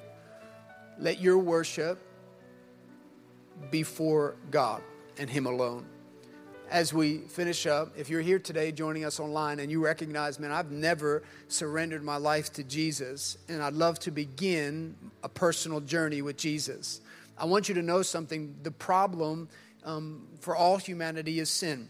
Let 0.98 1.20
your 1.20 1.38
worship 1.38 2.00
be 3.72 3.84
for 3.84 4.38
God 4.52 4.82
and 5.18 5.30
Him 5.30 5.46
alone 5.46 5.86
as 6.72 6.94
we 6.94 7.20
finish 7.20 7.66
up, 7.66 7.94
if 7.98 8.10
you're 8.10 8.22
here 8.22 8.40
today 8.40 8.72
joining 8.72 9.04
us 9.04 9.20
online 9.20 9.60
and 9.60 9.72
you 9.72 9.84
recognize, 9.84 10.40
man, 10.40 10.52
I've 10.52 10.72
never 10.72 11.24
surrendered 11.48 12.04
my 12.04 12.18
life 12.18 12.54
to 12.54 12.64
Jesus, 12.64 13.38
and 13.48 13.62
I'd 13.62 13.74
love 13.74 14.00
to 14.00 14.12
begin 14.12 14.96
a 15.24 15.30
personal 15.30 15.80
journey 15.80 16.22
with 16.22 16.38
Jesus, 16.38 17.02
I 17.38 17.46
want 17.46 17.70
you 17.70 17.76
to 17.76 17.82
know 17.82 18.02
something. 18.02 18.56
The 18.64 18.72
problem 18.72 19.48
um, 19.86 20.28
for 20.42 20.56
all 20.56 20.78
humanity 20.78 21.40
is 21.40 21.50
sin. 21.50 21.88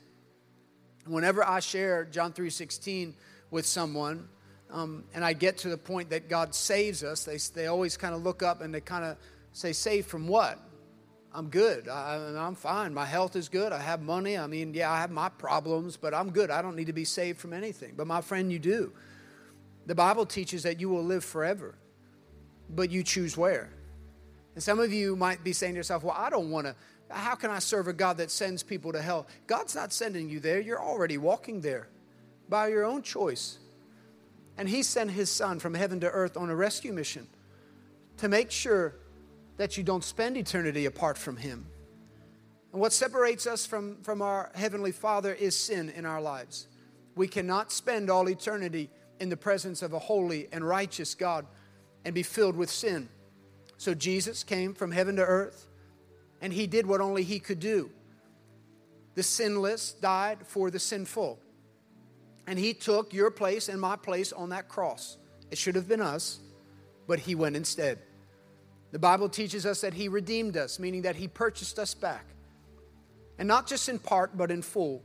Whenever 1.08 1.44
I 1.44 1.60
share 1.60 2.06
John 2.06 2.34
3:16 2.34 3.14
with 3.50 3.66
someone, 3.66 4.30
um, 4.70 5.04
and 5.14 5.26
I 5.26 5.34
get 5.34 5.58
to 5.60 5.70
the 5.70 5.78
point 5.78 6.12
that 6.12 6.30
God 6.30 6.54
saves 6.54 7.04
us, 7.04 7.24
they, 7.24 7.38
they 7.60 7.66
always 7.66 7.98
kind 7.98 8.14
of 8.14 8.22
look 8.22 8.44
up 8.44 8.62
and 8.62 8.72
they 8.74 8.82
kind 8.82 9.04
of 9.04 9.18
say, 9.54 9.74
Saved 9.74 10.08
from 10.08 10.28
what? 10.28 10.60
I'm 11.34 11.50
good. 11.50 11.88
I, 11.88 12.48
am 12.48 12.56
fine. 12.56 12.94
My 12.94 13.06
health 13.06 13.36
is 13.36 13.50
good. 13.50 13.72
I 13.72 13.80
have 13.80 14.02
money. 14.02 14.38
I 14.38 14.48
mean, 14.48 14.74
yeah, 14.74 14.92
I 14.92 15.00
have 15.00 15.12
my 15.12 15.30
problems, 15.30 15.96
but 15.96 16.14
I'm 16.14 16.32
good. 16.32 16.50
I 16.50 16.62
don't 16.62 16.76
need 16.76 16.88
to 16.88 16.94
be 16.94 17.06
saved 17.06 17.40
from 17.40 17.54
anything. 17.54 17.94
But 17.96 18.08
my 18.08 18.22
friend, 18.22 18.52
you 18.52 18.58
do. 18.58 18.92
The 19.86 19.96
Bible 19.96 20.26
teaches 20.26 20.64
that 20.64 20.80
you 20.80 20.90
will 20.90 21.04
live 21.04 21.24
forever, 21.24 21.76
but 22.70 22.90
you 22.90 23.04
choose 23.04 23.38
where. 23.38 23.70
And 24.56 24.64
some 24.64 24.80
of 24.80 24.92
you 24.92 25.16
might 25.16 25.44
be 25.44 25.54
saying 25.54 25.74
to 25.74 25.78
yourself, 25.78 26.04
well, 26.04 26.16
I 26.18 26.30
don't 26.30 26.50
want 26.50 26.68
to. 26.68 26.76
How 27.12 27.36
can 27.36 27.50
I 27.50 27.60
serve 27.60 27.88
a 27.88 27.94
God 27.94 28.18
that 28.18 28.30
sends 28.30 28.62
people 28.62 28.92
to 28.92 29.02
hell? 29.02 29.28
God's 29.48 29.76
not 29.76 29.94
sending 29.94 30.30
you 30.30 30.40
there. 30.40 30.60
You're 30.60 30.82
already 30.82 31.18
walking 31.18 31.62
there 31.62 31.90
by 32.50 32.68
your 32.68 32.86
own 32.86 33.02
choice. 33.02 33.58
And 34.58 34.68
He 34.68 34.84
sent 34.84 35.12
His 35.12 35.30
Son 35.30 35.60
from 35.60 35.76
heaven 35.76 36.00
to 36.02 36.10
earth 36.10 36.38
on 36.38 36.50
a 36.50 36.56
rescue 36.56 36.94
mission 36.94 37.28
to 38.18 38.28
make 38.28 38.52
sure 38.52 38.96
that 39.60 39.76
you 39.76 39.84
don't 39.84 40.06
spend 40.06 40.38
eternity 40.38 40.86
apart 40.86 41.18
from 41.18 41.36
Him. 41.36 41.68
And 42.72 42.80
what 42.80 42.94
separates 42.94 43.46
us 43.46 43.66
from, 43.66 44.02
from 44.04 44.22
our 44.22 44.52
Heavenly 44.56 44.94
Father 44.94 45.34
is 45.34 45.54
sin 45.56 45.90
in 45.90 46.06
our 46.06 46.22
lives. 46.22 46.68
We 47.18 47.28
cannot 47.28 47.70
spend 47.70 48.10
all 48.10 48.30
eternity 48.30 48.90
in 49.20 49.28
the 49.28 49.36
presence 49.36 49.82
of 49.82 49.92
a 49.92 50.00
holy 50.00 50.48
and 50.54 50.66
righteous 50.66 51.14
God 51.14 51.46
and 52.06 52.16
be 52.16 52.24
filled 52.24 52.56
with 52.56 52.70
sin. 52.70 53.10
So 53.76 53.94
Jesus 53.94 54.44
came 54.44 54.74
from 54.74 54.92
heaven 54.92 55.18
to 55.18 55.26
earth, 55.26 55.68
and 56.40 56.54
he 56.54 56.66
did 56.66 56.88
what 56.88 57.02
only 57.02 57.24
he 57.24 57.40
could 57.40 57.60
do. 57.60 57.92
The 59.16 59.24
sinless 59.24 59.92
died 59.92 60.48
for 60.48 60.72
the 60.72 60.80
sinful. 60.80 61.38
And 62.48 62.58
he 62.58 62.74
took 62.74 63.14
your 63.14 63.30
place 63.30 63.68
and 63.68 63.82
my 63.82 63.98
place 63.98 64.32
on 64.32 64.50
that 64.50 64.70
cross. 64.70 65.18
It 65.52 65.58
should 65.58 65.76
have 65.76 65.90
been 65.90 66.00
us, 66.00 66.40
but 67.08 67.20
he 67.20 67.36
went 67.36 67.58
instead. 67.58 68.00
The 68.92 69.00
Bible 69.00 69.30
teaches 69.30 69.66
us 69.66 69.82
that 69.82 69.94
he 69.94 70.08
redeemed 70.08 70.58
us, 70.58 70.80
meaning 70.80 71.04
that 71.04 71.16
he 71.16 71.28
purchased 71.28 71.78
us 71.78 71.94
back. 71.94 72.26
And 73.38 73.48
not 73.48 73.68
just 73.68 73.88
in 73.88 74.00
part, 74.00 74.36
but 74.36 74.52
in 74.52 74.62
full. 74.62 75.04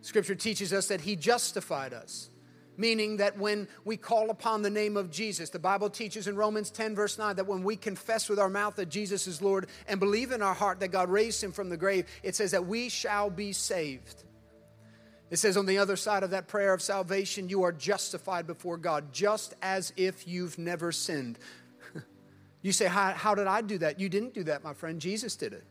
Scripture 0.00 0.34
teaches 0.34 0.72
us 0.72 0.88
that 0.88 1.00
he 1.00 1.16
justified 1.16 1.92
us 1.92 2.30
meaning 2.78 3.18
that 3.18 3.38
when 3.38 3.68
we 3.84 3.96
call 3.96 4.30
upon 4.30 4.62
the 4.62 4.70
name 4.70 4.96
of 4.96 5.10
Jesus, 5.10 5.50
the 5.50 5.58
Bible 5.58 5.90
teaches 5.90 6.28
in 6.28 6.36
Romans 6.36 6.70
10, 6.70 6.94
verse 6.94 7.18
9, 7.18 7.36
that 7.36 7.46
when 7.46 7.62
we 7.62 7.76
confess 7.76 8.28
with 8.28 8.38
our 8.38 8.48
mouth 8.48 8.76
that 8.76 8.88
Jesus 8.88 9.26
is 9.26 9.42
Lord 9.42 9.68
and 9.88 10.00
believe 10.00 10.32
in 10.32 10.42
our 10.42 10.54
heart 10.54 10.80
that 10.80 10.88
God 10.88 11.08
raised 11.08 11.42
him 11.42 11.52
from 11.52 11.68
the 11.68 11.76
grave, 11.76 12.06
it 12.22 12.34
says 12.34 12.50
that 12.52 12.66
we 12.66 12.88
shall 12.88 13.30
be 13.30 13.52
saved. 13.52 14.24
It 15.28 15.38
says 15.38 15.56
on 15.56 15.66
the 15.66 15.78
other 15.78 15.96
side 15.96 16.22
of 16.22 16.30
that 16.30 16.46
prayer 16.46 16.72
of 16.72 16.80
salvation, 16.80 17.48
you 17.48 17.64
are 17.64 17.72
justified 17.72 18.46
before 18.46 18.76
God, 18.76 19.12
just 19.12 19.54
as 19.60 19.92
if 19.96 20.28
you've 20.28 20.58
never 20.58 20.92
sinned. 20.92 21.38
You 22.66 22.72
say, 22.72 22.86
how, 22.86 23.12
how 23.12 23.32
did 23.36 23.46
I 23.46 23.60
do 23.62 23.78
that? 23.78 24.00
You 24.00 24.08
didn't 24.08 24.34
do 24.34 24.42
that, 24.44 24.64
my 24.64 24.74
friend. 24.74 25.00
Jesus 25.00 25.36
did 25.36 25.52
it. 25.52 25.62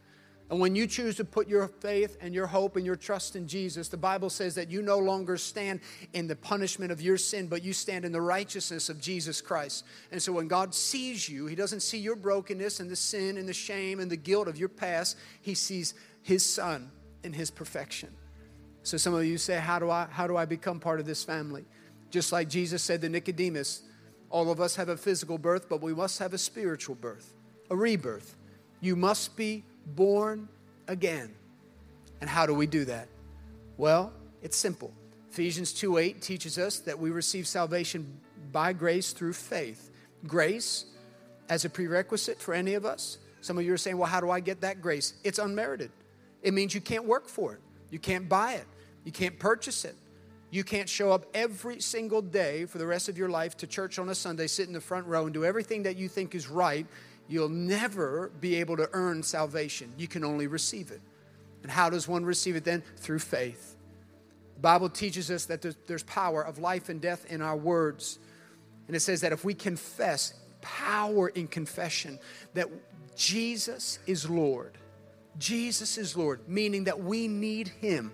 And 0.50 0.62
when 0.62 0.76
you 0.76 0.88
choose 0.88 1.18
to 1.18 1.26
put 1.26 1.50
your 1.50 1.68
faith 1.68 2.18
and 2.22 2.34
your 2.34 2.48
hope 2.48 2.78
and 2.78 2.86
your 2.86 2.96
trust 2.96 3.36
in 3.36 3.50
Jesus, 3.50 3.90
the 3.90 3.98
Bible 3.98 4.30
says 4.30 4.56
that 4.56 4.70
you 4.70 4.82
no 4.82 4.98
longer 5.00 5.36
stand 5.36 5.82
in 6.14 6.28
the 6.28 6.38
punishment 6.38 6.94
of 6.94 7.02
your 7.02 7.18
sin, 7.18 7.48
but 7.48 7.64
you 7.64 7.74
stand 7.74 8.06
in 8.06 8.14
the 8.14 8.22
righteousness 8.22 8.88
of 8.88 9.02
Jesus 9.02 9.42
Christ. 9.42 9.84
And 10.14 10.22
so 10.22 10.32
when 10.32 10.48
God 10.48 10.74
sees 10.74 11.28
you, 11.28 11.48
He 11.48 11.56
doesn't 11.56 11.82
see 11.82 11.98
your 11.98 12.16
brokenness 12.16 12.80
and 12.80 12.90
the 12.90 12.96
sin 12.96 13.38
and 13.38 13.50
the 13.50 13.54
shame 13.54 14.00
and 14.00 14.10
the 14.10 14.16
guilt 14.16 14.48
of 14.48 14.58
your 14.58 14.70
past, 14.70 15.18
He 15.42 15.54
sees 15.54 15.96
His 16.22 16.46
Son 16.46 16.92
in 17.24 17.34
His 17.34 17.52
perfection. 17.52 18.10
So 18.84 18.96
some 18.96 19.16
of 19.16 19.26
you 19.26 19.38
say, 19.38 19.60
How 19.60 19.80
do 19.80 19.90
I, 19.90 20.08
how 20.10 20.28
do 20.28 20.38
I 20.38 20.46
become 20.46 20.80
part 20.80 21.02
of 21.02 21.06
this 21.06 21.26
family? 21.26 21.66
Just 22.10 22.32
like 22.32 22.48
Jesus 22.48 22.84
said 22.84 23.02
to 23.02 23.10
Nicodemus, 23.10 23.82
all 24.30 24.52
of 24.52 24.60
us 24.60 24.76
have 24.76 24.90
a 24.90 24.98
physical 24.98 25.38
birth, 25.38 25.70
but 25.70 25.82
we 25.82 25.94
must 25.94 26.20
have 26.20 26.34
a 26.34 26.38
spiritual 26.38 26.96
birth, 26.96 27.34
a 27.70 27.76
rebirth. 27.76 28.36
You 28.82 28.96
must 28.96 29.36
be 29.36 29.64
born 29.86 30.48
again. 30.88 31.34
And 32.22 32.30
how 32.30 32.46
do 32.46 32.54
we 32.54 32.68
do 32.68 32.86
that? 32.86 33.08
Well, 33.78 34.12
it's 34.42 34.58
simple. 34.58 34.92
Ephesians 35.32 35.74
2 35.74 35.98
8 35.98 36.22
teaches 36.22 36.58
us 36.58 36.80
that 36.80 36.98
we 36.98 37.10
receive 37.12 37.48
salvation 37.48 38.20
by 38.52 38.74
grace 38.74 39.12
through 39.12 39.34
faith. 39.34 39.92
Grace 40.26 40.86
as 41.50 41.66
a 41.66 41.70
prerequisite 41.70 42.40
for 42.40 42.54
any 42.54 42.74
of 42.74 42.86
us. 42.86 43.18
Some 43.42 43.58
of 43.58 43.66
you 43.66 43.74
are 43.74 43.78
saying, 43.78 43.98
well, 43.98 44.10
how 44.10 44.22
do 44.22 44.32
I 44.32 44.40
get 44.40 44.62
that 44.62 44.82
grace? 44.82 45.14
It's 45.24 45.40
unmerited. 45.40 45.92
It 46.42 46.54
means 46.54 46.74
you 46.74 46.82
can't 46.82 47.06
work 47.06 47.28
for 47.28 47.54
it, 47.54 47.60
you 47.92 48.00
can't 48.00 48.30
buy 48.30 48.54
it, 48.54 48.66
you 49.04 49.12
can't 49.12 49.38
purchase 49.38 49.86
it. 49.86 49.96
You 50.56 50.64
can't 50.64 50.88
show 50.88 51.12
up 51.12 51.26
every 51.34 51.82
single 51.82 52.22
day 52.22 52.66
for 52.66 52.78
the 52.78 52.88
rest 52.88 53.10
of 53.10 53.18
your 53.18 53.30
life 53.30 53.58
to 53.58 53.68
church 53.68 54.00
on 54.00 54.10
a 54.10 54.16
Sunday, 54.16 54.48
sit 54.48 54.68
in 54.68 54.74
the 54.74 54.82
front 54.82 55.06
row, 55.06 55.26
and 55.26 55.34
do 55.34 55.44
everything 55.44 55.84
that 55.84 55.98
you 55.98 56.08
think 56.08 56.34
is 56.34 56.50
right 56.50 56.88
You'll 57.28 57.50
never 57.50 58.32
be 58.40 58.56
able 58.56 58.78
to 58.78 58.90
earn 58.94 59.24
salvation. 59.24 59.92
You 59.98 60.08
can 60.08 60.24
only 60.24 60.48
receive 60.48 60.92
it. 60.92 61.02
And 61.64 61.72
how 61.72 61.90
does 61.90 62.08
one 62.08 62.24
receive 62.24 62.56
it 62.56 62.64
then? 62.64 62.84
Through 62.98 63.20
faith. 63.20 63.76
The 64.56 64.62
Bible 64.62 64.90
teaches 64.90 65.32
us 65.32 65.46
that 65.46 65.66
there's 65.88 66.04
power 66.04 66.44
of 66.44 66.60
life 66.60 66.90
and 66.90 67.02
death 67.02 67.26
in 67.30 67.42
our 67.42 67.58
words. 67.58 68.20
And 68.88 68.96
it 68.96 69.00
says 69.00 69.22
that 69.22 69.32
if 69.32 69.44
we 69.44 69.54
confess, 69.54 70.34
power 70.62 71.30
in 71.30 71.48
confession, 71.48 72.20
that 72.54 72.70
Jesus 73.16 74.00
is 74.06 74.30
Lord. 74.30 74.78
Jesus 75.40 75.98
is 75.98 76.16
Lord, 76.16 76.48
meaning 76.48 76.84
that 76.84 77.00
we 77.00 77.28
need 77.28 77.70
Him. 77.70 78.14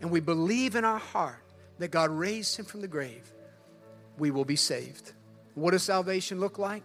And 0.00 0.10
we 0.10 0.20
believe 0.20 0.74
in 0.74 0.84
our 0.84 0.98
heart 0.98 1.42
that 1.78 1.88
God 1.88 2.10
raised 2.10 2.56
Him 2.56 2.64
from 2.64 2.80
the 2.80 2.88
grave, 2.88 3.32
we 4.18 4.30
will 4.30 4.44
be 4.44 4.56
saved. 4.56 5.12
What 5.54 5.72
does 5.72 5.82
salvation 5.82 6.40
look 6.40 6.58
like? 6.58 6.82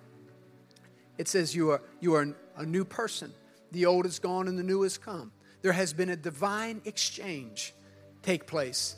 It 1.17 1.27
says 1.27 1.55
you 1.55 1.71
are, 1.71 1.81
you 1.99 2.15
are 2.15 2.35
a 2.57 2.65
new 2.65 2.85
person. 2.85 3.31
The 3.71 3.85
old 3.85 4.05
is 4.05 4.19
gone 4.19 4.47
and 4.47 4.57
the 4.57 4.63
new 4.63 4.81
has 4.83 4.97
come. 4.97 5.31
There 5.61 5.73
has 5.73 5.93
been 5.93 6.09
a 6.09 6.15
divine 6.15 6.81
exchange 6.85 7.73
take 8.21 8.47
place. 8.47 8.95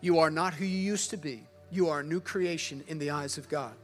You 0.00 0.18
are 0.18 0.30
not 0.30 0.54
who 0.54 0.64
you 0.64 0.78
used 0.78 1.10
to 1.10 1.16
be. 1.16 1.44
You 1.70 1.88
are 1.88 2.00
a 2.00 2.04
new 2.04 2.20
creation 2.20 2.82
in 2.88 2.98
the 2.98 3.10
eyes 3.10 3.38
of 3.38 3.48
God. 3.48 3.74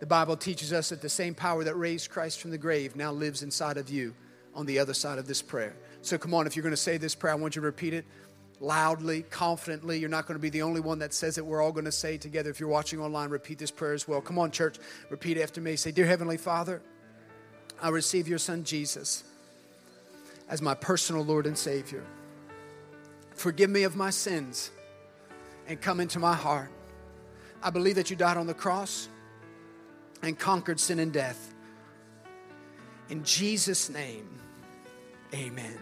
The 0.00 0.06
Bible 0.06 0.36
teaches 0.36 0.72
us 0.72 0.90
that 0.90 1.00
the 1.00 1.08
same 1.08 1.34
power 1.34 1.64
that 1.64 1.74
raised 1.76 2.10
Christ 2.10 2.40
from 2.40 2.50
the 2.50 2.58
grave 2.58 2.96
now 2.96 3.12
lives 3.12 3.42
inside 3.42 3.76
of 3.76 3.88
you 3.88 4.14
on 4.54 4.66
the 4.66 4.78
other 4.78 4.94
side 4.94 5.18
of 5.18 5.26
this 5.26 5.42
prayer. 5.42 5.74
So 6.02 6.18
come 6.18 6.34
on, 6.34 6.46
if 6.46 6.54
you're 6.56 6.62
going 6.62 6.72
to 6.72 6.76
say 6.76 6.96
this 6.96 7.14
prayer, 7.14 7.32
I 7.32 7.36
want 7.36 7.56
you 7.56 7.62
to 7.62 7.66
repeat 7.66 7.94
it 7.94 8.04
loudly, 8.64 9.22
confidently. 9.22 9.98
You're 9.98 10.08
not 10.08 10.26
going 10.26 10.38
to 10.38 10.42
be 10.42 10.50
the 10.50 10.62
only 10.62 10.80
one 10.80 10.98
that 11.00 11.12
says 11.12 11.38
it. 11.38 11.44
We're 11.46 11.62
all 11.62 11.72
going 11.72 11.84
to 11.84 11.92
say 11.92 12.16
together. 12.16 12.50
If 12.50 12.60
you're 12.60 12.68
watching 12.68 13.00
online, 13.00 13.30
repeat 13.30 13.58
this 13.58 13.70
prayer 13.70 13.92
as 13.92 14.08
well. 14.08 14.20
Come 14.20 14.38
on, 14.38 14.50
church, 14.50 14.78
repeat 15.10 15.38
after 15.38 15.60
me. 15.60 15.76
Say, 15.76 15.92
Dear 15.92 16.06
Heavenly 16.06 16.36
Father, 16.36 16.82
I 17.80 17.90
receive 17.90 18.26
your 18.26 18.38
son 18.38 18.64
Jesus 18.64 19.24
as 20.48 20.62
my 20.62 20.74
personal 20.74 21.24
Lord 21.24 21.46
and 21.46 21.56
Savior. 21.56 22.04
Forgive 23.34 23.70
me 23.70 23.82
of 23.82 23.96
my 23.96 24.10
sins 24.10 24.70
and 25.66 25.80
come 25.80 26.00
into 26.00 26.18
my 26.18 26.34
heart. 26.34 26.70
I 27.62 27.70
believe 27.70 27.96
that 27.96 28.10
you 28.10 28.16
died 28.16 28.36
on 28.36 28.46
the 28.46 28.54
cross 28.54 29.08
and 30.22 30.38
conquered 30.38 30.78
sin 30.78 30.98
and 30.98 31.12
death. 31.12 31.54
In 33.08 33.24
Jesus' 33.24 33.90
name, 33.90 34.28
amen. 35.34 35.78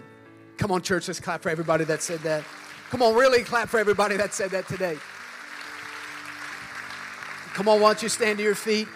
Come 0.57 0.71
on, 0.71 0.83
church, 0.83 1.09
let's 1.09 1.21
clap 1.21 1.43
for 1.43 1.49
everybody 1.49 1.85
that 1.85 2.03
said 2.03 2.21
that. 2.21 2.45
Come 2.93 3.01
on, 3.01 3.15
really 3.15 3.43
clap 3.43 3.71
for 3.71 3.81
everybody 3.81 4.19
that 4.19 4.35
said 4.35 4.51
that 4.51 4.69
today. 4.69 4.99
Come 7.55 7.67
on, 7.67 7.81
why 7.81 7.89
don't 7.89 8.03
you 8.03 8.11
stand 8.11 8.37
to 8.37 8.45
your 8.45 8.55
feet? 8.55 8.87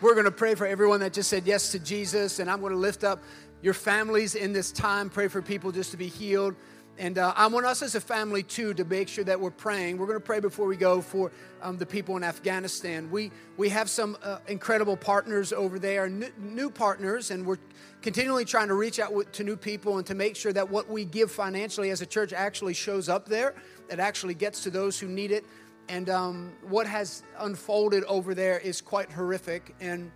We're 0.00 0.14
going 0.14 0.26
to 0.26 0.30
pray 0.30 0.54
for 0.54 0.68
everyone 0.68 1.00
that 1.00 1.12
just 1.12 1.28
said 1.28 1.44
yes 1.48 1.72
to 1.72 1.80
Jesus, 1.80 2.38
and 2.38 2.48
I'm 2.48 2.60
going 2.60 2.72
to 2.72 2.78
lift 2.78 3.02
up 3.02 3.20
your 3.60 3.74
families 3.74 4.36
in 4.36 4.52
this 4.52 4.70
time. 4.70 5.10
Pray 5.10 5.26
for 5.26 5.42
people 5.42 5.72
just 5.72 5.90
to 5.90 5.96
be 5.96 6.06
healed. 6.06 6.54
And 6.98 7.16
uh, 7.16 7.32
I 7.34 7.46
want 7.46 7.64
us 7.64 7.80
as 7.80 7.94
a 7.94 8.00
family 8.00 8.42
too 8.42 8.74
to 8.74 8.84
make 8.84 9.08
sure 9.08 9.24
that 9.24 9.40
we're 9.40 9.50
praying. 9.50 9.96
We're 9.96 10.06
going 10.06 10.18
to 10.18 10.24
pray 10.24 10.40
before 10.40 10.66
we 10.66 10.76
go 10.76 11.00
for 11.00 11.32
um, 11.62 11.78
the 11.78 11.86
people 11.86 12.16
in 12.16 12.24
Afghanistan. 12.24 13.10
We 13.10 13.30
we 13.56 13.70
have 13.70 13.88
some 13.88 14.18
uh, 14.22 14.38
incredible 14.48 14.96
partners 14.96 15.52
over 15.52 15.78
there, 15.78 16.08
new, 16.08 16.30
new, 16.38 16.70
partners, 16.70 17.30
and 17.30 17.46
we're 17.46 17.58
continually 18.02 18.44
trying 18.44 18.68
to 18.68 18.74
reach 18.74 18.98
out 18.98 19.32
to 19.32 19.44
new 19.44 19.56
people 19.56 19.96
and 19.96 20.06
to 20.06 20.14
make 20.14 20.36
sure 20.36 20.52
that 20.52 20.68
what 20.68 20.88
we 20.90 21.06
give 21.06 21.30
financially 21.30 21.90
as 21.90 22.02
a 22.02 22.06
church 22.06 22.32
actually 22.32 22.74
shows 22.74 23.08
up 23.08 23.26
there. 23.26 23.54
It 23.88 23.98
actually 23.98 24.34
gets 24.34 24.62
to 24.64 24.70
those 24.70 24.98
who 24.98 25.08
need 25.08 25.32
it. 25.32 25.44
And 25.88 26.08
um, 26.08 26.52
what 26.68 26.86
has 26.86 27.22
unfolded 27.38 28.04
over 28.04 28.34
there 28.34 28.58
is 28.58 28.80
quite 28.80 29.10
horrific. 29.10 29.74
And 29.80 30.12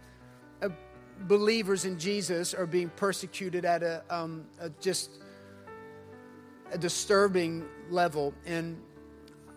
uh, 0.62 0.68
believers 1.22 1.84
in 1.84 1.98
Jesus 1.98 2.54
are 2.54 2.66
being 2.66 2.90
persecuted 2.90 3.64
at 3.64 3.82
a, 3.82 4.04
um, 4.08 4.46
a 4.60 4.70
just 4.80 5.10
a 6.74 6.78
disturbing 6.78 7.64
level. 7.88 8.34
And 8.44 8.76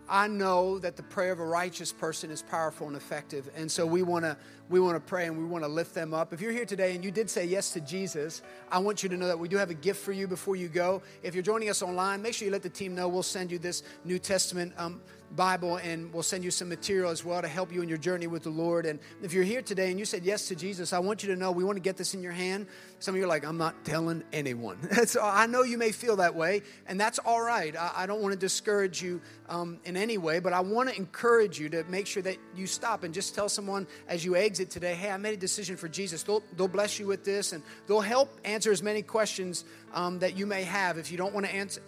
I 0.07 0.27
know 0.27 0.79
that 0.79 0.95
the 0.95 1.03
prayer 1.03 1.33
of 1.33 1.39
a 1.39 1.45
righteous 1.45 1.91
person 1.91 2.31
is 2.31 2.41
powerful 2.41 2.87
and 2.87 2.95
effective. 2.95 3.49
And 3.57 3.69
so 3.69 3.85
we 3.85 4.03
want 4.03 4.23
to 4.23 4.37
we 4.69 4.79
want 4.79 4.95
to 4.95 4.99
pray 4.99 5.25
and 5.25 5.37
we 5.37 5.45
want 5.45 5.63
to 5.63 5.67
lift 5.67 5.95
them 5.95 6.13
up. 6.13 6.31
If 6.31 6.41
you're 6.41 6.51
here 6.51 6.65
today 6.65 6.93
and 6.93 7.03
you 7.03 7.09
did 7.09 7.29
say 7.29 7.45
yes 7.45 7.71
to 7.71 7.81
Jesus, 7.81 8.41
I 8.69 8.79
want 8.79 9.01
you 9.01 9.09
to 9.09 9.17
know 9.17 9.27
that 9.27 9.39
we 9.39 9.47
do 9.47 9.57
have 9.57 9.69
a 9.69 9.73
gift 9.73 10.01
for 10.01 10.11
you 10.11 10.27
before 10.27 10.55
you 10.55 10.67
go. 10.67 11.01
If 11.23 11.33
you're 11.33 11.43
joining 11.43 11.69
us 11.69 11.81
online, 11.81 12.21
make 12.21 12.33
sure 12.33 12.45
you 12.45 12.51
let 12.51 12.63
the 12.63 12.69
team 12.69 12.93
know. 12.93 13.07
We'll 13.07 13.23
send 13.23 13.49
you 13.49 13.59
this 13.59 13.83
New 14.03 14.19
Testament 14.19 14.73
um, 14.77 15.01
Bible, 15.35 15.77
and 15.77 16.13
we'll 16.13 16.23
send 16.23 16.43
you 16.43 16.51
some 16.51 16.69
material 16.69 17.11
as 17.11 17.23
well 17.23 17.41
to 17.41 17.47
help 17.47 17.71
you 17.71 17.81
in 17.81 17.89
your 17.89 17.97
journey 17.97 18.27
with 18.27 18.43
the 18.43 18.49
Lord. 18.49 18.85
And 18.85 18.99
if 19.21 19.33
you're 19.33 19.43
here 19.43 19.61
today 19.61 19.89
and 19.91 19.99
you 19.99 20.05
said 20.05 20.23
yes 20.23 20.47
to 20.47 20.55
Jesus, 20.55 20.93
I 20.93 20.99
want 20.99 21.23
you 21.23 21.29
to 21.29 21.35
know 21.35 21.51
we 21.51 21.63
want 21.63 21.75
to 21.75 21.81
get 21.81 21.97
this 21.97 22.13
in 22.13 22.23
your 22.23 22.31
hand. 22.31 22.67
Some 22.99 23.13
of 23.13 23.19
you 23.19 23.25
are 23.25 23.27
like, 23.27 23.45
I'm 23.45 23.57
not 23.57 23.83
telling 23.85 24.23
anyone. 24.31 24.77
so 25.05 25.21
I 25.23 25.45
know 25.45 25.63
you 25.63 25.77
may 25.77 25.91
feel 25.91 26.15
that 26.17 26.35
way, 26.35 26.61
and 26.87 26.99
that's 26.99 27.19
all 27.19 27.41
right. 27.41 27.75
I, 27.75 27.91
I 27.95 28.05
don't 28.05 28.21
want 28.21 28.33
to 28.33 28.39
discourage 28.39 29.01
you 29.01 29.21
um, 29.49 29.79
in 29.85 29.97
any 29.97 30.17
way, 30.17 30.39
but 30.39 30.53
I 30.53 30.61
want 30.61 30.89
to 30.89 30.95
encourage 30.95 31.59
you 31.59 31.69
to 31.69 31.83
make 31.85 32.07
sure 32.07 32.23
that 32.23 32.37
you 32.55 32.67
stop 32.67 33.03
and 33.03 33.13
just 33.13 33.35
tell 33.35 33.49
someone 33.49 33.87
as 34.07 34.23
you 34.23 34.35
exit 34.35 34.69
today, 34.69 34.95
hey, 34.95 35.11
I 35.11 35.17
made 35.17 35.33
a 35.33 35.37
decision 35.37 35.77
for 35.77 35.87
Jesus. 35.87 36.23
They'll, 36.23 36.43
they'll 36.55 36.67
bless 36.67 36.99
you 36.99 37.07
with 37.07 37.23
this, 37.23 37.53
and 37.53 37.63
they'll 37.87 38.01
help 38.01 38.39
answer 38.45 38.71
as 38.71 38.81
many 38.81 39.01
questions 39.01 39.65
um, 39.93 40.19
that 40.19 40.37
you 40.37 40.45
may 40.45 40.63
have. 40.63 40.97
If 40.97 41.11
you 41.11 41.17
don't 41.17 41.33
want 41.33 41.45
to 41.45 41.53
answer, 41.53 41.81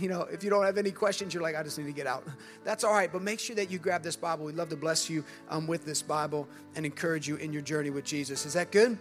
you 0.00 0.08
know, 0.08 0.22
if 0.22 0.42
you 0.42 0.50
don't 0.50 0.64
have 0.64 0.78
any 0.78 0.90
questions, 0.90 1.34
you're 1.34 1.42
like, 1.42 1.56
I 1.56 1.62
just 1.62 1.78
need 1.78 1.84
to 1.84 1.92
get 1.92 2.06
out. 2.06 2.26
That's 2.64 2.84
all 2.84 2.92
right. 2.92 3.12
But 3.12 3.22
make 3.22 3.40
sure 3.40 3.56
that 3.56 3.70
you 3.70 3.78
grab 3.78 4.02
this 4.02 4.16
Bible. 4.16 4.46
We'd 4.46 4.56
love 4.56 4.70
to 4.70 4.76
bless 4.76 5.08
you 5.08 5.24
um, 5.48 5.66
with 5.66 5.84
this 5.84 6.02
Bible 6.02 6.48
and 6.74 6.86
encourage 6.86 7.28
you 7.28 7.36
in 7.36 7.52
your 7.52 7.62
journey 7.62 7.90
with 7.90 8.04
Jesus. 8.04 8.46
Is 8.46 8.54
that 8.54 8.72
good? 8.72 8.98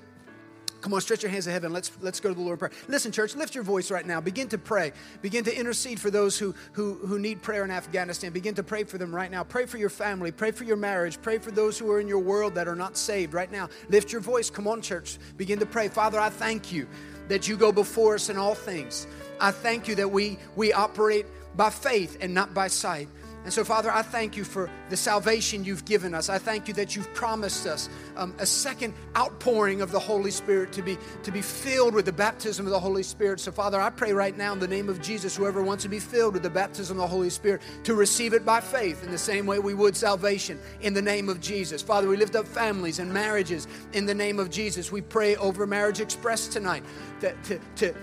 Come 0.82 0.96
on, 0.96 1.02
stretch 1.02 1.22
your 1.22 1.32
hands 1.32 1.46
to 1.46 1.52
heaven. 1.52 1.72
Let's 1.72 1.92
let's 2.02 2.20
go 2.20 2.30
to 2.30 2.36
the 2.36 2.42
Lord 2.42 2.58
prayer. 2.58 2.72
Listen, 2.88 3.12
church, 3.12 3.36
lift 3.36 3.54
your 3.54 3.64
voice 3.64 3.92
right 3.92 4.06
now. 4.06 4.20
Begin 4.20 4.48
to 4.50 4.58
pray. 4.58 4.94
Begin 5.22 5.44
to 5.44 5.56
intercede 5.56 6.00
for 6.00 6.10
those 6.10 6.40
who 6.40 6.56
who 6.74 6.96
who 6.96 7.20
need 7.20 7.44
prayer 7.44 7.64
in 7.64 7.70
Afghanistan. 7.70 8.34
Begin 8.34 8.56
to 8.56 8.64
pray 8.64 8.84
for 8.84 8.98
them 8.98 9.16
right 9.16 9.30
now. 9.30 9.44
Pray 9.44 9.68
for 9.68 9.78
your 9.78 9.92
family. 9.92 10.32
Pray 10.32 10.50
for 10.50 10.64
your 10.64 10.78
marriage. 10.78 11.22
Pray 11.22 11.38
for 11.38 11.52
those 11.52 11.78
who 11.78 11.90
are 11.92 12.00
in 12.00 12.08
your 12.08 12.20
world 12.20 12.56
that 12.56 12.68
are 12.68 12.76
not 12.76 12.98
saved 12.98 13.36
right 13.36 13.52
now. 13.52 13.70
Lift 13.90 14.12
your 14.12 14.22
voice. 14.22 14.50
Come 14.50 14.68
on, 14.68 14.82
church. 14.82 15.20
Begin 15.38 15.60
to 15.60 15.68
pray. 15.68 15.88
Father, 15.88 16.20
I 16.20 16.32
thank 16.32 16.72
you 16.72 16.88
that 17.28 17.48
you 17.48 17.58
go 17.58 17.72
before 17.72 18.16
us 18.16 18.30
in 18.30 18.38
all 18.38 18.56
things. 18.56 19.08
I 19.40 19.52
thank 19.52 19.88
you 19.88 19.96
that 19.96 20.12
we, 20.12 20.38
we 20.56 20.74
operate 20.74 21.26
by 21.56 21.70
faith 21.70 22.18
and 22.22 22.34
not 22.34 22.54
by 22.54 22.68
sight. 22.68 23.08
And 23.44 23.52
so, 23.52 23.64
Father, 23.64 23.92
I 23.92 24.04
thank 24.04 24.38
you 24.38 24.44
for 24.44 24.70
the 24.90 24.98
salvation 24.98 25.66
you've 25.66 25.84
given 25.86 26.14
us. 26.14 26.30
I 26.30 26.38
thank 26.38 26.68
you 26.68 26.76
that 26.76 26.96
you've 26.96 27.12
promised 27.16 27.66
us 27.66 27.90
um, 28.16 28.36
a 28.38 28.46
second 28.46 28.94
outpouring 29.18 29.82
of 29.82 29.92
the 29.92 30.00
Holy 30.00 30.30
Spirit 30.30 30.72
to 30.74 30.84
be, 30.84 30.98
to 31.24 31.32
be 31.32 31.42
filled 31.42 31.96
with 31.96 32.06
the 32.06 32.12
baptism 32.12 32.68
of 32.68 32.72
the 32.72 32.80
Holy 32.80 33.02
Spirit. 33.02 33.40
So, 33.40 33.52
Father, 33.52 33.82
I 33.82 33.90
pray 33.90 34.14
right 34.14 34.38
now 34.38 34.54
in 34.54 34.60
the 34.60 34.68
name 34.68 34.90
of 34.90 35.02
Jesus, 35.02 35.36
whoever 35.36 35.64
wants 35.64 35.84
to 35.84 35.90
be 35.90 36.00
filled 36.00 36.36
with 36.36 36.44
the 36.44 36.52
baptism 36.52 36.98
of 36.98 37.02
the 37.02 37.08
Holy 37.08 37.32
Spirit, 37.32 37.62
to 37.84 37.96
receive 37.96 38.34
it 38.34 38.46
by 38.46 38.62
faith 38.62 39.04
in 39.04 39.12
the 39.12 39.18
same 39.18 39.48
way 39.48 39.58
we 39.58 39.74
would 39.74 39.98
salvation 39.98 40.60
in 40.82 40.94
the 40.94 41.02
name 41.02 41.28
of 41.28 41.40
Jesus. 41.42 41.82
Father, 41.82 42.08
we 42.08 42.18
lift 42.18 42.36
up 42.36 42.48
families 42.48 43.00
and 43.00 43.12
marriages 43.12 43.68
in 43.94 44.06
the 44.06 44.14
name 44.14 44.40
of 44.40 44.52
Jesus. 44.52 44.92
We 44.92 45.02
pray 45.02 45.36
over 45.38 45.66
Marriage 45.66 46.00
Express 46.00 46.48
tonight 46.48 46.84
that 47.22 47.42
to, 47.46 47.60
to 47.78 47.96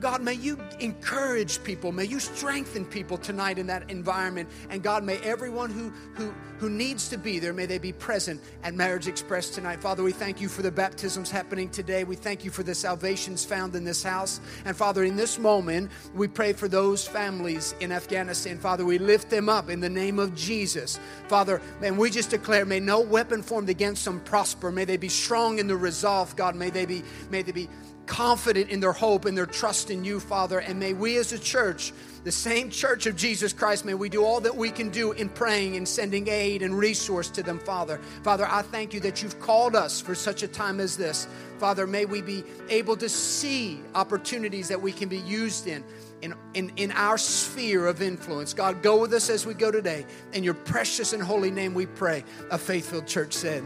God, 0.00 0.22
may 0.22 0.32
you 0.32 0.58
encourage 0.80 1.62
people. 1.62 1.92
May 1.92 2.06
you 2.06 2.20
strengthen 2.20 2.86
people 2.86 3.18
tonight 3.18 3.58
in 3.58 3.66
that 3.66 3.90
environment. 3.90 4.48
And 4.70 4.82
God, 4.82 5.04
may 5.04 5.18
everyone 5.18 5.70
who, 5.70 5.90
who, 6.14 6.32
who 6.58 6.70
needs 6.70 7.08
to 7.10 7.18
be 7.18 7.38
there, 7.38 7.52
may 7.52 7.66
they 7.66 7.78
be 7.78 7.92
present 7.92 8.40
at 8.62 8.74
Marriage 8.74 9.08
Express 9.08 9.50
tonight. 9.50 9.80
Father, 9.80 10.02
we 10.02 10.12
thank 10.12 10.40
you 10.40 10.48
for 10.48 10.62
the 10.62 10.70
baptisms 10.70 11.30
happening 11.30 11.68
today. 11.68 12.04
We 12.04 12.16
thank 12.16 12.44
you 12.44 12.50
for 12.50 12.62
the 12.62 12.74
salvations 12.74 13.44
found 13.44 13.76
in 13.76 13.84
this 13.84 14.02
house. 14.02 14.40
And 14.64 14.74
Father, 14.74 15.04
in 15.04 15.16
this 15.16 15.38
moment, 15.38 15.90
we 16.14 16.28
pray 16.28 16.54
for 16.54 16.66
those 16.66 17.06
families 17.06 17.74
in 17.80 17.92
Afghanistan. 17.92 18.58
Father, 18.58 18.86
we 18.86 18.96
lift 18.96 19.28
them 19.28 19.50
up 19.50 19.68
in 19.68 19.80
the 19.80 19.90
name 19.90 20.18
of 20.18 20.34
Jesus. 20.34 20.98
Father, 21.28 21.60
and 21.82 21.98
we 21.98 22.08
just 22.08 22.30
declare, 22.30 22.64
may 22.64 22.80
no 22.80 23.00
weapon 23.00 23.42
formed 23.42 23.68
against 23.68 24.06
them 24.06 24.20
prosper. 24.20 24.72
May 24.72 24.86
they 24.86 24.96
be 24.96 25.10
strong 25.10 25.58
in 25.58 25.66
the 25.66 25.76
resolve, 25.76 26.34
God. 26.36 26.56
May 26.56 26.70
they 26.70 26.86
be, 26.86 27.02
may 27.30 27.42
they 27.42 27.52
be 27.52 27.68
confident 28.10 28.70
in 28.70 28.80
their 28.80 28.92
hope 28.92 29.24
and 29.24 29.38
their 29.38 29.46
trust 29.46 29.88
in 29.88 30.04
you, 30.04 30.18
Father. 30.18 30.58
And 30.58 30.80
may 30.80 30.94
we 30.94 31.16
as 31.16 31.32
a 31.32 31.38
church, 31.38 31.92
the 32.24 32.32
same 32.32 32.68
church 32.68 33.06
of 33.06 33.14
Jesus 33.14 33.52
Christ, 33.52 33.84
may 33.84 33.94
we 33.94 34.08
do 34.08 34.24
all 34.24 34.40
that 34.40 34.54
we 34.54 34.68
can 34.70 34.90
do 34.90 35.12
in 35.12 35.28
praying 35.28 35.76
and 35.76 35.86
sending 35.86 36.26
aid 36.26 36.62
and 36.62 36.76
resource 36.76 37.30
to 37.30 37.42
them, 37.44 37.60
Father. 37.60 38.00
Father, 38.24 38.46
I 38.50 38.62
thank 38.62 38.92
you 38.92 38.98
that 39.00 39.22
you've 39.22 39.38
called 39.38 39.76
us 39.76 40.00
for 40.00 40.16
such 40.16 40.42
a 40.42 40.48
time 40.48 40.80
as 40.80 40.96
this. 40.96 41.28
Father, 41.58 41.86
may 41.86 42.04
we 42.04 42.20
be 42.20 42.42
able 42.68 42.96
to 42.96 43.08
see 43.08 43.80
opportunities 43.94 44.66
that 44.68 44.82
we 44.82 44.90
can 44.90 45.08
be 45.08 45.18
used 45.18 45.68
in. 45.68 45.84
In, 46.20 46.34
in, 46.52 46.70
in 46.76 46.92
our 46.92 47.16
sphere 47.16 47.86
of 47.86 48.02
influence. 48.02 48.52
God, 48.52 48.82
go 48.82 49.00
with 49.00 49.14
us 49.14 49.30
as 49.30 49.46
we 49.46 49.54
go 49.54 49.70
today. 49.70 50.04
In 50.34 50.44
your 50.44 50.52
precious 50.52 51.14
and 51.14 51.22
holy 51.22 51.50
name 51.50 51.72
we 51.72 51.86
pray. 51.86 52.24
A 52.50 52.58
faithful 52.58 53.00
church 53.00 53.32
said, 53.32 53.64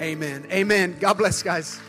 Amen. 0.00 0.46
Amen. 0.52 0.96
God 1.00 1.14
bless, 1.14 1.42
guys. 1.42 1.80